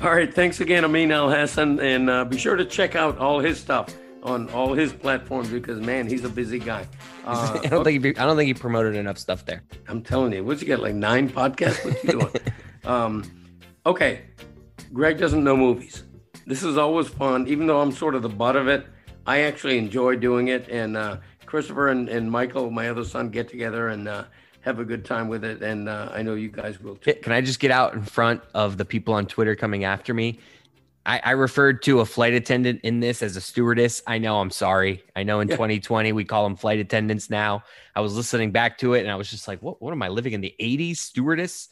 All 0.00 0.14
right. 0.14 0.32
Thanks 0.32 0.60
again, 0.60 0.84
Amin 0.84 1.08
Elhassan. 1.08 1.82
And 1.82 2.08
uh, 2.08 2.24
be 2.24 2.38
sure 2.38 2.54
to 2.54 2.64
check 2.64 2.94
out 2.94 3.18
all 3.18 3.40
his 3.40 3.58
stuff 3.58 3.92
on 4.22 4.48
all 4.50 4.72
his 4.72 4.92
platforms 4.92 5.48
because, 5.48 5.80
man, 5.80 6.06
he's 6.06 6.22
a 6.22 6.28
busy 6.28 6.60
guy. 6.60 6.86
Uh, 7.24 7.58
I 7.64 7.66
don't 7.66 7.82
think 7.82 8.04
he, 8.04 8.10
I 8.10 8.24
don't 8.24 8.36
think 8.36 8.46
he 8.46 8.54
promoted 8.54 8.94
enough 8.94 9.18
stuff 9.18 9.44
there. 9.44 9.64
I'm 9.88 10.02
telling 10.02 10.32
you, 10.32 10.44
what's 10.44 10.60
he 10.60 10.68
got? 10.68 10.78
Like 10.78 10.94
nine 10.94 11.28
podcasts? 11.28 11.84
What's 11.84 12.00
he 12.00 12.08
doing? 12.08 12.30
um, 12.84 13.24
okay. 13.86 14.22
Greg 14.92 15.18
doesn't 15.18 15.42
know 15.42 15.56
movies. 15.56 16.04
This 16.46 16.62
is 16.62 16.78
always 16.78 17.08
fun, 17.08 17.48
even 17.48 17.66
though 17.66 17.80
I'm 17.80 17.90
sort 17.90 18.14
of 18.14 18.22
the 18.22 18.28
butt 18.28 18.54
of 18.54 18.68
it. 18.68 18.86
I 19.26 19.40
actually 19.40 19.78
enjoy 19.78 20.14
doing 20.14 20.48
it. 20.48 20.68
And 20.68 20.96
uh, 20.96 21.16
Christopher 21.44 21.88
and, 21.88 22.08
and 22.08 22.30
Michael, 22.30 22.70
my 22.70 22.88
other 22.88 23.04
son, 23.04 23.30
get 23.30 23.48
together 23.48 23.88
and 23.88 24.06
uh, 24.06 24.24
have 24.60 24.78
a 24.78 24.84
good 24.84 25.04
time 25.04 25.28
with 25.28 25.44
it. 25.44 25.62
And 25.62 25.88
uh, 25.88 26.10
I 26.12 26.22
know 26.22 26.34
you 26.34 26.48
guys 26.48 26.80
will 26.80 26.96
too. 26.96 27.14
Can 27.14 27.32
I 27.32 27.40
just 27.40 27.60
get 27.60 27.70
out 27.70 27.94
in 27.94 28.02
front 28.02 28.42
of 28.54 28.76
the 28.76 28.84
people 28.84 29.14
on 29.14 29.26
Twitter 29.26 29.54
coming 29.56 29.84
after 29.84 30.12
me? 30.14 30.38
I, 31.06 31.20
I 31.24 31.30
referred 31.30 31.82
to 31.84 32.00
a 32.00 32.04
flight 32.04 32.34
attendant 32.34 32.80
in 32.82 33.00
this 33.00 33.22
as 33.22 33.34
a 33.36 33.40
stewardess. 33.40 34.02
I 34.06 34.18
know 34.18 34.40
I'm 34.40 34.50
sorry. 34.50 35.02
I 35.16 35.22
know 35.22 35.40
in 35.40 35.48
Yeah. 35.48 35.54
2020 35.56 36.12
we 36.12 36.24
call 36.24 36.44
them 36.44 36.54
flight 36.56 36.80
attendants 36.80 37.30
now. 37.30 37.62
I 37.96 38.00
was 38.00 38.14
listening 38.14 38.52
back 38.52 38.76
to 38.78 38.92
it 38.92 39.00
and 39.00 39.10
I 39.10 39.14
was 39.14 39.30
just 39.30 39.48
like, 39.48 39.60
what? 39.62 39.80
What 39.80 39.92
am 39.92 40.02
I 40.02 40.08
living 40.08 40.34
in 40.34 40.42
the 40.42 40.54
80s? 40.60 40.98
Stewardess? 40.98 41.68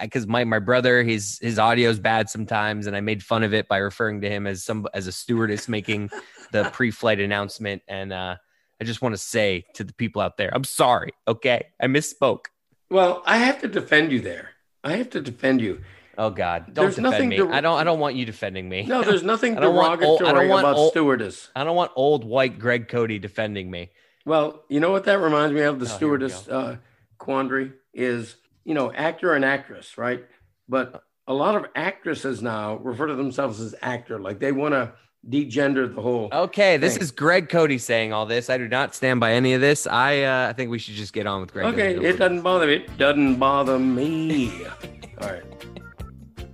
Because 0.00 0.26
my 0.26 0.42
my 0.44 0.58
brother, 0.58 1.02
his 1.04 1.38
his 1.40 1.56
audio's 1.58 2.00
bad 2.00 2.28
sometimes, 2.28 2.88
and 2.88 2.96
I 2.96 3.00
made 3.00 3.22
fun 3.22 3.44
of 3.44 3.54
it 3.54 3.68
by 3.68 3.76
referring 3.78 4.20
to 4.22 4.28
him 4.28 4.46
as 4.46 4.64
some 4.64 4.86
as 4.92 5.06
a 5.06 5.12
stewardess 5.12 5.68
making 5.68 6.10
the 6.50 6.64
pre-flight 6.72 7.20
announcement. 7.20 7.82
And 7.86 8.12
uh, 8.12 8.36
I 8.82 8.84
just 8.84 9.00
want 9.00 9.12
to 9.12 9.18
say 9.18 9.64
to 9.74 9.84
the 9.84 9.92
people 9.92 10.20
out 10.20 10.36
there, 10.38 10.50
I'm 10.52 10.64
sorry. 10.64 11.12
Okay, 11.28 11.68
I 11.80 11.86
misspoke. 11.86 12.46
Well, 12.90 13.22
I 13.24 13.36
have 13.36 13.60
to 13.60 13.68
defend 13.68 14.10
you 14.10 14.20
there. 14.20 14.50
I 14.82 14.96
have 14.96 15.10
to 15.10 15.20
defend 15.20 15.60
you. 15.60 15.82
Oh 16.18 16.30
God! 16.30 16.64
Don't 16.66 16.86
There's 16.86 16.96
defend 16.96 17.12
nothing 17.12 17.28
me. 17.28 17.40
I 17.40 17.60
don't. 17.60 17.78
I 17.78 17.84
don't 17.84 18.00
want 18.00 18.16
you 18.16 18.26
defending 18.26 18.68
me. 18.68 18.82
No, 18.82 19.02
there's 19.04 19.22
nothing 19.22 19.56
I 19.56 19.60
don't 19.60 19.76
want 19.76 20.02
old- 20.02 20.20
I 20.20 20.24
derogatory 20.24 20.40
don't 20.40 20.48
want 20.50 20.66
about 20.66 20.76
old- 20.76 20.90
stewardess. 20.90 21.48
I 21.54 21.62
don't 21.62 21.76
want 21.76 21.92
old 21.94 22.24
white 22.24 22.58
Greg 22.58 22.88
Cote 22.88 23.20
defending 23.20 23.70
me. 23.70 23.90
Well, 24.26 24.64
you 24.68 24.80
know 24.80 24.90
what 24.90 25.04
that 25.04 25.20
reminds 25.20 25.54
me 25.54 25.60
of? 25.60 25.78
The 25.78 25.86
Oh, 25.86 25.88
stewardess 25.88 26.48
uh, 26.48 26.78
quandary 27.18 27.74
is, 27.94 28.34
you 28.64 28.74
know, 28.74 28.92
actor 28.92 29.32
and 29.34 29.44
actress, 29.44 29.96
right? 29.96 30.26
But 30.68 31.04
a 31.28 31.34
lot 31.34 31.54
of 31.54 31.66
actresses 31.76 32.42
now 32.42 32.78
refer 32.78 33.06
to 33.06 33.14
themselves 33.14 33.60
as 33.60 33.76
actor, 33.80 34.18
like 34.18 34.40
they 34.40 34.50
want 34.50 34.74
to 34.74 34.92
degender 35.28 35.92
the 35.94 36.00
whole. 36.00 36.28
Okay, 36.32 36.76
this 36.76 36.94
Thanks. 36.94 37.06
is 37.06 37.10
Greg 37.12 37.48
Cote 37.48 37.78
saying 37.80 38.12
all 38.12 38.26
this. 38.26 38.50
I 38.50 38.58
do 38.58 38.68
not 38.68 38.94
stand 38.94 39.20
by 39.20 39.32
any 39.32 39.54
of 39.54 39.60
this. 39.60 39.86
I 39.86 40.22
uh, 40.22 40.48
I 40.48 40.52
think 40.52 40.70
we 40.70 40.78
should 40.78 40.94
just 40.94 41.12
get 41.12 41.26
on 41.26 41.40
with 41.40 41.52
Greg. 41.52 41.66
okay, 41.66 41.94
it 41.94 42.18
doesn't 42.18 42.42
bother 42.42 42.66
me. 42.66 42.74
It 42.74 42.98
doesn't 42.98 43.36
bother 43.36 43.78
me. 43.78 44.66
All 45.20 45.28
right, 45.28 45.44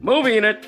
moving 0.00 0.44
it. 0.44 0.66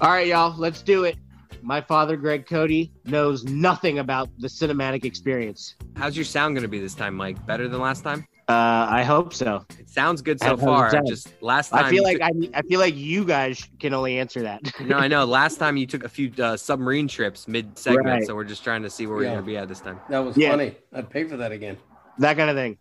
All 0.00 0.10
right, 0.10 0.26
y'all, 0.26 0.54
let's 0.58 0.82
do 0.82 1.04
it. 1.04 1.16
My 1.62 1.80
father, 1.80 2.16
Greg 2.16 2.46
Cote, 2.46 2.88
knows 3.04 3.44
nothing 3.44 4.00
about 4.00 4.28
the 4.38 4.48
cinematic 4.48 5.04
experience. 5.04 5.76
How's 5.96 6.16
your 6.16 6.24
sound 6.24 6.56
going 6.56 6.62
to 6.62 6.68
be 6.68 6.80
this 6.80 6.94
time, 6.94 7.14
Mike? 7.14 7.46
Better 7.46 7.68
than 7.68 7.80
last 7.80 8.02
time? 8.02 8.26
Uh, 8.52 8.86
I 8.90 9.02
hope 9.02 9.32
so. 9.32 9.64
It 9.78 9.88
sounds 9.88 10.20
good 10.20 10.38
so 10.40 10.56
far. 10.56 10.90
sound? 10.90 11.06
Just 11.06 11.32
last 11.42 11.70
time. 11.70 11.86
I 11.86 11.90
feel 11.90 12.02
like 12.02 12.18
took- 12.18 12.54
I, 12.54 12.58
I 12.58 12.62
feel 12.62 12.80
like 12.80 12.94
you 12.96 13.24
guys 13.24 13.66
can 13.80 13.94
only 13.94 14.18
answer 14.18 14.42
that. 14.42 14.60
no, 14.80 14.98
I 14.98 15.08
know. 15.08 15.24
Last 15.24 15.56
time 15.58 15.76
you 15.76 15.86
took 15.86 16.04
a 16.04 16.08
few 16.08 16.30
uh, 16.38 16.56
submarine 16.56 17.08
trips 17.08 17.48
mid 17.48 17.78
segment, 17.78 18.06
Right. 18.06 18.26
so 18.26 18.34
we're 18.34 18.44
just 18.44 18.62
trying 18.62 18.82
to 18.82 18.90
see 18.90 19.06
where 19.06 19.16
we're 19.16 19.22
going 19.24 19.36
to 19.36 19.42
be 19.42 19.56
at 19.56 19.68
this 19.68 19.80
time. 19.80 20.00
That 20.10 20.18
was 20.20 20.36
Yeah. 20.36 20.50
funny. 20.50 20.76
I'd 20.92 21.08
pay 21.08 21.24
for 21.24 21.36
that 21.38 21.50
again. 21.52 21.78
that 22.18 22.36
kind 22.36 22.50
of 22.50 22.56
thing. 22.56 22.76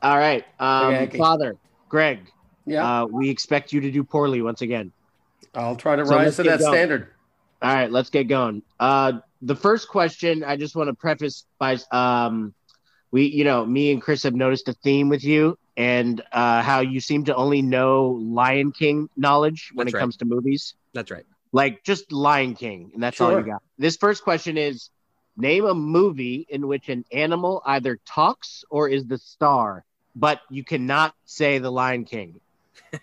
All 0.00 0.16
right, 0.16 0.44
um, 0.60 0.86
Okay, 0.94 1.02
okay. 1.04 1.18
father, 1.18 1.56
Greg, 1.88 2.20
Yeah, 2.66 3.02
uh, 3.02 3.06
we 3.06 3.28
expect 3.28 3.72
you 3.72 3.80
to 3.80 3.90
do 3.90 4.02
poorly 4.04 4.40
once 4.42 4.62
again. 4.62 4.92
I'll 5.54 5.76
try 5.76 5.96
to 5.96 6.06
so 6.06 6.14
rise 6.14 6.36
to 6.36 6.44
that 6.44 6.60
going. 6.60 6.72
standard. 6.72 7.08
All 7.60 7.74
right, 7.74 7.90
let's 7.90 8.08
get 8.08 8.24
going. 8.28 8.62
Uh, 8.78 9.14
the 9.42 9.56
first 9.56 9.88
question, 9.88 10.44
I 10.44 10.56
just 10.56 10.76
want 10.76 10.88
to 10.88 10.94
preface 10.94 11.44
by, 11.58 11.78
um, 11.90 12.54
we, 13.10 13.26
you 13.26 13.44
know, 13.44 13.64
me 13.64 13.90
and 13.92 14.02
Chris 14.02 14.22
have 14.24 14.34
noticed 14.34 14.68
a 14.68 14.72
theme 14.72 15.08
with 15.08 15.24
you 15.24 15.58
and 15.76 16.20
uh, 16.32 16.62
how 16.62 16.80
you 16.80 17.00
seem 17.00 17.24
to 17.24 17.34
only 17.34 17.62
know 17.62 18.18
Lion 18.20 18.72
King 18.72 19.08
knowledge 19.16 19.70
when 19.74 19.86
That's 19.86 19.94
it 19.94 19.96
right. 19.96 20.00
comes 20.00 20.16
to 20.18 20.24
movies, 20.24 20.74
That's 20.92 21.10
right. 21.10 21.24
like 21.52 21.84
just 21.84 22.12
Lion 22.12 22.54
King, 22.54 22.90
and 22.94 23.02
that's 23.02 23.20
all 23.20 23.32
you 23.32 23.44
got. 23.44 23.62
This 23.78 23.96
first 23.96 24.22
question 24.24 24.58
is: 24.58 24.90
Name 25.36 25.64
a 25.64 25.74
movie 25.74 26.46
in 26.48 26.66
which 26.66 26.88
an 26.88 27.04
animal 27.12 27.62
either 27.64 27.98
talks 28.04 28.64
or 28.70 28.88
is 28.88 29.06
the 29.06 29.18
star, 29.18 29.84
but 30.16 30.40
you 30.50 30.64
cannot 30.64 31.14
say 31.24 31.58
the 31.58 31.70
Lion 31.70 32.04
King. 32.04 32.40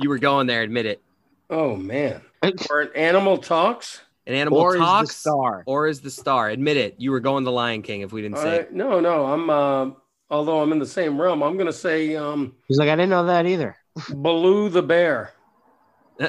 You 0.00 0.08
were 0.08 0.18
going 0.18 0.46
there. 0.46 0.62
Admit 0.62 0.86
it. 0.86 1.02
Oh 1.50 1.76
man, 1.76 2.22
where 2.68 2.80
an 2.80 2.90
animal 2.94 3.38
talks. 3.38 4.00
An 4.26 4.34
animal 4.34 4.58
or 4.58 4.76
talks 4.76 5.10
is 5.10 5.16
the 5.16 5.20
star. 5.30 5.62
or 5.66 5.86
is 5.86 6.00
the 6.00 6.10
star. 6.10 6.50
Admit 6.50 6.76
it. 6.76 6.94
You 6.98 7.10
were 7.12 7.20
going 7.20 7.44
the 7.44 7.52
Lion 7.52 7.82
King. 7.82 8.00
If 8.00 8.12
we 8.12 8.22
didn't 8.22 8.36
All 8.38 8.42
say. 8.42 8.58
right. 8.58 8.72
No, 8.72 8.98
no. 9.00 9.24
I'm. 9.26 9.48
Uh, 9.50 9.90
although 10.30 10.60
I'm 10.60 10.72
in 10.72 10.78
the 10.80 10.86
same 10.86 11.20
realm, 11.20 11.42
I'm 11.42 11.54
going 11.54 11.66
to 11.68 11.72
say 11.72 12.16
um, 12.16 12.54
He's 12.66 12.78
like, 12.78 12.88
I 12.88 12.96
didn't 12.96 13.10
know 13.10 13.26
that 13.26 13.46
either. 13.46 13.76
Baloo 14.10 14.68
the 14.68 14.82
bear. 14.82 15.32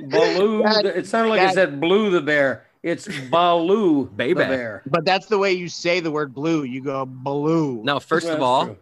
Baloo. 0.00 0.62
God- 0.62 0.84
the- 0.84 0.98
it 0.98 1.06
sounded 1.06 1.30
like 1.30 1.40
I 1.40 1.52
said 1.52 1.80
blue 1.80 2.10
the 2.10 2.20
bear. 2.20 2.66
It's 2.82 3.06
Baloo 3.28 4.06
Baby. 4.06 4.34
the 4.34 4.46
bear. 4.46 4.82
But 4.86 5.04
that's 5.04 5.26
the 5.26 5.36
way 5.36 5.52
you 5.52 5.68
say 5.68 6.00
the 6.00 6.10
word 6.10 6.32
blue. 6.34 6.62
You 6.62 6.80
go 6.80 7.04
blue. 7.04 7.82
Now, 7.84 7.98
first 7.98 8.26
That's 8.26 8.36
of 8.36 8.42
all, 8.42 8.64
true. 8.66 8.78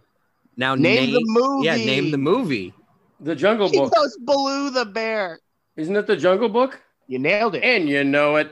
now 0.57 0.77
Name 0.77 1.13
the 1.13 1.21
movie. 1.25 1.67
Yeah, 1.67 1.75
name 1.77 2.13
the 2.13 2.19
movie. 2.19 2.73
the 3.21 3.35
Jungle 3.35 3.69
He 3.69 3.79
Book. 3.79 3.93
goes 3.93 4.17
Baloo 4.19 4.71
the 4.71 4.85
bear. 4.85 5.41
Isn't 5.79 5.95
it 5.95 6.07
the 6.09 6.17
Jungle 6.17 6.49
Book? 6.49 6.83
You 7.07 7.21
nailed 7.21 7.55
it. 7.55 7.63
And 7.63 7.89
you 7.89 8.03
know 8.03 8.35
it. 8.37 8.51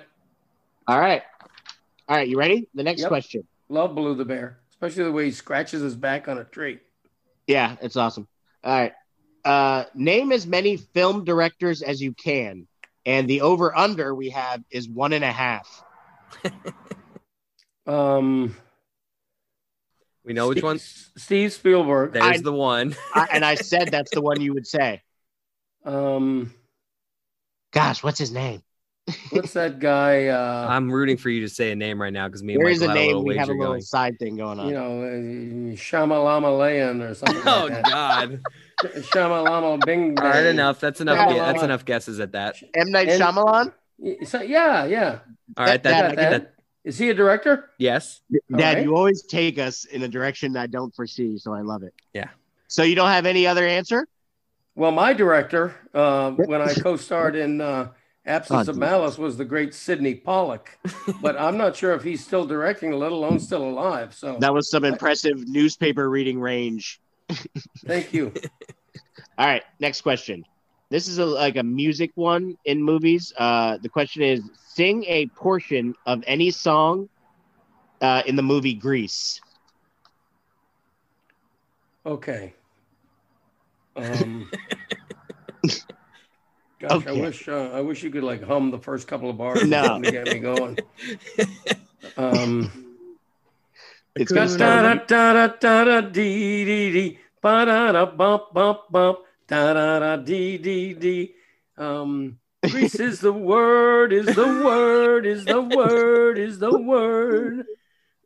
All 0.87 0.99
right. 1.01 1.23
All 2.09 2.17
right. 2.17 2.29
You 2.29 2.39
ready? 2.39 2.69
The 2.75 2.85
next 2.85 3.01
Yep. 3.01 3.09
question. 3.09 3.47
Love 3.69 3.97
Baloo 3.97 4.15
the 4.15 4.25
bear, 4.25 4.61
especially 4.71 5.03
the 5.03 5.13
way 5.13 5.25
he 5.25 5.31
scratches 5.33 5.83
his 5.83 5.97
back 5.97 6.29
on 6.29 6.39
a 6.39 6.45
tree. 6.45 6.79
Yeah, 7.49 7.75
it's 7.83 7.97
awesome. 7.97 8.29
All 8.63 8.73
right. 8.73 8.93
Uh, 9.45 9.85
name 9.95 10.31
as 10.31 10.47
many 10.47 10.77
film 10.77 11.25
directors 11.25 11.83
as 11.83 12.01
you 12.01 12.13
can. 12.13 12.69
And 13.05 13.29
the 13.29 13.41
over 13.41 13.77
under 13.77 14.15
we 14.15 14.31
have 14.31 14.63
is 14.71 14.89
one 14.89 15.13
and 15.13 15.25
a 15.25 15.33
half. 15.33 15.83
Um, 17.89 18.57
We 20.25 20.33
know 20.33 20.49
which 20.49 20.61
one. 20.61 20.81
Steve 20.81 21.53
Spielberg. 21.53 22.15
There's 22.15 22.25
I- 22.25 22.43
the 22.43 22.53
one. 22.53 22.97
I, 23.15 23.29
and 23.33 23.45
I 23.45 23.55
said 23.55 23.93
that's 23.93 24.11
the 24.11 24.21
one 24.21 24.41
you 24.41 24.55
would 24.55 24.67
say. 24.67 25.03
Um, 25.85 26.53
Gosh, 27.73 28.03
what's 28.03 28.19
his 28.19 28.33
name? 28.33 28.63
what's 29.31 29.53
that 29.53 29.79
guy? 29.79 30.27
Uh, 30.27 30.67
I'm 30.69 30.91
rooting 30.91 31.17
for 31.17 31.31
you 31.31 31.41
to 31.43 31.49
say 31.49 31.71
a 31.71 31.77
name 31.77 32.01
right 32.03 32.13
now 32.13 32.27
because 32.27 32.43
me 32.43 32.55
and 32.55 32.63
There 32.63 32.69
is 32.71 32.81
Michael 32.81 32.95
a 32.95 32.99
had 32.99 32.99
a 32.99 33.01
name. 33.07 33.07
little 33.09 33.25
We 33.25 33.37
have 33.37 33.49
a 33.49 33.53
wager 33.53 33.59
little 33.61 33.73
going. 33.75 33.83
side 33.83 34.19
thing 34.19 34.37
going 34.37 34.59
on. 34.59 34.67
you 34.69 34.75
know, 34.75 35.03
uh, 35.03 35.77
Shamalamalayan 35.77 37.09
or 37.09 37.15
something. 37.15 37.43
Oh 37.47 37.67
like 37.71 37.83
that. 37.85 37.85
God! 37.85 38.41
Shamalama 38.83 39.85
Bing. 39.87 40.19
All 40.19 40.27
right, 40.27 40.45
enough. 40.47 40.81
That's 40.81 41.01
enough. 41.01 41.33
Yeah. 41.33 41.53
that's 41.53 41.63
enough 41.63 41.85
guesses 41.85 42.19
at 42.21 42.33
that. 42.33 42.57
M 42.75 42.91
Night 42.91 43.09
And- 43.09 43.23
Shyamalan. 43.23 43.73
So- 44.27 44.43
yeah, 44.43 44.85
yeah. 44.87 45.21
All 45.57 45.65
right, 45.65 45.83
That- 45.83 45.85
that, 45.85 46.09
Got 46.09 46.17
that, 46.17 46.31
that. 46.31 46.53
Is 46.85 46.99
he 46.99 47.11
a 47.11 47.15
director? 47.15 47.71
yes. 47.79 48.21
All 48.53 48.59
Dad, 48.59 48.75
right. 48.77 48.85
you 48.85 48.95
always 48.97 49.23
take 49.25 49.59
us 49.59 49.85
in 49.87 50.03
a 50.03 50.09
direction 50.09 50.57
I 50.57 50.67
don't 50.69 50.95
foresee, 50.95 51.37
so 51.39 51.53
I 51.53 51.63
love 51.63 51.83
it. 51.83 51.93
Yeah. 52.13 52.29
So 52.69 52.83
you 52.85 52.95
don't 52.95 53.09
have 53.09 53.27
any 53.27 53.45
other 53.47 53.67
answer? 53.67 54.07
Well, 54.77 54.93
my 54.93 55.15
director, 55.15 55.75
uh, 55.95 56.33
when 56.33 56.61
I 56.61 56.75
co-starred 56.75 57.35
in 57.35 57.63
uh, 57.63 57.89
Absence 58.27 58.69
Oh, 58.69 58.73
of. 58.73 58.77
Malice 58.77 59.17
was 59.17 59.39
the 59.39 59.45
great 59.47 59.73
Sydney 59.73 60.15
Pollack, 60.15 60.79
but 61.23 61.41
I'm 61.41 61.57
not 61.57 61.75
sure 61.75 61.95
if 61.95 62.03
he's 62.03 62.23
still 62.23 62.47
directing, 62.47 62.93
let 62.93 63.11
alone 63.11 63.41
still 63.41 63.63
alive. 63.63 64.15
So 64.15 64.37
That 64.39 64.53
was 64.53 64.71
some 64.71 64.85
impressive 64.85 65.49
newspaper 65.49 66.11
reading 66.11 66.39
range. 66.39 67.01
thank 67.87 68.13
you. 68.13 68.35
All 69.39 69.47
right, 69.47 69.63
next 69.81 70.03
question. 70.03 70.45
This 70.91 71.09
is 71.09 71.19
a, 71.19 71.25
like 71.25 71.57
a 71.57 71.63
music 71.63 72.11
one 72.15 72.59
in 72.67 72.83
movies. 72.83 73.33
Uh, 73.37 73.79
the 73.79 73.89
question 73.89 74.23
is: 74.23 74.43
Sing 74.69 75.05
a 75.05 75.27
portion 75.29 75.95
of 76.05 76.23
any 76.27 76.51
song 76.51 77.09
uh, 78.03 78.23
in 78.27 78.37
the 78.37 78.43
movie 78.43 78.75
Grease. 78.75 79.41
Okay. 82.05 82.53
Um, 83.97 84.51
gosh, 86.81 87.07
I 87.07 87.13
wish 87.13 87.49
uh, 87.49 87.71
I 87.73 87.81
wish 87.81 88.03
you 88.03 88.11
could 88.11 88.25
like 88.25 88.43
hum 88.43 88.71
the 88.71 88.79
first 88.79 89.09
couple 89.09 89.31
of 89.31 89.39
bars 89.39 89.65
No. 89.65 89.99
to 90.03 90.11
get 90.11 90.27
me 90.27 90.39
going. 90.41 90.77
Um, 92.17 92.71
It's 94.17 94.33
da 94.33 94.47
gonna 94.47 94.59
da 94.59 95.05
start. 95.05 95.09
da 95.09 95.33
da 95.33 95.47
da 95.61 95.85
da 95.85 96.01
dee 96.09 96.65
dee 96.65 96.93
dee 96.93 97.19
ba 97.43 97.65
da 97.67 97.93
da 97.93 98.07
bump 98.07 98.53
bump 98.53 98.81
bump 98.91 99.19
da 99.47 99.73
da 99.75 99.99
da 99.99 100.17
dee 100.17 100.59
dee 100.59 100.95
dee. 100.95 101.35
Um, 101.77 102.39
Grease 102.69 102.99
is 103.01 103.21
the 103.21 103.33
word, 103.33 104.13
is 104.13 104.27
the 104.27 104.47
word, 104.65 105.27
is 105.27 105.45
the 105.45 105.61
word, 105.61 106.39
is 106.39 106.59
the 106.59 106.77
word. 106.77 107.67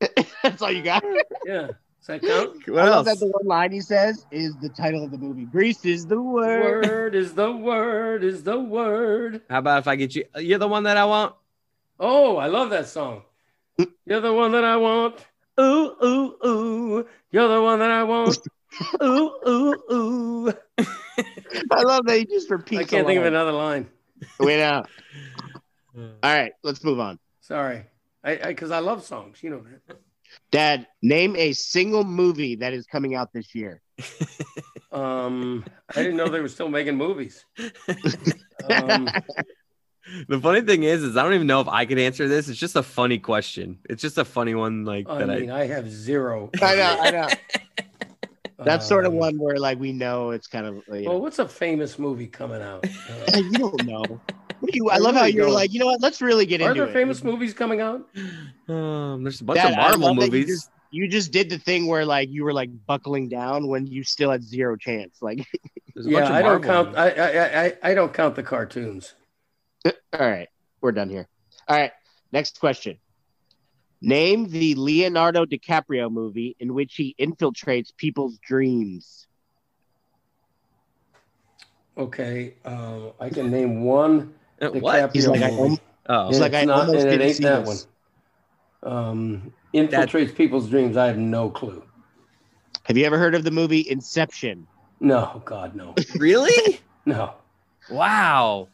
That's 0.43 0.62
all 0.62 0.71
you 0.73 0.83
got. 0.83 1.05
Yeah, 1.45 1.68
does 2.01 2.07
that 2.07 2.22
count? 2.22 2.57
I 2.68 2.88
love 2.88 3.05
that 3.05 3.18
the 3.18 3.26
one 3.26 3.46
line 3.46 3.72
he 3.72 3.80
says 3.80 4.26
is 4.30 4.57
the 4.57 4.70
title 4.70 5.05
of 5.05 5.11
the 5.11 5.18
movie. 5.18 5.44
Grease 5.44 5.84
is 5.84 6.07
the 6.07 6.20
word. 6.20 6.84
Word 6.84 7.14
is 7.14 7.34
the 7.34 7.53
word, 7.53 8.24
is 8.24 8.42
the 8.42 8.59
word. 8.59 9.42
How 9.51 9.59
about 9.59 9.80
if 9.80 9.88
I 9.88 9.96
get 9.96 10.14
you? 10.14 10.24
You're 10.36 10.59
the 10.59 10.68
one 10.68 10.84
that 10.84 10.96
I 10.96 11.05
want. 11.05 11.34
Oh, 11.98 12.38
I 12.38 12.46
love 12.46 12.70
that 12.70 12.88
song. 12.88 13.22
You're 14.07 14.20
the 14.20 14.32
one 14.32 14.53
that 14.53 14.64
I 14.64 14.76
want. 14.76 15.26
Ooh, 15.61 15.94
ooh, 16.03 16.46
ooh. 16.46 17.07
You're 17.30 17.48
the 17.48 17.62
one 17.62 17.78
that 17.80 17.90
I 17.90 18.03
want. 18.05 18.38
Ooh, 19.03 19.32
ooh, 19.48 19.92
ooh. 19.92 20.53
I 20.78 21.82
love 21.82 22.07
that 22.07 22.18
he 22.18 22.24
just 22.24 22.48
repeats. 22.48 22.82
I 22.82 22.84
can't 22.84 23.07
think 23.07 23.18
of 23.18 23.26
another 23.26 23.53
line. 23.53 23.88
Wait 24.38 24.62
out. 24.62 24.88
All 25.96 26.12
right, 26.22 26.53
let's 26.62 26.82
move 26.84 27.01
on. 27.01 27.18
Sorry. 27.40 27.84
I 28.22 28.36
because 28.36 28.70
I, 28.70 28.78
love 28.78 29.05
songs. 29.05 29.42
You 29.42 29.51
know 29.51 29.64
that. 29.86 29.98
Dad, 30.51 30.87
name 31.03 31.37
a 31.37 31.53
single 31.53 32.05
movie 32.05 32.57
that 32.57 32.72
is 32.72 32.87
coming 32.87 33.14
out 33.14 33.33
this 33.33 33.55
year. 33.55 33.81
Um, 34.93 35.64
I 35.95 36.03
didn't 36.03 36.16
know 36.16 36.28
they 36.28 36.41
were 36.41 36.49
still 36.49 36.68
making 36.68 36.97
movies. 36.97 37.45
Um, 38.68 39.09
The 40.28 40.41
funny 40.41 40.62
thing 40.62 40.83
is, 40.83 41.05
is 41.05 41.16
I 41.16 41.22
don't 41.22 41.35
even 41.35 41.47
know 41.47 41.61
if 41.61 41.68
I 41.68 41.87
could 41.87 41.99
answer 42.01 42.26
this. 42.26 42.49
It's 42.49 42.59
just 42.59 42.74
a 42.74 42.83
funny 42.83 43.18
question. 43.18 43.78
It's 43.89 44.03
just 44.03 44.18
a 44.18 44.24
funny 44.24 44.57
one, 44.57 44.85
like 44.85 45.09
I 45.09 45.24
that. 45.24 45.41
mean, 45.41 45.51
I, 45.51 45.61
I 45.62 45.66
have 45.68 45.89
zero. 45.89 46.51
I 46.61 46.74
know, 46.74 46.97
I 47.01 47.11
know. 47.12 47.28
That's 48.64 48.87
sort 48.89 49.07
of 49.07 49.12
Um, 49.12 49.18
one 49.18 49.39
where 49.39 49.59
like 49.59 49.78
we 49.78 49.93
know 49.93 50.31
it's 50.33 50.49
kind 50.49 50.66
of. 50.66 50.83
You, 50.93 51.03
know, 51.03 51.11
Well, 51.12 51.20
what's 51.20 51.39
a 51.39 51.47
famous 51.49 51.99
movie 51.99 52.26
coming 52.26 52.61
out? 52.61 52.85
Uh, 53.09 53.39
you 53.39 53.59
don't 53.59 53.85
know. 53.87 54.20
What 54.61 54.74
you, 54.74 54.88
I, 54.90 54.94
I 54.94 54.98
love 54.98 55.14
how 55.14 55.24
you're 55.24 55.46
don't. 55.46 55.54
like, 55.54 55.72
you 55.72 55.80
know 55.80 55.86
what? 55.86 56.00
Let's 56.00 56.20
really 56.20 56.46
get 56.46 56.61
are 56.61 56.70
into 56.70 56.80
it. 56.80 56.82
Are 56.82 56.86
there 56.86 56.94
famous 56.94 57.24
movies 57.24 57.52
coming 57.54 57.80
out? 57.80 58.06
um, 58.68 59.22
there's 59.22 59.40
a 59.40 59.44
bunch 59.44 59.56
Dad, 59.58 59.72
of 59.72 59.78
I 59.78 59.82
Marvel 59.82 60.00
love 60.08 60.16
that 60.16 60.26
you 60.26 60.30
movies. 60.32 60.46
just- 60.48 60.70
You 60.92 61.08
just 61.08 61.30
did 61.32 61.48
the 61.48 61.58
thing 61.58 61.86
where 61.86 62.04
like 62.04 62.28
you 62.30 62.42
were 62.44 62.52
like 62.52 62.70
buckling 62.86 63.28
down 63.28 63.68
when 63.68 63.86
you 63.86 64.02
still 64.04 64.30
had 64.30 64.42
zero 64.42 64.76
chance. 64.76 65.18
Like, 65.22 65.46
There's 65.94 66.06
a 66.06 66.11
bunch 66.11 66.28
Yeah, 66.28 66.34
I 66.34 66.42
don't 66.42 66.62
count. 66.62 66.96
I, 66.96 67.11
I 67.11 67.64
I 67.66 67.72
I 67.90 67.94
don't 67.94 68.12
count 68.12 68.34
the 68.34 68.42
cartoons. 68.42 69.14
all 69.86 69.92
right, 70.18 70.48
we're 70.80 70.92
done 70.92 71.08
here. 71.08 71.26
All 71.68 71.76
right, 71.76 71.92
next 72.32 72.58
question. 72.61 72.98
Name 74.02 74.48
the 74.48 74.74
Leonardo 74.74 75.44
DiCaprio 75.44 76.11
movie 76.11 76.56
in 76.58 76.74
which 76.74 76.94
he 76.96 77.14
infiltrates 77.20 77.94
people's 77.96 78.38
dreams. 78.38 79.28
Okay, 81.96 82.54
uh, 82.64 83.11
I 83.20 83.28
can 83.30 83.50
name 83.50 83.82
one. 83.84 84.34
Uh, 84.61 84.70
what? 84.70 85.12
He's 85.12 85.26
like, 85.26 85.42
I 85.42 85.50
movie. 85.50 85.62
om- 85.72 85.78
Oh, 86.08 86.28
He's 86.28 86.40
like, 86.40 86.52
it's 86.52 86.62
I 86.62 86.64
not, 86.64 86.80
almost 86.88 87.06
it 87.06 87.11
didn't 87.11 87.22
ain't 87.26 87.36
see 87.36 87.44
that 87.44 87.64
this. 87.64 87.86
one. 88.82 88.92
Um, 88.92 89.52
infiltrates 89.74 90.34
people's 90.34 90.68
dreams. 90.68 90.96
I 90.96 91.06
have 91.06 91.18
no 91.18 91.50
clue. 91.50 91.84
Have 92.84 92.96
you 92.96 93.04
ever 93.04 93.18
heard 93.18 93.34
of 93.34 93.44
the 93.44 93.50
movie 93.50 93.86
Inception? 93.88 94.66
No, 95.00 95.40
God, 95.44 95.74
no, 95.76 95.94
really? 96.16 96.80
no. 97.06 97.34
Wow. 97.90 98.68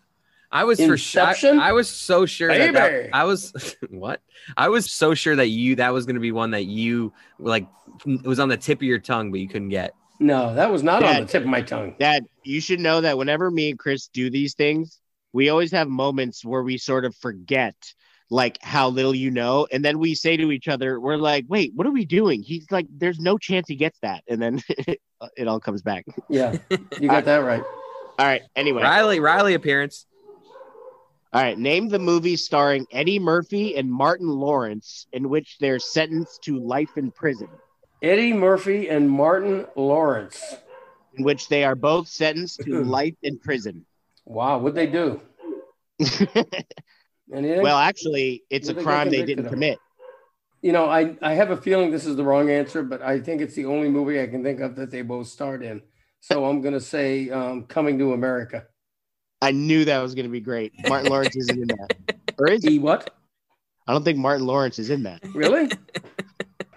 I 0.53 0.65
was 0.65 0.79
for 0.81 0.97
sure. 0.97 1.23
I, 1.23 1.35
I 1.69 1.73
was 1.73 1.89
so 1.89 2.25
sure 2.25 2.49
that, 2.57 2.73
that- 2.73 3.11
I 3.13 3.25
was 3.25 3.77
what? 3.91 4.21
I 4.57 4.69
was 4.69 4.91
so 4.91 5.13
sure 5.13 5.37
that 5.37 5.49
you 5.49 5.75
that 5.77 5.93
was 5.93 6.07
going 6.07 6.15
to 6.15 6.21
be 6.21 6.33
one 6.33 6.53
that 6.53 6.65
you 6.67 7.13
like 7.39 7.67
it 8.07 8.25
was 8.27 8.39
on 8.39 8.49
the 8.49 8.57
tip 8.57 8.79
of 8.79 8.83
your 8.85 8.99
tongue, 9.01 9.31
but 9.31 9.41
you 9.41 9.49
couldn't 9.49 9.69
get. 9.71 9.95
No, 10.21 10.55
that 10.55 10.71
was 10.71 10.83
not 10.83 11.03
on 11.03 11.21
the 11.21 11.27
tip 11.27 11.43
of 11.43 11.49
my 11.49 11.61
tongue. 11.63 11.95
Dad, 11.99 12.25
you 12.45 12.61
should 12.61 12.81
know 12.81 13.01
that 13.03 13.19
whenever 13.19 13.51
me 13.51 13.71
and 13.71 13.79
Chris 13.79 14.09
do 14.09 14.31
these 14.31 14.55
things, 14.55 15.01
we 15.37 15.51
always 15.51 15.71
have 15.71 15.87
moments 15.87 16.47
where 16.47 16.63
we 16.63 16.79
sort 16.79 17.05
of 17.05 17.15
forget 17.15 17.75
like 18.31 18.57
how 18.63 18.89
little 18.89 19.15
you 19.15 19.31
know. 19.31 19.69
And 19.71 19.85
then 19.85 19.99
we 19.99 20.15
say 20.15 20.39
to 20.39 20.51
each 20.51 20.67
other, 20.67 20.99
we're 20.99 21.19
like, 21.19 21.45
wait, 21.47 21.73
what 21.75 21.87
are 21.87 21.93
we 21.93 22.07
doing? 22.07 22.43
He's 22.43 22.67
like, 22.71 22.87
there's 22.91 23.21
no 23.21 23.37
chance 23.37 23.69
he 23.69 23.77
gets 23.77 23.99
that. 24.01 24.25
And 24.29 24.41
then 24.41 24.63
uh, 25.21 25.29
it 25.37 25.47
all 25.47 25.61
comes 25.61 25.83
back. 25.83 26.07
Yeah, 26.31 26.57
you 26.99 27.09
got 27.09 27.27
that 27.27 27.39
right. 27.45 27.63
All 28.19 28.25
right. 28.25 28.41
Anyway. 28.57 28.83
Riley 28.83 29.21
Riley 29.21 29.53
appearance. 29.53 30.07
All 31.35 31.43
right. 31.43 31.59
Name 31.59 31.91
the 31.91 31.99
movie 31.99 32.37
starring 32.37 32.87
Eddie 32.91 33.19
Murphy 33.19 33.77
and 33.77 33.93
Martin 33.93 34.29
Lawrence 34.29 35.07
in 35.13 35.29
which 35.29 35.59
they're 35.61 35.79
sentenced 35.79 36.41
to 36.45 36.59
life 36.59 36.97
in 36.97 37.11
prison, 37.11 37.49
Eddie 38.01 38.33
Murphy 38.33 38.89
and 38.89 39.11
Martin 39.11 39.67
Lawrence. 39.77 40.43
in 41.19 41.25
which 41.25 41.49
they 41.49 41.63
are 41.63 41.75
both 41.75 42.09
sentenced 42.09 42.61
to 42.61 42.83
life 42.99 43.17
in 43.23 43.39
prison. 43.39 43.85
Wow, 44.27 44.59
what'd 44.59 44.77
they 44.77 44.87
do? 44.89 45.21
Well, 47.29 47.77
actually, 47.79 48.45
it's 48.51 48.69
a 48.69 48.73
What 48.73 48.77
they 48.77 48.83
get 48.83 48.85
crime 48.85 49.11
they 49.11 49.17
convicted 49.19 49.37
didn't 49.39 49.51
commit. 49.51 49.79
you 50.63 50.71
know, 50.71 50.89
I, 50.89 51.17
I 51.21 51.33
have 51.35 51.51
a 51.51 51.57
feeling 51.57 51.91
this 51.91 52.07
is 52.07 52.15
the 52.15 52.23
wrong 52.23 52.51
answer, 52.51 52.85
but 52.85 53.03
I 53.03 53.19
think 53.19 53.41
it's 53.43 53.55
the 53.57 53.65
only 53.65 53.89
movie 53.89 54.21
I 54.21 54.29
can 54.29 54.45
think 54.45 54.61
of 54.61 54.77
that 54.77 54.93
they 54.93 55.03
both 55.03 55.27
starred 55.27 55.65
in. 55.65 55.83
So 56.21 56.45
I'm 56.45 56.61
going 56.61 56.75
to 56.75 56.81
say 56.81 57.29
um, 57.31 57.65
Coming 57.65 57.99
to 57.99 58.13
America. 58.13 58.67
I 59.43 59.51
knew 59.51 59.85
that 59.87 59.99
was 60.01 60.15
going 60.15 60.27
to 60.27 60.31
be 60.31 60.39
great. 60.41 60.73
Martin 60.89 61.11
Lawrence 61.11 61.35
isn't 61.37 61.59
in 61.61 61.67
that. 61.69 61.97
Or 62.39 62.49
is 62.49 62.63
he? 62.65 62.75
E 62.75 62.79
what? 62.79 63.11
I 63.89 63.93
don't 63.93 64.05
think 64.05 64.19
Martin 64.19 64.47
Lawrence 64.47 64.79
is 64.79 64.91
in 64.91 65.03
that. 65.05 65.21
Really? 65.35 65.71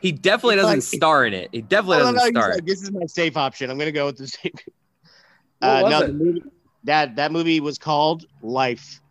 He 0.01 0.13
definitely 0.13 0.55
doesn't 0.55 0.77
like- 0.77 0.81
star 0.81 1.25
in 1.25 1.33
it. 1.33 1.49
He 1.51 1.61
definitely 1.61 1.97
doesn't 1.97 2.15
how 2.15 2.23
he's 2.23 2.29
star. 2.31 2.53
like, 2.53 2.65
this 2.65 2.81
is 2.81 2.89
my 2.91 3.05
safe 3.05 3.35
option. 3.35 3.69
I'm 3.69 3.77
going 3.77 3.87
to 3.87 3.91
go 3.91 4.05
with 4.05 4.15
the 4.17 4.27
safe. 4.27 4.53
What 5.59 5.67
Uh, 5.69 5.81
was 5.83 5.91
no, 5.91 5.99
it? 5.99 6.07
the 6.07 6.13
movie, 6.13 6.43
that 6.83 7.15
that 7.17 7.31
movie 7.31 7.59
was 7.59 7.77
called 7.77 8.25
Life. 8.41 9.01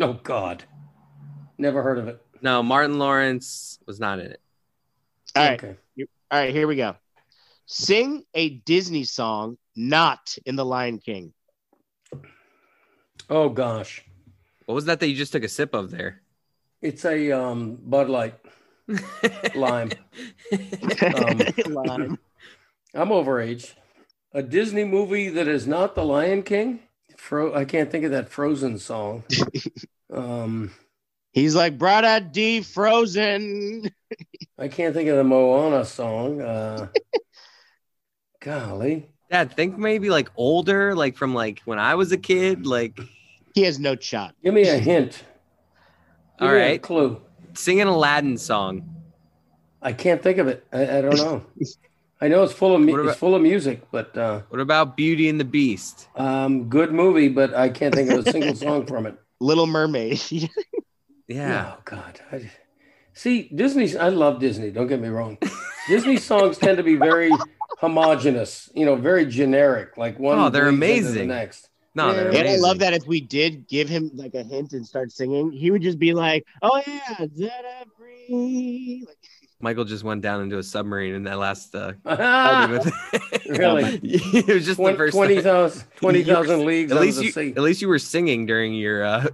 Oh, 0.00 0.14
God. 0.14 0.64
Never 1.58 1.82
heard 1.82 1.98
of 1.98 2.08
it. 2.08 2.22
No, 2.40 2.62
Martin 2.62 2.98
Lawrence 2.98 3.78
was 3.86 3.98
not 3.98 4.20
in 4.20 4.26
it. 4.26 4.40
All 5.34 5.44
right, 5.44 5.62
Okay. 5.62 5.76
all 6.30 6.38
right, 6.38 6.52
here 6.54 6.66
we 6.66 6.76
go. 6.76 6.96
Sing 7.66 8.24
a 8.34 8.50
Disney 8.50 9.04
song 9.04 9.58
not 9.76 10.36
in 10.46 10.56
The 10.56 10.64
Lion 10.64 10.98
King. 10.98 11.32
Oh, 13.28 13.48
gosh. 13.48 14.04
What 14.66 14.74
was 14.74 14.84
that 14.86 15.00
that 15.00 15.08
you 15.08 15.16
just 15.16 15.32
took 15.32 15.44
a 15.44 15.48
sip 15.48 15.74
of 15.74 15.90
there? 15.90 16.22
It's 16.80 17.04
a 17.04 17.32
um, 17.32 17.78
Bud 17.82 18.08
Light 18.08 18.34
lime. 19.54 19.90
Um, 21.14 21.38
Lime. 21.66 22.18
I'm 22.94 23.08
overage. 23.08 23.74
A 24.32 24.42
Disney 24.42 24.84
movie 24.84 25.28
that 25.28 25.46
is 25.48 25.66
not 25.66 25.94
The 25.94 26.04
Lion 26.04 26.42
King? 26.42 26.80
Fro- 27.18 27.54
I 27.54 27.64
can't 27.66 27.90
think 27.90 28.04
of 28.04 28.12
that 28.12 28.28
Frozen 28.30 28.78
song. 28.78 29.24
Um, 30.10 30.70
He's 31.34 31.54
like, 31.54 31.76
Brada 31.76 32.32
D 32.32 32.62
Frozen. 32.62 33.90
I 34.58 34.68
can't 34.68 34.94
think 34.94 35.10
of 35.10 35.18
the 35.18 35.24
Moana 35.24 35.84
song. 35.84 36.40
Uh, 36.40 36.88
golly. 38.40 39.10
Dad, 39.30 39.54
think 39.54 39.76
maybe 39.76 40.08
like 40.08 40.30
older, 40.36 40.94
like 40.94 41.14
from 41.18 41.34
like 41.34 41.60
when 41.66 41.78
I 41.78 41.94
was 41.94 42.10
a 42.12 42.16
kid. 42.16 42.64
Like, 42.64 42.98
He 43.54 43.64
has 43.64 43.78
no 43.78 43.96
shot. 43.96 44.34
Give 44.42 44.54
me 44.54 44.62
a 44.62 44.78
hint. 44.78 45.24
Give 46.40 46.48
All 46.48 46.54
me 46.54 46.60
a 46.62 46.78
clue. 46.78 47.20
sing 47.52 47.82
an 47.82 47.88
Aladdin 47.88 48.38
song. 48.38 48.88
I 49.82 49.92
can't 49.92 50.22
think 50.22 50.38
of 50.38 50.48
it. 50.48 50.66
I, 50.72 50.98
I 50.98 51.00
don't 51.02 51.16
know. 51.16 51.44
I 52.20 52.28
know 52.28 52.42
it's 52.42 52.52
full 52.52 52.74
of 52.74 52.80
mu- 52.80 52.94
about- 52.94 53.06
it's 53.10 53.18
full 53.18 53.34
of 53.34 53.42
music, 53.42 53.82
but 53.92 54.16
uh, 54.18 54.42
What 54.48 54.60
about 54.60 54.96
Beauty 54.96 55.28
and 55.28 55.38
the 55.38 55.44
Beast? 55.44 56.08
um, 56.16 56.68
good 56.68 56.92
movie. 56.92 57.28
But 57.28 57.54
I 57.54 57.68
can't 57.68 57.94
think 57.94 58.10
of 58.10 58.26
a 58.26 58.30
single 58.30 58.54
song 58.66 58.86
from 58.86 59.06
it. 59.06 59.16
Little 59.40 59.66
Mermaid. 59.66 60.20
Yeah. 61.28 61.74
Oh 61.76 61.80
God. 61.84 62.18
I, 62.32 62.50
see, 63.12 63.50
Disney's. 63.54 63.94
I 63.94 64.08
love 64.08 64.40
Disney. 64.40 64.70
Don't 64.70 64.86
get 64.86 64.98
me 64.98 65.08
wrong. 65.08 65.36
Disney 65.86 66.16
songs 66.16 66.56
tend 66.56 66.78
to 66.78 66.82
be 66.82 66.96
very 66.96 67.30
homogenous. 67.80 68.70
You 68.74 68.86
know, 68.86 68.96
very 68.96 69.26
generic. 69.26 69.98
Like 69.98 70.18
one. 70.18 70.38
Oh, 70.38 70.48
they're 70.48 70.72
bleeds 70.72 71.00
into 71.00 71.12
the 71.12 71.20
amazing. 71.24 71.28
next. 71.28 71.68
No, 71.94 72.14
they're 72.14 72.32
Yeah. 72.32 72.38
And 72.40 72.48
I 72.48 72.56
love 72.56 72.78
that 72.78 72.94
if 72.94 73.06
we 73.06 73.20
did 73.20 73.68
give 73.68 73.90
him 73.90 74.10
like 74.14 74.34
a 74.34 74.42
hint 74.42 74.72
and 74.72 74.86
start 74.86 75.12
singing, 75.12 75.52
he 75.52 75.70
would 75.70 75.82
just 75.82 75.98
be 75.98 76.14
like, 76.14 76.46
"Oh 76.62 76.80
yeah, 76.86 77.26
Zeta 77.36 77.84
free." 77.98 79.04
Like, 79.06 79.18
Michael 79.60 79.84
just 79.84 80.04
went 80.04 80.22
down 80.22 80.40
into 80.42 80.58
a 80.58 80.62
submarine 80.62 81.14
in 81.14 81.24
that 81.24 81.38
last. 81.38 81.74
Uh, 81.74 81.92
Really? 83.48 83.98
it 84.02 84.46
was 84.46 84.64
just 84.66 84.78
the 84.78 84.94
first. 84.94 85.14
20,000 85.16 85.84
20,000 85.96 86.64
leagues 86.64 86.92
At 86.92 86.98
under 86.98 87.06
least 87.06 87.18
the 87.18 87.24
you, 87.24 87.32
sea. 87.32 87.50
at 87.56 87.62
least 87.62 87.82
you 87.82 87.88
were 87.88 87.98
singing 87.98 88.46
during 88.46 88.74
your. 88.74 89.04
Uh, 89.04 89.26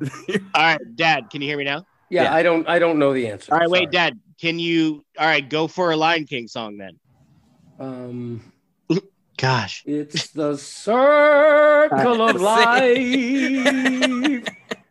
all 0.55 0.63
right, 0.63 0.81
Dad, 0.97 1.29
can 1.31 1.43
you 1.43 1.49
hear 1.49 1.59
me 1.59 1.65
now? 1.65 1.85
Yeah, 2.11 2.23
Yeah. 2.25 2.35
I 2.35 2.43
don't 2.43 2.69
I 2.69 2.79
don't 2.79 2.99
know 2.99 3.13
the 3.13 3.27
answer. 3.29 3.53
All 3.53 3.59
right, 3.59 3.69
wait, 3.69 3.91
Dad, 3.91 4.19
can 4.41 4.59
you? 4.59 5.05
All 5.19 5.27
right, 5.27 5.47
go 5.49 5.67
for 5.67 5.91
a 5.91 5.97
Lion 5.97 6.25
King 6.27 6.49
song 6.49 6.79
then. 6.79 6.99
Um, 7.79 8.53
Gosh, 9.37 9.83
it's 9.85 10.29
the 10.29 10.57
circle 10.57 12.23
of 12.29 12.41
life. 12.41 12.95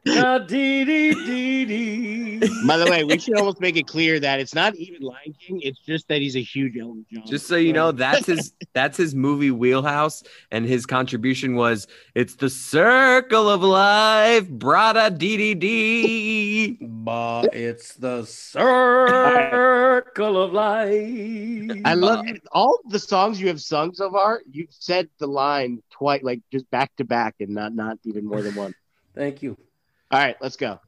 Da 0.05 0.37
dee 0.39 0.83
dee 0.83 1.13
dee 1.13 1.65
dee. 1.65 2.39
by 2.67 2.75
the 2.77 2.89
way, 2.91 3.05
we 3.05 3.17
should 3.19 3.37
almost 3.37 3.61
make 3.61 3.77
it 3.77 3.87
clear 3.87 4.19
that 4.19 4.41
it's 4.41 4.53
not 4.53 4.75
even 4.75 5.01
Lion 5.01 5.33
King; 5.39 5.61
it's 5.61 5.79
just 5.79 6.09
that 6.09 6.21
he's 6.21 6.35
a 6.35 6.41
huge 6.41 6.77
Elton 6.77 7.05
John. 7.11 7.23
just 7.25 7.47
so 7.47 7.55
you 7.55 7.71
know, 7.71 7.91
that's 7.91 8.25
his. 8.25 8.53
That's 8.73 8.97
his 8.97 9.13
movie 9.13 9.51
wheelhouse, 9.51 10.23
and 10.49 10.65
his 10.65 10.87
contribution 10.87 11.53
was, 11.55 11.85
"It's 12.15 12.35
the 12.35 12.49
circle 12.49 13.47
of 13.47 13.61
life, 13.61 14.49
brada 14.49 15.15
dee 15.15 15.37
dee 15.37 15.53
dee." 15.53 16.77
But 16.81 17.53
it's 17.53 17.93
the 17.93 18.25
circle 18.25 20.41
of 20.41 20.53
life. 20.53 21.81
I 21.85 21.93
love 21.93 22.27
it. 22.27 22.41
all 22.51 22.79
the 22.89 22.97
songs 22.97 23.39
you 23.39 23.47
have 23.47 23.61
sung 23.61 23.93
so 23.93 24.09
far. 24.09 24.41
You've 24.51 24.73
said 24.73 25.07
the 25.19 25.27
line 25.27 25.83
twice, 25.91 26.23
like 26.23 26.41
just 26.51 26.69
back 26.71 26.91
to 26.97 27.05
back, 27.05 27.35
and 27.39 27.51
not 27.51 27.75
not 27.75 27.99
even 28.05 28.25
more 28.25 28.41
than 28.41 28.55
one. 28.55 28.73
Thank 29.13 29.43
you. 29.43 29.55
All 30.13 30.19
right, 30.19 30.37
let's 30.41 30.57
go. 30.57 30.69
All 30.69 30.79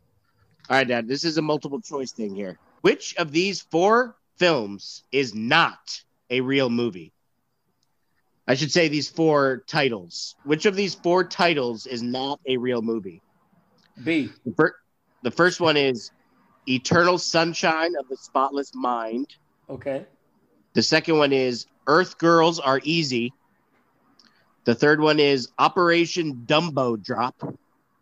right, 0.70 0.88
Dad. 0.88 1.08
This 1.08 1.24
is 1.24 1.40
a 1.40 1.42
multiple 1.42 1.82
choice 1.82 2.12
thing 2.12 2.36
here. 2.36 2.60
Which 2.82 3.16
of 3.16 3.32
these 3.32 3.60
four 3.60 4.16
films 4.38 5.04
is 5.12 5.34
not 5.34 6.04
a 6.30 6.42
real 6.42 6.70
movie? 6.70 7.12
I 8.48 8.54
should 8.54 8.72
say 8.72 8.88
these 8.88 9.10
four 9.10 9.64
titles. 9.66 10.36
Which 10.44 10.68
of 10.68 10.76
these 10.76 10.94
four 10.94 11.24
titles 11.24 11.88
is 11.88 12.04
not 12.04 12.40
a 12.46 12.58
real 12.58 12.84
movie? 12.84 13.24
B. 14.04 14.30
The, 14.46 14.54
fir- 14.54 14.76
the 15.24 15.32
first 15.32 15.60
one 15.60 15.76
is 15.76 16.12
Eternal 16.70 17.18
Sunshine 17.18 17.96
of 18.00 18.08
the 18.08 18.18
Spotless 18.18 18.76
Mind. 18.76 19.26
Okay. 19.72 20.06
The 20.74 20.84
second 20.84 21.18
one 21.18 21.34
is 21.34 21.66
Earth 21.88 22.20
Girls 22.20 22.60
Are 22.60 22.80
Easy. 22.84 23.34
The 24.66 24.76
third 24.76 25.02
one 25.02 25.20
is 25.20 25.50
Operation 25.58 26.44
Dumbo 26.46 27.02
Drop. 27.02 27.56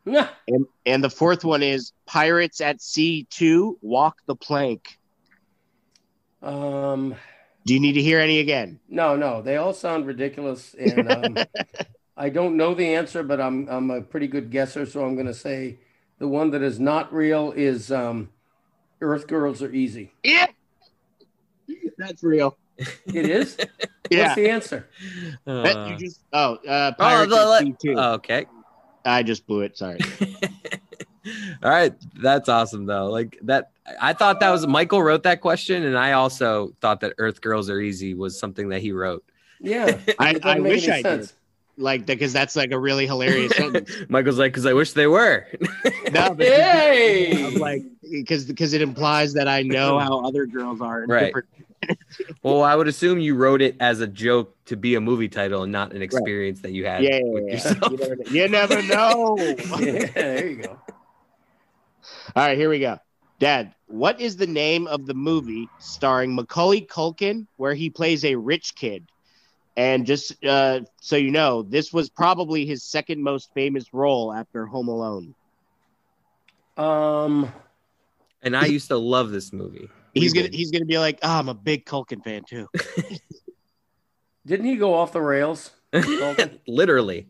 Nah. 0.06 0.28
And, 0.47 0.66
and 0.86 1.04
the 1.04 1.10
fourth 1.10 1.45
one 1.45 1.64
is 1.64 1.93
Pirates 2.06 2.60
at 2.62 2.82
Sea 2.82 3.26
2 3.30 3.80
Walk 3.82 4.18
the 4.26 4.36
Plank. 4.36 4.97
Um. 6.41 7.16
Do 7.66 7.74
you 7.74 7.80
need 7.80 7.93
to 7.93 8.01
hear 8.01 8.20
any 8.20 8.39
again? 8.39 8.80
No, 8.89 9.16
no, 9.16 9.41
they 9.41 9.56
all 9.56 9.74
sound 9.74 10.06
ridiculous, 10.06 10.76
and 10.78 11.10
um, 11.10 11.38
I 12.18 12.28
don't 12.28 12.58
know 12.58 12.74
the 12.74 12.93
answer, 12.95 13.24
but 13.24 13.39
I'm 13.39 13.70
I'm 13.70 13.89
a 13.89 14.01
pretty 14.01 14.28
good 14.28 14.51
guesser, 14.51 14.86
so 14.86 15.06
I'm 15.06 15.16
going 15.16 15.28
to 15.28 15.34
say 15.34 15.78
the 16.20 16.28
one 16.28 16.51
that 16.51 16.62
is 16.62 16.78
not 16.78 17.14
real 17.14 17.54
is 17.56 17.89
um, 17.89 18.30
Earth 18.99 19.28
Girls 19.28 19.64
Are 19.64 19.72
Easy. 19.72 20.12
Yeah. 20.26 20.47
That's 21.97 22.22
real. 22.22 22.58
It 22.78 23.30
is. 23.30 23.58
Yeah. 24.12 24.24
What's 24.24 24.36
the 24.36 24.49
answer? 24.49 24.89
Uh, 25.47 25.88
you 25.89 25.95
just 25.95 26.20
oh 26.34 26.56
uh 26.68 26.91
oh, 26.91 26.93
Pirates 26.99 27.32
the- 27.32 27.38
at 27.39 27.60
Sea 27.64 27.76
2. 27.82 27.95
oh, 27.97 28.14
okay. 28.16 28.45
I 29.06 29.24
just 29.24 29.45
blew 29.47 29.62
it, 29.62 29.78
sorry. 29.78 29.99
All 31.64 31.70
right, 31.70 31.93
that's 32.16 32.49
awesome 32.49 32.86
though. 32.86 33.10
Like 33.10 33.38
that, 33.43 33.72
I 34.01 34.12
thought 34.14 34.41
that 34.41 34.49
was 34.49 34.68
Michael 34.68 35.01
wrote 35.01 35.24
that 35.24 35.39
question, 35.39 35.84
and 35.84 35.97
I 35.97 36.12
also 36.14 36.74
thought 36.82 36.99
that 36.99 37.14
Earth 37.18 37.39
Girls 37.39 37.70
Are 37.70 37.80
Easy 37.80 38.14
was 38.14 38.38
something 38.38 38.70
that 38.70 38.82
he 38.82 38.91
wrote. 38.91 39.24
Yeah, 39.62 39.99
I, 40.20 40.39
I 40.43 40.60
wish 40.60 40.89
I 40.89 41.01
sense. 41.01 41.28
did. 41.30 41.38
Like 41.76 42.06
because 42.06 42.34
that's 42.34 42.56
like 42.56 42.72
a 42.72 42.78
really 42.78 43.08
hilarious 43.08 43.51
sentence. 43.58 43.89
Michael's 44.10 44.38
like, 44.38 44.51
because 44.51 44.66
I 44.66 44.74
wish 44.74 44.91
they 44.93 45.08
were. 45.08 45.47
No, 46.12 46.34
but 46.36 46.45
Hey! 46.45 47.41
I'm 47.41 47.56
like 47.56 47.84
because 48.12 48.45
because 48.45 48.74
it 48.74 48.82
implies 48.82 49.34
that 49.34 49.47
I 49.47 49.64
know 49.64 49.97
how 49.97 50.20
other 50.26 50.45
girls 50.45 50.82
are 50.82 51.04
in 51.04 51.10
Right. 51.10 51.26
different 51.28 51.47
well, 52.43 52.63
I 52.63 52.75
would 52.75 52.88
assume 52.88 53.19
you 53.19 53.36
wrote 53.36 53.61
it 53.61 53.75
as 53.79 53.99
a 53.99 54.07
joke 54.07 54.55
to 54.65 54.75
be 54.75 54.95
a 54.95 55.01
movie 55.01 55.29
title 55.29 55.63
and 55.63 55.71
not 55.71 55.93
an 55.93 56.01
experience 56.01 56.61
that 56.61 56.71
you 56.71 56.86
had 56.86 57.03
Yeah, 57.03 57.17
yeah, 57.17 57.21
with 57.34 57.43
yeah. 57.47 57.53
yourself. 57.53 57.91
You 57.91 57.97
never, 57.97 58.17
you 58.29 58.47
never 58.49 58.81
know. 58.84 59.55
Yeah, 59.79 60.05
there 60.13 60.47
you 60.47 60.63
go. 60.63 60.77
All 62.36 62.43
right, 62.47 62.57
here 62.57 62.69
we 62.69 62.79
go. 62.79 62.97
Dad, 63.39 63.73
what 63.88 64.19
is 64.21 64.38
the 64.38 64.47
name 64.47 64.88
of 64.88 65.05
the 65.05 65.13
movie 65.13 65.69
starring 65.79 66.36
Macaulay 66.36 66.81
Culkin 66.81 67.47
where 67.57 67.73
he 67.73 67.89
plays 67.89 68.23
a 68.23 68.36
rich 68.36 68.75
kid? 68.75 69.07
And 69.75 70.05
just 70.05 70.43
uh, 70.45 70.81
so 71.01 71.15
you 71.15 71.31
know, 71.31 71.63
this 71.63 71.91
was 71.91 72.09
probably 72.09 72.65
his 72.65 72.84
second 72.84 73.23
most 73.23 73.49
famous 73.53 73.91
role 73.93 74.31
after 74.31 74.65
Home 74.67 74.88
Alone. 74.88 75.34
Um, 76.77 77.51
And 78.41 78.55
I 78.55 78.65
used 78.65 78.88
to 78.89 78.97
love 78.97 79.31
this 79.31 79.51
movie. 79.53 79.89
He's 80.14 80.34
We 80.34 80.41
gonna 80.43 80.55
he's 80.55 80.72
gonna 80.72 80.86
be 80.86 80.99
like, 80.99 81.20
oh, 81.24 81.39
I'm 81.39 81.49
a 81.49 81.53
big 81.53 81.86
Culkin 81.86 82.24
fan 82.24 82.43
too. 82.43 82.68
didn't 84.45 84.66
he 84.66 84.76
go 84.76 84.93
off 84.93 85.11
the 85.14 85.22
rails? 85.22 85.72
Literally. 86.68 87.28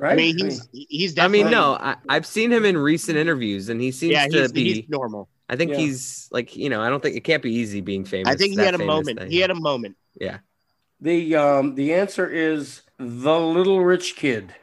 Right. 0.00 0.12
I 0.12 0.16
mean, 0.16 0.38
he's 0.38 0.68
he's 0.72 1.18
I 1.18 1.28
mean, 1.28 1.50
no, 1.50 1.74
I, 1.74 1.96
I've 2.08 2.26
seen 2.26 2.52
him 2.52 2.64
in 2.64 2.76
recent 2.76 3.18
interviews, 3.18 3.68
and 3.68 3.80
he 3.80 3.92
seems 3.92 4.12
yeah, 4.12 4.26
to 4.26 4.40
he's, 4.42 4.52
be. 4.52 4.72
he's 4.74 4.88
normal. 4.88 5.28
I 5.48 5.56
think 5.56 5.72
Yeah. 5.72 5.78
he's 5.78 6.28
like, 6.32 6.56
you 6.56 6.68
know, 6.70 6.82
I 6.82 6.88
don't 6.88 7.02
think 7.02 7.16
it 7.16 7.20
can't 7.20 7.42
be 7.42 7.52
easy 7.52 7.80
being 7.80 8.04
famous. 8.04 8.32
I 8.32 8.36
think 8.36 8.58
he 8.58 8.64
had 8.64 8.74
a 8.74 8.78
moment. 8.78 9.20
thing. 9.20 9.30
He 9.30 9.38
had 9.38 9.50
a 9.50 9.54
moment. 9.54 9.96
yeah. 10.20 10.38
the 11.00 11.36
um 11.36 11.74
the 11.74 11.94
answer 11.94 12.28
is 12.28 12.82
the 12.98 13.38
Little 13.38 13.84
Rich 13.84 14.16
Kid. 14.16 14.54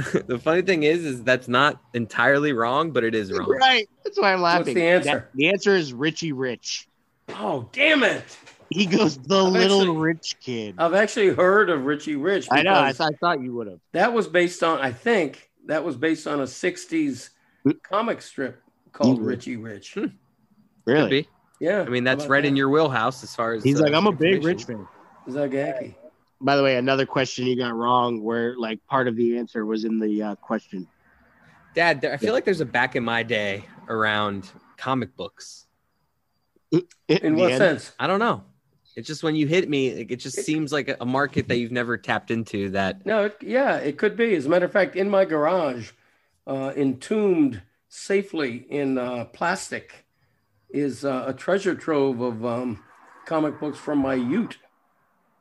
the 0.26 0.38
funny 0.38 0.62
thing 0.62 0.82
is, 0.84 1.04
is 1.04 1.22
that's 1.24 1.48
not 1.48 1.80
entirely 1.94 2.52
wrong, 2.52 2.90
but 2.90 3.04
it 3.04 3.14
is 3.14 3.32
wrong. 3.32 3.48
Right. 3.48 3.88
That's 4.04 4.18
why 4.20 4.32
I'm 4.32 4.40
laughing. 4.42 4.74
the 4.74 4.84
answer? 4.86 5.10
That- 5.10 5.30
the 5.34 5.48
answer 5.48 5.74
is 5.74 5.92
Richie 5.92 6.32
Rich. 6.32 6.88
Oh, 7.30 7.68
damn 7.72 8.02
it! 8.02 8.24
He 8.70 8.86
goes 8.86 9.16
the 9.18 9.44
I've 9.44 9.52
little 9.52 9.80
actually- 9.82 9.96
rich 9.96 10.36
kid. 10.40 10.74
I've 10.78 10.94
actually 10.94 11.28
heard 11.28 11.70
of 11.70 11.84
Richie 11.84 12.16
Rich. 12.16 12.48
I 12.50 12.62
know. 12.62 12.74
I, 12.74 12.92
th- 12.92 13.00
I 13.00 13.10
thought 13.20 13.40
you 13.40 13.54
would 13.54 13.66
have. 13.68 13.78
That 13.92 14.12
was 14.12 14.26
based 14.26 14.62
on, 14.64 14.78
I 14.80 14.90
think, 14.92 15.50
that 15.66 15.84
was 15.84 15.96
based 15.96 16.26
on 16.26 16.40
a 16.40 16.44
'60s 16.44 17.30
comic 17.82 18.20
strip 18.22 18.62
called 18.92 19.20
Mhm. 19.20 19.26
Richie 19.26 19.56
Rich. 19.56 19.94
Could 19.94 20.12
Really? 20.86 21.28
Yeah, 21.60 21.82
I 21.82 21.88
mean, 21.90 22.04
that's 22.04 22.24
about 22.24 22.32
right 22.32 22.44
in 22.44 22.56
your 22.56 22.68
wheelhouse 22.70 23.22
as 23.22 23.34
far 23.36 23.52
as 23.52 23.62
He's 23.62 23.80
uh, 23.80 23.84
like, 23.84 23.92
I'm 23.92 24.06
a 24.06 24.12
big 24.12 24.42
rich 24.44 24.62
information. 24.62 24.88
fan. 25.26 25.34
Zagaki. 25.34 25.94
By 26.40 26.56
the 26.56 26.62
way, 26.62 26.76
another 26.76 27.06
question 27.06 27.46
you 27.46 27.56
got 27.56 27.74
wrong, 27.74 28.22
where 28.22 28.56
like 28.56 28.84
part 28.86 29.08
of 29.08 29.16
the 29.16 29.36
answer 29.36 29.66
was 29.66 29.84
in 29.84 29.98
the 29.98 30.22
uh, 30.22 30.34
question. 30.36 30.88
Dad, 31.74 32.00
there, 32.00 32.12
I 32.12 32.16
feel 32.16 32.32
like 32.32 32.44
there's 32.44 32.60
a 32.60 32.66
back 32.66 32.96
in 32.96 33.04
my 33.04 33.22
day 33.22 33.64
around 33.88 34.50
comic 34.76 35.14
books. 35.16 35.66
In 36.72 36.82
the 37.08 37.32
what 37.32 37.52
end- 37.52 37.58
sense? 37.58 37.92
I 37.98 38.06
don't 38.06 38.20
know. 38.20 38.44
It's 38.96 39.06
just 39.06 39.22
when 39.22 39.36
you 39.36 39.46
hit 39.46 39.68
me, 39.68 39.94
like, 39.94 40.10
it 40.10 40.16
just 40.16 40.38
seems 40.38 40.72
like 40.72 40.88
a, 40.88 40.96
a 41.00 41.06
market 41.06 41.46
that 41.48 41.58
you've 41.58 41.70
never 41.70 41.96
tapped 41.96 42.30
into. 42.30 42.70
That 42.70 43.06
No, 43.06 43.26
it, 43.26 43.36
yeah, 43.40 43.76
it 43.76 43.98
could 43.98 44.16
be. 44.16 44.34
As 44.34 44.46
a 44.46 44.48
matter 44.48 44.64
of 44.64 44.72
fact, 44.72 44.96
in 44.96 45.08
my 45.08 45.24
garage, 45.24 45.92
uh, 46.46 46.72
entombed 46.76 47.62
safely 47.88 48.66
in 48.68 48.98
uh, 48.98 49.26
plastic, 49.26 50.06
is 50.70 51.04
uh, 51.04 51.24
a 51.28 51.32
treasure 51.32 51.74
trove 51.74 52.20
of 52.20 52.44
um, 52.44 52.82
comic 53.26 53.60
books 53.60 53.78
from 53.78 53.98
my 53.98 54.14
Ute. 54.14 54.58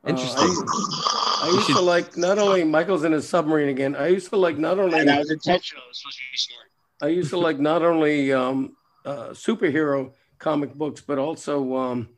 Uh, 0.05 0.09
Interesting. 0.09 0.47
I, 0.49 1.41
I 1.43 1.51
used 1.53 1.67
to 1.67 1.81
like 1.81 2.15
not 2.17 2.37
only 2.39 2.63
Michael's 2.63 3.03
in 3.03 3.11
his 3.11 3.27
submarine 3.27 3.69
again. 3.69 3.95
I 3.95 4.07
used 4.07 4.29
to 4.29 4.37
like 4.37 4.57
not 4.57 4.79
only 4.79 4.99
and 4.99 5.09
that 5.09 5.19
was 5.19 5.31
intentional. 5.31 5.83
It 5.83 5.89
was 5.89 5.99
supposed 5.99 6.17
to 6.17 6.23
be 6.31 6.37
smart. 6.37 6.67
I 7.01 7.07
used 7.07 7.29
to 7.31 7.37
like 7.37 7.59
not 7.59 7.81
only 7.83 8.31
um, 8.33 8.75
uh, 9.05 9.29
superhero 9.29 10.11
comic 10.37 10.73
books, 10.73 11.01
but 11.01 11.17
also 11.17 11.75
um, 11.75 12.09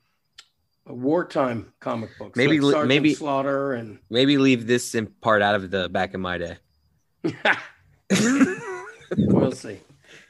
wartime 0.88 1.74
comic 1.80 2.12
books. 2.20 2.36
Maybe 2.38 2.60
like 2.60 2.66
li- 2.66 2.72
Sergeant 2.72 2.88
maybe- 2.90 3.14
Slaughter 3.16 3.74
and 3.74 4.00
maybe 4.10 4.38
leave 4.38 4.68
this 4.68 4.94
in 4.96 5.08
part 5.08 5.42
out 5.42 5.56
of 5.56 5.72
the 5.72 5.90
back 5.90 6.14
in 6.14 6.22
my 6.22 6.38
day. 6.38 6.58
we'll 9.18 9.52
see. 9.52 9.80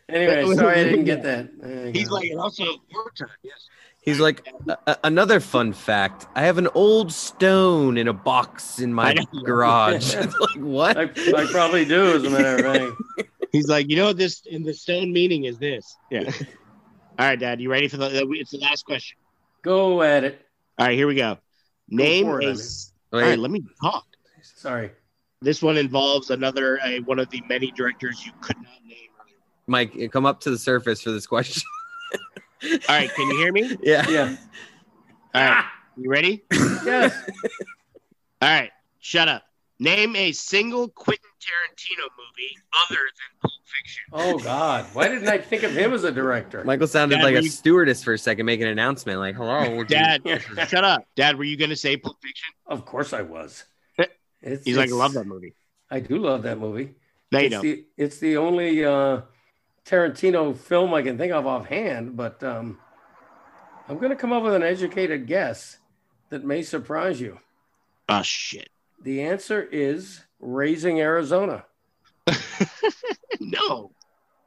Anyway, 0.09 0.55
sorry 0.55 0.79
I 0.79 0.83
didn't 0.83 1.05
get 1.05 1.23
that. 1.23 1.91
He's 1.93 2.09
like, 2.09 2.29
and 2.29 2.39
also 2.39 2.65
wartime. 2.93 3.29
Yes. 3.43 3.67
He's 4.01 4.19
like, 4.19 4.47
a- 4.67 4.77
a- 4.87 4.97
another 5.03 5.39
fun 5.39 5.73
fact. 5.73 6.25
I 6.35 6.41
have 6.43 6.57
an 6.57 6.67
old 6.73 7.11
stone 7.11 7.97
in 7.97 8.07
a 8.07 8.13
box 8.13 8.79
in 8.79 8.93
my 8.93 9.15
garage. 9.43 10.15
Like 10.39 10.55
what? 10.57 10.97
I, 10.97 11.03
I 11.03 11.47
probably 11.51 11.85
do, 11.85 12.15
as 12.15 12.23
a 12.23 12.29
matter 12.29 12.65
of 12.65 12.97
fact. 13.17 13.29
He's 13.51 13.67
like, 13.67 13.89
you 13.89 13.97
know, 13.97 14.11
this 14.13 14.41
in 14.45 14.63
the 14.63 14.73
stone 14.73 15.11
meaning 15.13 15.43
is 15.45 15.57
this. 15.59 15.95
Yeah. 16.09 16.21
All 17.19 17.27
right, 17.27 17.37
Dad, 17.39 17.59
you 17.61 17.69
ready 17.69 17.87
for 17.89 17.97
the? 17.97 18.07
It's 18.31 18.51
the 18.51 18.57
last 18.59 18.85
question. 18.85 19.17
Go 19.61 20.01
at 20.01 20.23
it. 20.23 20.41
All 20.79 20.87
right, 20.87 20.95
here 20.97 21.05
we 21.05 21.15
go. 21.15 21.37
Name 21.89 22.25
for 22.25 22.41
it, 22.41 22.45
a. 22.45 22.47
I 22.47 22.51
mean. 22.53 22.59
s- 22.59 22.93
Wait, 23.11 23.21
All 23.23 23.29
right, 23.29 23.37
let 23.39 23.51
me 23.51 23.61
talk. 23.81 24.05
Sorry. 24.41 24.91
This 25.41 25.61
one 25.61 25.77
involves 25.77 26.29
another 26.31 26.79
uh, 26.81 26.91
one 27.05 27.19
of 27.19 27.29
the 27.29 27.41
many 27.49 27.71
directors 27.71 28.25
you 28.25 28.31
could 28.41 28.55
not 28.57 28.65
name. 28.87 28.97
Mike, 29.67 30.11
come 30.11 30.25
up 30.25 30.39
to 30.41 30.49
the 30.49 30.57
surface 30.57 31.01
for 31.01 31.11
this 31.11 31.27
question. 31.27 31.61
All 32.63 32.79
right, 32.89 33.13
can 33.13 33.27
you 33.29 33.37
hear 33.37 33.51
me? 33.51 33.77
yeah. 33.83 34.07
Yeah. 34.09 34.35
All 35.33 35.41
right, 35.43 35.65
you 35.97 36.09
ready? 36.09 36.43
Yes. 36.51 37.13
All 38.41 38.49
right, 38.49 38.71
shut 38.99 39.27
up. 39.27 39.43
Name 39.79 40.15
a 40.15 40.31
single 40.31 40.89
Quentin 40.89 41.23
Tarantino 41.39 42.03
movie 42.03 42.55
other 42.87 42.97
than 42.99 43.39
Pulp 43.41 43.53
Fiction. 43.65 44.03
Oh 44.13 44.37
God. 44.37 44.85
Why 44.93 45.07
didn't 45.07 45.27
I 45.27 45.39
think 45.39 45.63
of 45.63 45.71
him 45.71 45.91
as 45.93 46.03
a 46.03 46.11
director? 46.11 46.63
Michael 46.63 46.85
sounded 46.85 47.15
Dad, 47.17 47.23
like 47.23 47.35
a 47.35 47.43
you- 47.43 47.49
stewardess 47.49 48.03
for 48.03 48.13
a 48.13 48.17
second, 48.17 48.45
making 48.45 48.65
an 48.67 48.73
announcement 48.73 49.17
like, 49.19 49.35
hello. 49.35 49.75
would 49.77 49.89
you-" 49.89 49.95
Dad, 49.97 50.21
shut 50.67 50.83
up. 50.83 51.07
Dad, 51.15 51.35
were 51.35 51.43
you 51.45 51.57
going 51.57 51.71
to 51.71 51.75
say 51.75 51.97
Pulp 51.97 52.17
Fiction? 52.21 52.49
Of 52.67 52.85
course 52.85 53.11
I 53.13 53.23
was. 53.23 53.63
It's, 54.43 54.65
He's 54.65 54.75
like, 54.77 54.89
I 54.89 54.93
love 54.93 55.13
that 55.13 55.25
movie. 55.27 55.53
I 55.91 55.99
do 55.99 56.17
love 56.17 56.43
that 56.43 56.57
movie. 56.59 56.95
No, 57.31 57.39
you 57.39 57.45
it's 57.45 57.53
don't. 57.53 57.61
the 57.63 57.85
it's 57.95 58.17
the 58.17 58.37
only 58.37 58.83
uh, 58.83 59.21
Tarantino 59.85 60.55
film 60.55 60.93
I 60.93 61.01
can 61.01 61.17
think 61.17 61.33
of 61.33 61.45
offhand, 61.47 62.15
but 62.15 62.43
um, 62.43 62.79
I'm 63.89 63.97
going 63.97 64.09
to 64.11 64.15
come 64.15 64.31
up 64.33 64.43
with 64.43 64.53
an 64.53 64.63
educated 64.63 65.27
guess 65.27 65.77
that 66.29 66.43
may 66.43 66.61
surprise 66.61 67.19
you. 67.19 67.39
Oh, 68.09 68.21
shit. 68.21 68.69
The 69.03 69.21
answer 69.23 69.61
is 69.61 70.21
Raising 70.39 70.99
Arizona. 70.99 71.65
No. 73.39 73.91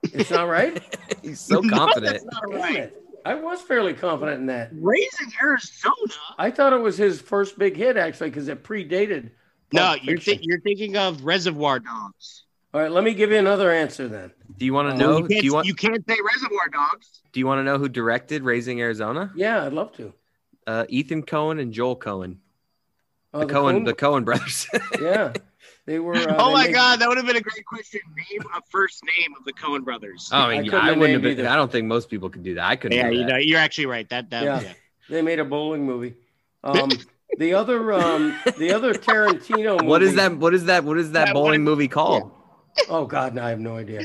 It's 0.02 0.30
not 0.30 0.44
right. 0.48 0.82
He's 1.22 1.40
so 1.40 1.62
confident. 1.62 2.24
Not 2.32 2.54
right. 2.54 2.92
I 3.24 3.34
was 3.34 3.60
fairly 3.60 3.92
confident 3.94 4.40
in 4.40 4.46
that. 4.46 4.70
Raising 4.72 5.32
Arizona? 5.42 5.94
I 6.38 6.50
thought 6.50 6.72
it 6.72 6.80
was 6.80 6.96
his 6.96 7.20
first 7.20 7.58
big 7.58 7.76
hit 7.76 7.96
actually 7.96 8.30
because 8.30 8.48
it 8.48 8.62
predated. 8.62 9.30
No, 9.72 9.94
you're, 9.94 10.16
Fiction. 10.16 10.38
thi- 10.38 10.44
you're 10.44 10.60
thinking 10.60 10.96
of 10.96 11.24
Reservoir 11.24 11.80
Dogs. 11.80 12.44
All 12.72 12.80
right, 12.80 12.90
let 12.90 13.02
me 13.02 13.14
give 13.14 13.30
you 13.30 13.38
another 13.38 13.70
answer 13.72 14.08
then. 14.08 14.30
Do 14.56 14.64
you 14.64 14.72
want 14.72 14.90
to 14.90 14.96
No, 14.96 15.06
know? 15.12 15.16
you, 15.18 15.22
Do 15.28 15.34
can't, 15.34 15.44
you 15.44 15.54
want? 15.54 15.66
you 15.66 15.74
can't 15.74 16.04
say 16.08 16.16
Reservoir 16.24 16.68
Dogs. 16.72 17.22
Do 17.32 17.40
you 17.40 17.46
want 17.46 17.58
to 17.58 17.64
know 17.64 17.78
who 17.78 17.88
directed 17.88 18.42
Raising 18.42 18.80
Arizona? 18.80 19.32
Yeah, 19.34 19.64
I'd 19.64 19.72
love 19.72 19.92
to. 19.96 20.12
Uh, 20.66 20.84
Ethan 20.88 21.24
Coen 21.24 21.60
and 21.60 21.72
Joel 21.72 21.96
Coen, 21.96 22.36
Oh, 23.34 23.40
the, 23.40 23.46
Cohen, 23.46 23.80
Coen- 23.80 23.86
the 23.86 23.94
Coen 23.94 24.24
brothers. 24.24 24.66
yeah, 25.00 25.32
they 25.86 25.98
were. 25.98 26.14
Uh, 26.14 26.36
oh 26.38 26.48
they 26.48 26.52
my 26.54 26.64
made- 26.66 26.74
God, 26.74 27.00
that 27.00 27.08
would 27.08 27.16
have 27.18 27.26
been 27.26 27.36
a 27.36 27.40
great 27.40 27.66
question. 27.66 28.00
Name 28.30 28.42
a 28.56 28.60
first 28.70 29.02
name 29.04 29.34
of 29.36 29.44
the 29.44 29.52
Coen 29.52 29.84
brothers. 29.84 30.30
oh, 30.32 30.36
I 30.38 30.44
I 30.44 30.50
mean, 30.60 30.64
couldn't 30.70 30.80
I, 30.86 30.92
wouldn't 30.92 31.12
have 31.14 31.22
been. 31.22 31.32
either. 31.40 31.48
I 31.48 31.56
don't 31.56 31.70
think 31.72 31.86
most 31.86 32.08
people 32.08 32.30
could 32.30 32.44
do 32.44 32.54
that. 32.54 32.64
I 32.66 32.76
couldn't. 32.76 32.96
yeah, 32.96 33.08
you 33.10 33.24
know, 33.26 33.36
you're 33.36 33.58
actually 33.58 33.86
right. 33.86 34.08
That, 34.08 34.30
that 34.30 34.44
Yeah. 34.44 34.60
yeah. 34.60 34.72
They 35.10 35.20
made 35.20 35.38
a 35.40 35.44
bowling 35.44 35.84
movie. 35.84 36.14
Um, 36.62 36.90
the 37.36 37.52
other, 37.54 37.92
um, 37.92 38.38
the 38.56 38.72
other 38.72 38.94
Tarantino. 38.94 39.72
Movie, 39.72 39.86
What 39.86 40.02
is 40.02 40.14
that? 40.14 40.36
What 40.38 40.54
is 40.54 40.64
that? 40.66 40.84
What 40.84 40.96
is 40.98 41.10
that 41.12 41.26
That 41.26 41.34
bowling 41.34 41.50
one- 41.50 41.64
movie 41.64 41.88
called? 41.88 42.30
Oh 42.88 43.06
God, 43.06 43.34
no, 43.34 43.42
I 43.44 43.50
have 43.50 43.60
no 43.60 43.76
idea. 43.76 44.02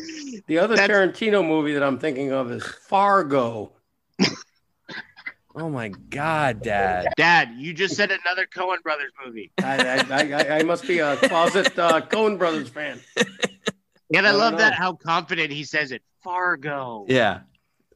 The 0.48 0.60
other 0.60 0.76
That's- 0.76 0.90
Tarantino 0.90 1.46
movie 1.46 1.74
that 1.74 1.84
I'm 1.84 1.98
thinking 2.00 2.32
of 2.32 2.52
is 2.52 2.64
Fargo. 2.64 3.74
Oh 5.56 5.68
my 5.70 5.90
God, 5.90 6.62
Dad! 6.62 7.08
Dad, 7.18 7.50
you 7.58 7.74
just 7.74 7.96
said 7.96 8.12
another 8.12 8.46
Coen 8.46 8.82
brothers 8.84 9.12
movie. 9.26 9.52
I, 9.58 9.78
I, 9.78 10.06
I, 10.10 10.32
I- 10.34 10.58
I 10.60 10.64
must 10.64 10.88
be 10.88 11.00
a 11.00 11.18
closet 11.18 11.78
uh, 11.78 12.00
Coen 12.02 12.38
Brothers 12.38 12.70
fan. 12.70 13.00
Yeah, 13.18 13.24
I 14.16 14.20
I 14.20 14.22
don't 14.32 14.38
love 14.40 14.58
that 14.60 14.74
how 14.74 14.94
confident 14.94 15.52
he 15.52 15.64
says 15.64 15.92
it. 15.92 16.02
Fargo. 16.24 17.06
Yeah, 17.10 17.42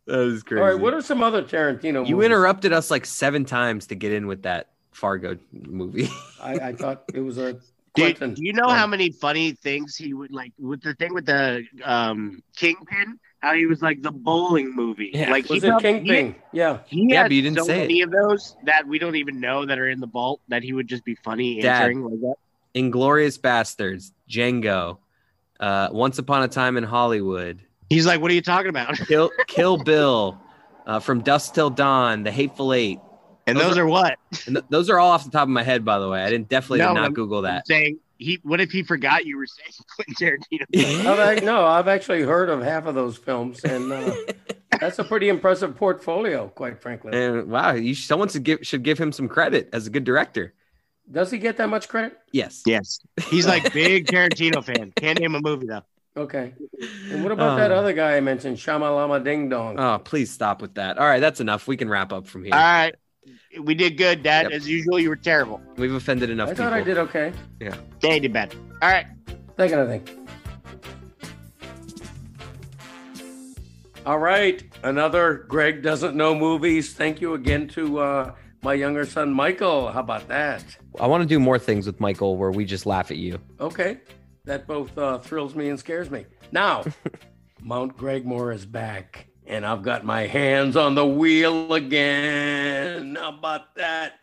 that 0.07 0.17
was 0.17 0.43
crazy. 0.43 0.61
All 0.61 0.67
right, 0.67 0.79
what 0.79 0.93
are 0.93 1.01
some 1.01 1.21
other 1.23 1.43
Tarantino? 1.43 2.05
you 2.07 2.15
movies? 2.15 2.25
interrupted 2.25 2.73
us 2.73 2.89
like 2.91 3.05
seven 3.05 3.45
times 3.45 3.87
to 3.87 3.95
get 3.95 4.11
in 4.11 4.27
with 4.27 4.41
that 4.43 4.71
Fargo 4.91 5.37
movie. 5.53 6.09
I, 6.41 6.53
I 6.55 6.73
thought 6.73 7.03
it 7.13 7.21
was 7.21 7.37
a 7.37 7.53
Dude, 7.53 7.61
Quentin. 7.95 8.33
do 8.33 8.43
you 8.43 8.53
know 8.53 8.67
how 8.69 8.87
many 8.87 9.11
funny 9.11 9.51
things 9.53 9.95
he 9.95 10.13
would 10.13 10.31
like 10.31 10.51
with 10.59 10.81
the 10.81 10.93
thing 10.95 11.13
with 11.13 11.25
the 11.25 11.63
um 11.83 12.41
Kingpin? 12.55 13.19
How 13.39 13.53
he 13.53 13.65
was 13.65 13.81
like 13.81 14.01
the 14.01 14.11
bowling 14.11 14.73
movie. 14.73 15.11
Yeah. 15.13 15.29
like 15.31 15.49
was 15.49 15.63
he 15.63 15.69
it 15.69 15.79
Kingpin? 15.81 16.35
Yeah. 16.53 16.79
He, 16.87 17.07
Yeah, 17.09 17.23
but 17.23 17.31
you 17.33 17.41
didn't 17.41 17.57
so 17.59 17.65
say 17.65 17.87
it. 17.87 18.03
of 18.03 18.11
those 18.11 18.55
that 18.63 18.87
we 18.87 18.97
don't 18.99 19.15
even 19.17 19.39
know 19.41 19.65
that 19.65 19.77
are 19.77 19.89
in 19.89 19.99
the 19.99 20.07
vault 20.07 20.39
that 20.47 20.63
he 20.63 20.71
would 20.73 20.87
just 20.87 21.03
be 21.03 21.15
funny 21.15 21.61
Dad. 21.61 21.83
answering 21.91 22.03
like 22.05 22.19
that. 22.21 22.35
Inglourious 22.73 23.37
Basterds, 23.39 24.11
Django, 24.29 24.97
uh, 25.59 25.89
Once 25.91 26.17
Upon 26.19 26.41
a 26.43 26.47
Time 26.47 26.77
in 26.77 26.83
Hollywood, 26.83 27.59
He's 27.89 28.07
like, 28.07 28.21
"What 28.21 28.31
are 28.31 28.33
you 28.33 28.41
talking 28.41 28.69
about?" 28.69 28.95
Kill 29.07 29.29
Kill 29.47 29.77
Bill, 29.77 30.41
uh, 30.87 30.99
From 30.99 31.21
Dusk 31.21 31.53
Till 31.53 31.69
Dawn, 31.69 32.23
The 32.23 32.31
Hateful 32.31 32.73
Eight. 32.73 32.99
And 33.45 33.57
Those 33.57 33.69
those, 33.69 33.77
are- 33.77 33.81
are, 33.83 33.87
what? 33.87 34.17
And 34.45 34.55
th- 34.55 34.65
those 34.69 34.89
are 34.89 34.99
all 34.99 35.11
off 35.11 35.25
the 35.25 35.31
top 35.31 35.43
of 35.43 35.49
my 35.49 35.63
head, 35.63 35.83
by 35.83 35.99
the 35.99 36.07
way. 36.07 36.23
I 36.23 36.29
didn't 36.29 36.47
definitely 36.49 36.79
No, 36.79 36.89
did 36.89 36.93
not 36.95 37.03
I'm- 37.03 37.13
Google 37.13 37.39
I'm 37.39 37.43
that. 37.55 37.67
saying 37.67 37.99
he. 38.17 38.39
What 38.43 38.61
if 38.61 38.71
he 38.71 38.83
forgot 38.83 39.25
you 39.25 39.37
were 39.37 39.45
saying 39.47 39.71
Quentin 39.95 40.37
Tarantino? 40.73 41.05
I've, 41.19 41.43
no, 41.43 41.65
I've 41.65 41.87
actually 41.87 42.21
heard 42.21 42.49
of 42.49 42.61
half 42.61 42.85
of 42.85 42.95
those 42.95 43.17
films, 43.17 43.63
and 43.65 43.91
uh, 43.91 44.15
that's 44.79 44.97
a 44.99 45.03
pretty 45.03 45.27
impressive 45.29 45.75
portfolio, 45.75 46.47
quite 46.47 46.81
frankly. 46.81 47.11
And 47.13 47.49
wow, 47.49 47.73
you 47.73 47.95
someone 47.95 48.29
should 48.29 48.43
give 48.43 48.59
should 48.65 48.83
give 48.83 48.97
him 48.97 49.11
some 49.11 49.27
credit 49.27 49.69
as 49.73 49.87
a 49.87 49.89
good 49.89 50.03
director. 50.05 50.53
Does 51.11 51.29
he 51.29 51.37
get 51.37 51.57
that 51.57 51.67
much 51.67 51.89
credit? 51.89 52.17
Yes. 52.31 52.63
yes, 52.65 52.99
he's 53.29 53.45
like 53.45 53.73
big 53.73 54.07
Tarantino 54.07 54.63
fan. 54.63 54.93
Can't 54.95 55.19
name 55.19 55.35
a 55.35 55.41
movie 55.41 55.67
though. 55.67 55.81
Okay. 56.15 56.53
And 57.09 57.23
what 57.23 57.31
about 57.33 57.57
that 57.57 57.71
Um, 57.71 57.79
other 57.79 57.91
guy 57.91 58.15
I 58.15 58.19
mentioned, 58.21 58.55
Shamalama 58.57 59.21
Ding 59.23 59.49
Dong? 59.49 59.77
Oh, 59.79 59.97
please 59.97 60.31
stop 60.31 60.61
with 60.61 60.75
that. 60.75 60.97
All 60.99 61.05
right, 61.05 61.19
that's 61.19 61.39
enough. 61.41 61.67
We 61.67 61.75
can 61.75 61.89
wrap 61.89 62.13
up 62.13 62.27
from 62.27 62.43
here. 62.45 62.53
All 62.53 62.59
right, 62.59 62.93
we 63.61 63.75
did 63.75 63.97
good, 63.97 64.23
Dad. 64.23 64.43
Yep. 64.43 64.51
As 64.51 64.67
usual, 64.67 64.99
you 64.99 65.09
were 65.09 65.15
terrible. 65.15 65.61
We've 65.77 65.93
offended 65.93 66.29
enough 66.29 66.49
I 66.49 66.51
people. 66.51 66.65
thought 66.65 66.73
I 66.73 66.81
did 66.81 66.97
okay. 66.97 67.33
Yeah, 67.59 67.75
you 68.01 68.19
did 68.19 68.33
bad. 68.33 68.55
All 68.81 68.89
right. 68.89 69.05
Thinking, 69.57 69.79
I 69.79 69.85
think. 69.85 70.09
All 74.05 74.19
right, 74.19 74.61
another 74.83 75.45
Greg 75.47 75.81
doesn't 75.81 76.13
know 76.15 76.35
movies. 76.35 76.93
Thank 76.93 77.21
you 77.21 77.35
again 77.35 77.69
to 77.69 77.99
uh, 77.99 78.35
my 78.61 78.73
younger 78.73 79.05
son 79.05 79.31
Michael. 79.31 79.89
How 79.91 80.01
about 80.01 80.27
that? 80.27 80.63
I 80.99 81.07
want 81.07 81.21
to 81.21 81.27
do 81.27 81.39
more 81.39 81.57
things 81.57 81.85
with 81.85 82.01
Michael 82.01 82.35
where 82.35 82.51
we 82.51 82.65
just 82.65 82.85
laugh 82.85 83.11
at 83.11 83.17
you. 83.17 83.39
Okay, 83.61 83.99
that 84.43 84.67
both 84.67 84.97
uh, 84.97 85.19
thrills 85.19 85.55
me 85.55 85.69
and 85.69 85.79
scares 85.79 86.11
me. 86.11 86.25
Now, 86.51 86.83
Mount 87.61 87.95
Gregmore 87.95 88.53
is 88.53 88.65
back, 88.65 89.27
and 89.45 89.65
I've 89.65 89.81
got 89.81 90.03
my 90.05 90.27
hands 90.27 90.75
on 90.75 90.95
the 90.95 91.05
wheel 91.05 91.73
again. 91.73 93.15
How 93.15 93.29
about 93.29 93.75
that? 93.75 94.19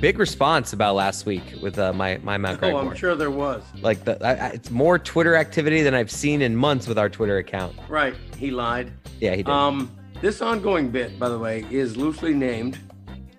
Big 0.00 0.18
response 0.18 0.72
about 0.72 0.96
last 0.96 1.24
week 1.24 1.42
with 1.62 1.78
uh, 1.78 1.92
my 1.92 2.18
my 2.18 2.36
Mount 2.36 2.62
Oh, 2.62 2.76
I'm 2.76 2.94
sure 2.94 3.14
there 3.14 3.30
was. 3.30 3.62
Like 3.80 4.04
the, 4.04 4.22
I, 4.24 4.48
I- 4.48 4.50
it's 4.50 4.70
more 4.70 4.98
Twitter 4.98 5.34
activity 5.34 5.82
than 5.82 5.94
I've 5.94 6.10
seen 6.10 6.42
in 6.42 6.54
months 6.56 6.86
with 6.86 6.98
our 6.98 7.08
Twitter 7.08 7.38
account. 7.38 7.74
Right, 7.88 8.14
he 8.36 8.50
lied. 8.50 8.92
Yeah, 9.20 9.30
he 9.30 9.42
did. 9.42 9.48
Um, 9.48 9.90
this 10.20 10.42
ongoing 10.42 10.90
bit, 10.90 11.18
by 11.18 11.28
the 11.28 11.38
way, 11.38 11.64
is 11.70 11.96
loosely 11.96 12.34
named, 12.34 12.78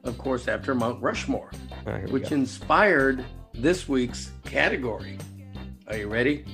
of 0.03 0.17
course, 0.17 0.47
after 0.47 0.73
Mount 0.73 1.01
Rushmore, 1.01 1.51
right, 1.85 2.09
which 2.09 2.29
go. 2.29 2.35
inspired 2.35 3.23
this 3.53 3.87
week's 3.87 4.31
category. 4.43 5.19
Are 5.87 5.97
you 5.97 6.07
ready? 6.07 6.45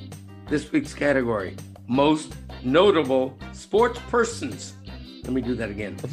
This 0.47 0.71
week's 0.73 0.93
category 0.93 1.55
most 1.91 2.33
notable 2.63 3.37
sports 3.51 3.99
persons. 4.09 4.73
Let 5.23 5.33
me 5.33 5.41
do 5.41 5.55
that 5.55 5.69
again. 5.69 5.97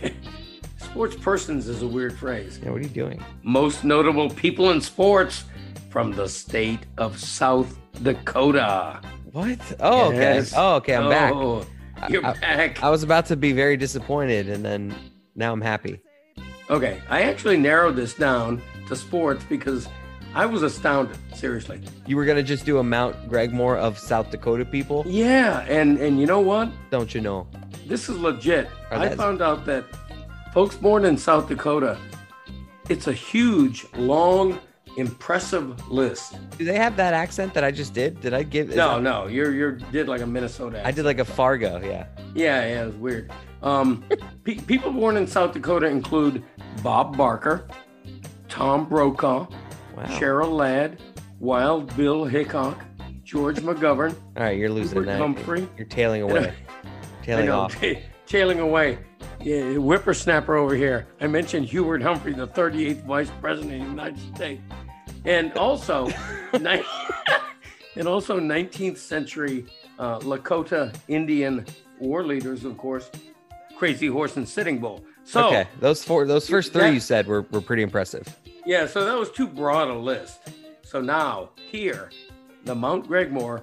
sports 0.78 1.14
persons 1.16 1.68
is 1.68 1.82
a 1.82 1.86
weird 1.86 2.18
phrase. 2.18 2.58
yeah, 2.62 2.70
what 2.70 2.80
are 2.80 2.82
you 2.82 2.88
doing? 2.88 3.22
Most 3.44 3.84
notable 3.84 4.28
people 4.28 4.70
in 4.72 4.80
sports 4.80 5.44
from 5.88 6.10
the 6.10 6.28
state 6.28 6.80
of 6.98 7.16
South 7.18 7.78
Dakota. 8.02 9.00
What? 9.30 9.60
Oh, 9.78 10.08
okay. 10.08 10.42
Oh, 10.56 10.74
okay. 10.76 10.96
I'm 10.96 11.08
back. 11.08 11.32
Oh, 11.32 11.64
You're 12.08 12.26
I- 12.26 12.32
back. 12.34 12.82
I 12.82 12.90
was 12.90 13.04
about 13.04 13.26
to 13.26 13.36
be 13.36 13.52
very 13.52 13.76
disappointed, 13.76 14.48
and 14.48 14.64
then 14.64 14.92
now 15.36 15.52
I'm 15.52 15.60
happy. 15.60 16.00
Okay, 16.68 17.00
I 17.08 17.22
actually 17.22 17.56
narrowed 17.56 17.94
this 17.94 18.14
down 18.14 18.60
to 18.88 18.96
sports 18.96 19.44
because 19.48 19.88
I 20.34 20.46
was 20.46 20.62
astounded. 20.62 21.16
Seriously. 21.34 21.80
You 22.06 22.16
were 22.16 22.24
gonna 22.24 22.42
just 22.42 22.64
do 22.64 22.78
a 22.78 22.82
Mount 22.82 23.28
Gregmore 23.28 23.76
of 23.78 23.98
South 23.98 24.30
Dakota 24.30 24.64
people, 24.64 25.04
Yeah, 25.06 25.60
and 25.68 25.98
and 25.98 26.20
you 26.20 26.26
know 26.26 26.40
what? 26.40 26.70
don't 26.90 27.12
you 27.14 27.20
know? 27.20 27.46
This 27.86 28.08
is 28.08 28.16
legit. 28.18 28.68
Are 28.90 28.98
I 28.98 29.08
found 29.16 29.42
out 29.42 29.64
that 29.66 29.84
folks 30.54 30.76
born 30.76 31.04
in 31.04 31.16
South 31.16 31.48
Dakota, 31.48 31.98
it's 32.88 33.08
a 33.08 33.12
huge, 33.12 33.86
long, 33.96 34.60
impressive 34.96 35.88
list. 35.90 36.36
Do 36.58 36.64
they 36.64 36.76
have 36.76 36.96
that 36.96 37.14
accent 37.14 37.54
that 37.54 37.64
I 37.64 37.70
just 37.72 37.92
did? 37.94 38.20
Did 38.20 38.32
I 38.34 38.42
give? 38.44 38.68
No, 38.68 38.94
that- 38.96 39.02
no, 39.02 39.26
you're 39.26 39.52
you're 39.52 39.72
did 39.72 40.06
like 40.08 40.20
a 40.20 40.26
Minnesota. 40.26 40.80
I 40.86 40.92
did 40.92 41.04
like 41.04 41.18
a 41.18 41.24
Fargo. 41.24 41.80
Yeah. 41.84 42.06
Yeah, 42.34 42.64
yeah, 42.66 42.82
it 42.82 42.86
was 42.86 42.94
weird. 42.96 43.32
Um, 43.62 44.04
pe- 44.44 44.54
people 44.60 44.92
born 44.92 45.16
in 45.16 45.26
South 45.26 45.52
Dakota 45.52 45.86
include 45.86 46.44
Bob 46.82 47.16
Barker, 47.16 47.66
Tom 48.48 48.88
Brokaw, 48.88 49.46
Wow. 50.00 50.18
Cheryl 50.18 50.52
Ladd, 50.52 51.00
Wild 51.40 51.94
Bill 51.96 52.24
Hickok, 52.24 52.82
George 53.22 53.56
McGovern, 53.58 54.14
All 54.36 54.42
right, 54.44 54.58
you're 54.58 54.70
losing 54.70 54.98
Hubert 54.98 55.06
that. 55.12 55.18
Humphrey. 55.18 55.68
You're 55.76 55.86
tailing 55.86 56.22
away. 56.22 56.54
Tailing 57.22 57.46
know, 57.46 57.60
off. 57.60 57.78
ta- 57.78 58.00
tailing 58.26 58.60
away. 58.60 58.98
Yeah, 59.42 59.74
whippersnapper 59.74 60.56
over 60.56 60.74
here. 60.74 61.06
I 61.20 61.26
mentioned 61.26 61.66
Hubert 61.66 62.00
Humphrey, 62.02 62.32
the 62.32 62.48
38th 62.48 63.04
Vice 63.04 63.30
President 63.42 63.74
of 63.74 63.80
the 63.80 63.86
United 63.90 64.34
States, 64.34 64.62
and 65.26 65.52
also, 65.58 66.06
ni- 66.60 66.82
and 67.96 68.08
also 68.08 68.40
19th 68.40 68.96
century 68.96 69.66
uh, 69.98 70.18
Lakota 70.20 70.94
Indian 71.08 71.66
war 71.98 72.24
leaders, 72.24 72.64
of 72.64 72.78
course, 72.78 73.10
Crazy 73.76 74.06
Horse 74.06 74.36
and 74.36 74.48
Sitting 74.48 74.78
Bull. 74.78 75.04
So, 75.24 75.48
okay, 75.48 75.66
those 75.78 76.02
four, 76.02 76.26
those 76.26 76.48
first 76.48 76.72
three 76.72 76.82
That- 76.82 76.94
you 76.94 77.00
said 77.00 77.26
were, 77.26 77.42
were 77.50 77.60
pretty 77.60 77.82
impressive. 77.82 78.26
Yeah, 78.70 78.86
so 78.86 79.04
that 79.04 79.18
was 79.18 79.32
too 79.32 79.48
broad 79.48 79.88
a 79.88 79.94
list. 79.94 80.42
So 80.84 81.00
now, 81.00 81.50
here, 81.56 82.08
the 82.64 82.72
Mount 82.72 83.08
Gregmore 83.08 83.62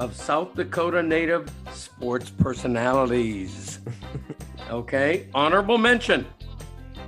of 0.00 0.16
South 0.16 0.56
Dakota 0.56 1.00
native 1.00 1.48
sports 1.72 2.28
personalities. 2.30 3.78
okay, 4.70 5.28
honorable 5.32 5.78
mention. 5.78 6.26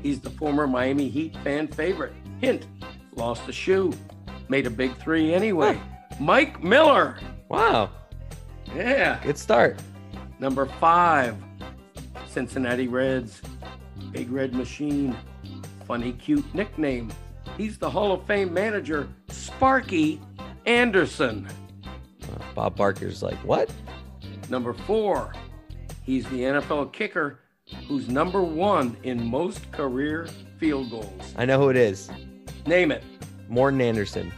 He's 0.01 0.21
the 0.21 0.31
former 0.31 0.69
Miami 0.69 1.09
Heat 1.09 1.37
fan 1.43 1.67
favorite. 1.67 2.13
Hint, 2.41 2.69
lost 3.17 3.49
a 3.49 3.53
shoe, 3.53 3.93
made 4.49 4.69
a 4.69 4.71
big 4.71 4.97
three 4.99 5.35
anyway. 5.35 5.81
Mike 6.21 6.63
Miller. 6.63 7.19
Wow, 7.49 7.91
Yeah. 8.77 9.19
good 9.25 9.37
start. 9.39 9.81
Number 10.39 10.67
five, 10.67 11.35
Cincinnati 12.29 12.87
Reds. 12.87 13.43
Big 14.13 14.31
Red 14.31 14.55
Machine. 14.55 15.17
Funny, 15.85 16.13
cute 16.13 16.55
nickname. 16.55 17.11
He's 17.61 17.77
the 17.77 17.91
Hall 17.91 18.13
of 18.13 18.25
Fame 18.25 18.55
manager, 18.55 19.07
Sparky 19.29 20.19
Anderson. 20.65 21.47
Uh, 22.23 22.43
Bob 22.55 22.75
Barker's 22.75 23.23
like, 23.23 23.37
what? 23.45 23.71
Number 24.49 24.73
four, 24.73 25.35
he's 26.03 26.25
the 26.31 26.41
NFL 26.41 26.95
kicker 26.95 27.41
who's 27.87 28.09
number 28.09 28.43
one 28.43 28.97
in 29.03 29.23
most 29.23 29.71
career 29.73 30.27
field 30.57 30.91
goals. 30.91 31.35
I 31.37 31.45
know 31.45 31.61
who 31.61 31.69
it 31.69 31.77
is. 31.77 32.11
Name 32.67 32.91
it. 32.93 33.05
Morten 33.51 33.83
Andersen. 33.83 34.33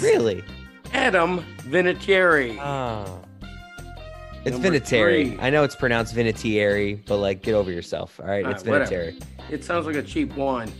Really? 0.00 0.44
Adam 0.92 1.44
Vinatieri. 1.62 2.56
Ah. 2.60 3.18
It's 4.44 4.56
Number 4.56 4.78
Vinatieri. 4.78 5.30
three. 5.30 5.38
I 5.40 5.50
know 5.50 5.64
it's 5.64 5.74
pronounced 5.74 6.14
Vinatieri, 6.14 7.04
but 7.04 7.16
like, 7.16 7.42
get 7.42 7.54
over 7.54 7.72
yourself. 7.72 8.20
All 8.20 8.28
right, 8.28 8.44
All 8.44 8.52
it's 8.52 8.64
right, 8.64 8.80
whatever. 8.80 9.10
Vinatieri. 9.10 9.22
It 9.50 9.64
sounds 9.64 9.86
like 9.86 9.96
a 9.96 10.02
cheap 10.02 10.36
wine. 10.36 10.70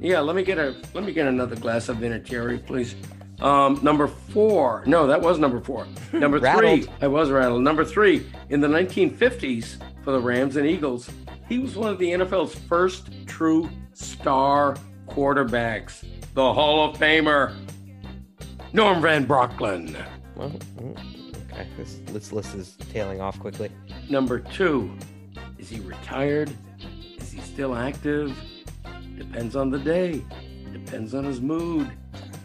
Yeah, 0.00 0.20
let 0.20 0.36
me 0.36 0.42
get 0.42 0.58
a 0.58 0.76
let 0.94 1.04
me 1.04 1.12
get 1.12 1.26
another 1.26 1.56
glass 1.56 1.88
of 1.88 1.96
Vinatieri, 1.98 2.64
please. 2.64 2.94
Um, 3.40 3.78
number 3.82 4.06
four. 4.08 4.82
No, 4.86 5.06
that 5.06 5.20
was 5.20 5.38
number 5.38 5.60
four. 5.60 5.86
Number 6.12 6.40
three. 6.40 6.86
I 7.00 7.06
was 7.06 7.30
rattled. 7.30 7.62
Number 7.62 7.84
three. 7.84 8.26
In 8.50 8.60
the 8.60 8.66
1950s 8.68 9.76
for 10.02 10.10
the 10.12 10.20
Rams 10.20 10.56
and 10.56 10.66
Eagles, 10.66 11.08
he 11.48 11.58
was 11.58 11.76
one 11.76 11.90
of 11.90 11.98
the 11.98 12.10
NFL's 12.10 12.54
first 12.54 13.10
true 13.26 13.68
star 13.92 14.76
quarterbacks. 15.08 16.04
The 16.34 16.52
Hall 16.52 16.90
of 16.90 16.98
Famer, 16.98 17.54
Norm 18.72 19.00
Van 19.00 19.26
Brocklin. 19.26 19.96
Well, 20.36 20.52
okay. 21.52 21.66
This, 21.76 21.98
this 22.06 22.32
list 22.32 22.54
is 22.54 22.76
tailing 22.92 23.20
off 23.20 23.38
quickly. 23.40 23.70
Number 24.08 24.38
two, 24.38 24.92
is 25.58 25.68
he 25.68 25.80
retired? 25.80 26.50
Is 27.18 27.32
he 27.32 27.40
still 27.40 27.74
active? 27.74 28.36
Depends 29.18 29.56
on 29.56 29.70
the 29.70 29.78
day. 29.78 30.24
Depends 30.72 31.14
on 31.14 31.24
his 31.24 31.40
mood. 31.40 31.90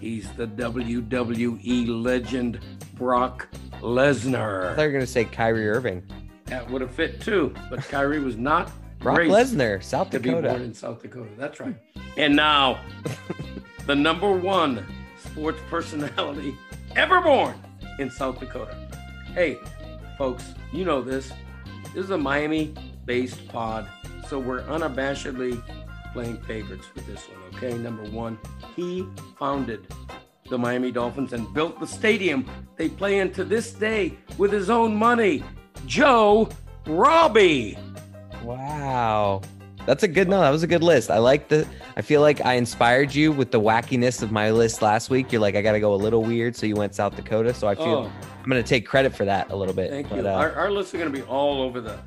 He's 0.01 0.31
the 0.33 0.47
WWE 0.47 1.87
legend 2.03 2.59
Brock 2.95 3.47
Lesnar. 3.81 4.71
I 4.71 4.75
thought 4.75 4.81
you 4.81 4.87
were 4.87 4.93
gonna 4.93 5.07
say 5.07 5.25
Kyrie 5.25 5.69
Irving. 5.69 6.03
That 6.45 6.69
would 6.69 6.81
have 6.81 6.91
fit 6.91 7.21
too, 7.21 7.53
but 7.69 7.79
Kyrie 7.87 8.19
was 8.19 8.35
not 8.37 8.71
Brock 8.99 9.19
Lesnar, 9.19 9.83
South 9.83 10.09
to 10.11 10.19
be 10.19 10.31
born 10.31 10.43
Dakota. 10.43 10.63
in 10.63 10.73
South 10.73 11.01
Dakota. 11.01 11.29
That's 11.37 11.59
right. 11.59 11.75
And 12.17 12.35
now, 12.35 12.79
the 13.85 13.95
number 13.95 14.31
one 14.31 14.85
sports 15.17 15.59
personality 15.69 16.55
ever 16.95 17.21
born 17.21 17.55
in 17.99 18.09
South 18.09 18.39
Dakota. 18.39 18.75
Hey, 19.33 19.57
folks, 20.17 20.53
you 20.71 20.85
know 20.85 21.01
this. 21.01 21.31
This 21.93 22.05
is 22.05 22.09
a 22.11 22.17
Miami 22.17 22.73
based 23.05 23.47
pod, 23.49 23.87
so 24.27 24.39
we're 24.39 24.61
unabashedly 24.63 25.61
playing 26.13 26.37
favorites 26.43 26.87
with 26.95 27.05
this 27.07 27.21
one, 27.27 27.39
okay? 27.55 27.77
Number 27.77 28.03
one, 28.11 28.37
he 28.75 29.05
founded 29.37 29.87
the 30.49 30.57
Miami 30.57 30.91
Dolphins 30.91 31.33
and 31.33 31.51
built 31.53 31.79
the 31.79 31.87
stadium 31.87 32.49
they 32.75 32.87
play 32.89 33.19
in 33.19 33.31
to 33.33 33.43
this 33.43 33.71
day 33.73 34.13
with 34.37 34.51
his 34.51 34.69
own 34.69 34.95
money. 34.95 35.43
Joe 35.85 36.49
Robbie. 36.85 37.77
Wow. 38.43 39.41
That's 39.85 40.03
a 40.03 40.07
good 40.07 40.29
no. 40.29 40.39
That 40.39 40.49
was 40.51 40.63
a 40.63 40.67
good 40.67 40.83
list. 40.83 41.11
I 41.11 41.17
like 41.17 41.49
the. 41.49 41.67
I 41.97 42.01
feel 42.01 42.21
like 42.21 42.39
I 42.45 42.53
inspired 42.53 43.13
you 43.13 43.31
with 43.33 43.51
the 43.51 43.59
wackiness 43.59 44.21
of 44.23 44.31
my 44.31 44.49
list 44.49 44.81
last 44.81 45.09
week. 45.09 45.31
You're 45.31 45.41
like, 45.41 45.55
I 45.55 45.61
got 45.61 45.73
to 45.73 45.79
go 45.81 45.93
a 45.93 45.97
little 45.97 46.23
weird, 46.23 46.55
so 46.55 46.65
you 46.65 46.75
went 46.75 46.95
South 46.95 47.15
Dakota. 47.17 47.53
So 47.53 47.67
I 47.67 47.75
feel 47.75 48.09
Oh. 48.09 48.11
I'm 48.43 48.49
gonna 48.49 48.63
take 48.63 48.85
credit 48.85 49.13
for 49.15 49.25
that 49.25 49.51
a 49.51 49.55
little 49.55 49.73
bit. 49.73 49.89
Thank 49.89 50.09
But, 50.09 50.19
you. 50.23 50.27
uh, 50.27 50.31
our, 50.33 50.51
our 50.53 50.71
lists 50.71 50.93
are 50.93 50.97
going 50.97 51.11
to 51.11 51.17
be 51.17 51.23
all 51.25 51.61
over 51.61 51.79
the, 51.81 51.97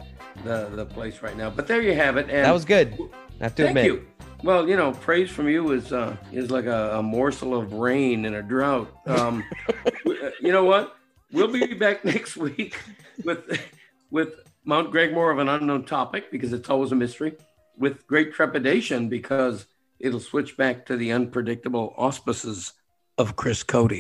the 0.45 0.69
the 0.75 0.85
place 0.87 1.21
right 1.23 1.37
now. 1.37 1.49
But 1.51 1.67
there 1.67 1.81
you 1.83 1.95
have 1.95 2.17
it. 2.19 2.29
And 2.31 2.45
that 2.45 2.53
was 2.53 2.65
good. 2.65 2.99
I 3.41 3.45
have 3.45 3.55
to 3.57 3.65
Thank 3.65 3.79
admit. 3.79 3.85
you. 3.87 4.07
Well, 4.43 4.69
you 4.69 4.77
know, 4.77 4.93
praise 4.93 5.31
from 5.31 5.49
you 5.49 5.73
is 5.73 5.93
uh, 5.93 6.17
is 6.33 6.51
like 6.51 6.67
a, 6.67 6.99
a 6.99 7.03
morsel 7.03 7.55
of 7.55 7.73
rain 7.73 8.25
in 8.25 8.35
a 8.35 8.43
drought. 8.43 8.91
Um, 9.07 9.45
uh, 9.69 10.31
you 10.41 10.53
know 10.53 10.65
what? 10.65 10.97
We'll 11.33 11.49
be 11.49 11.75
back 11.75 12.05
next 12.05 12.37
week 12.37 12.79
with 13.25 13.61
with 14.11 14.35
Mount 14.65 14.93
Gregmore 14.93 15.33
of 15.33 15.39
an 15.39 15.49
unknown 15.49 15.85
topic 15.85 16.31
because 16.31 16.53
it's 16.53 16.71
always 16.71 16.93
a 16.93 16.95
mystery. 16.95 17.35
With 17.79 18.07
great 18.07 18.33
trepidation 18.33 19.09
because 19.09 19.67
it'll 19.99 20.21
switch 20.21 20.57
back 20.57 20.87
to 20.87 20.97
the 20.97 21.13
unpredictable 21.13 21.95
auspices 21.97 22.73
of 23.19 23.37
Chris 23.37 23.63
Cote. 23.63 23.93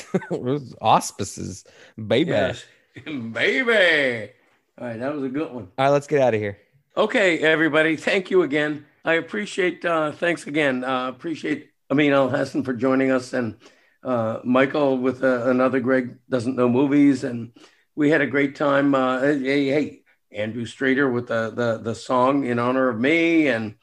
Auspices, 0.80 1.64
baby. 1.96 2.30
Yes, 2.30 2.64
baby. 3.04 4.32
All 4.78 4.86
right, 4.86 4.98
that 4.98 5.14
was 5.14 5.24
a 5.24 5.28
good 5.28 5.52
one. 5.52 5.68
All 5.78 5.86
right, 5.86 5.90
let's 5.90 6.06
get 6.06 6.20
out 6.20 6.34
of 6.34 6.40
here. 6.40 6.58
Okay, 6.94 7.38
everybody. 7.38 7.96
Thank 7.96 8.30
you 8.30 8.42
again. 8.42 8.84
I 9.02 9.14
appreciate. 9.14 9.82
Uh, 9.82 10.12
thanks 10.12 10.46
again. 10.46 10.84
Uh, 10.84 11.08
appreciate 11.08 11.70
Amin 11.90 12.12
Elhassan 12.12 12.62
for 12.62 12.74
joining 12.74 13.10
us, 13.10 13.32
and 13.32 13.56
uh, 14.04 14.40
Michael 14.44 14.98
with 14.98 15.24
uh, 15.24 15.48
another 15.48 15.80
Greg 15.80 16.18
doesn't 16.28 16.54
know 16.54 16.68
movies, 16.68 17.24
and 17.24 17.52
we 17.96 18.10
had 18.10 18.20
a 18.20 18.26
great 18.26 18.56
time. 18.56 18.94
Uh, 18.94 19.20
hey, 19.22 19.68
hey, 19.68 20.02
Andrew 20.30 20.66
Strader 20.66 21.10
with 21.10 21.28
the, 21.28 21.50
the 21.50 21.78
the 21.78 21.94
song 21.94 22.44
in 22.44 22.58
honor 22.58 22.90
of 22.90 23.00
me, 23.00 23.48
and 23.48 23.76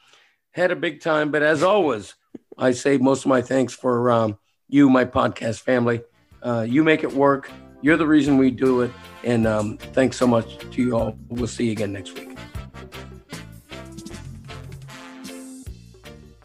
had 0.52 0.70
a 0.70 0.76
big 0.76 1.00
time. 1.00 1.32
But 1.32 1.42
as 1.42 1.64
always, 1.64 2.14
I 2.56 2.70
say 2.70 2.96
most 2.96 3.24
of 3.24 3.28
my 3.28 3.42
thanks 3.42 3.74
for 3.74 4.12
um, 4.12 4.38
you, 4.68 4.88
my 4.88 5.04
podcast 5.04 5.62
family. 5.62 6.02
Uh, 6.44 6.64
you 6.68 6.84
make 6.84 7.02
it 7.02 7.12
work. 7.12 7.50
You're 7.82 7.96
the 7.96 8.06
reason 8.06 8.38
we 8.38 8.52
do 8.52 8.82
it, 8.82 8.92
and 9.24 9.48
um, 9.48 9.78
thanks 9.78 10.16
so 10.16 10.28
much 10.28 10.58
to 10.58 10.80
you 10.80 10.96
all. 10.96 11.18
We'll 11.28 11.48
see 11.48 11.66
you 11.66 11.72
again 11.72 11.92
next 11.92 12.14
week. 12.14 12.29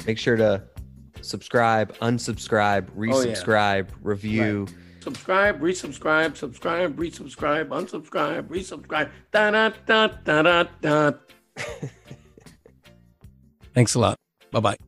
Make 0.06 0.20
sure 0.20 0.36
to 0.36 0.62
subscribe, 1.22 1.96
unsubscribe, 1.98 2.90
Oh, 2.96 3.02
yeah. 3.02 3.34
resubscribe, 3.34 3.88
review. 4.02 4.68
subscribe, 5.00 5.60
resubscribe, 5.62 6.38
subscribe, 6.38 6.96
resubscribe, 6.96 7.70
unsubscribe, 7.70 8.48
resubscribe. 8.48 9.10
Da 9.32 9.50
da 9.52 9.70
da 9.86 10.08
da 10.24 10.42
da 10.44 10.64
da. 10.82 11.12
Thanks 13.74 13.96
a 13.96 14.00
lot. 14.00 14.18
Bye 14.52 14.60
bye. 14.60 14.85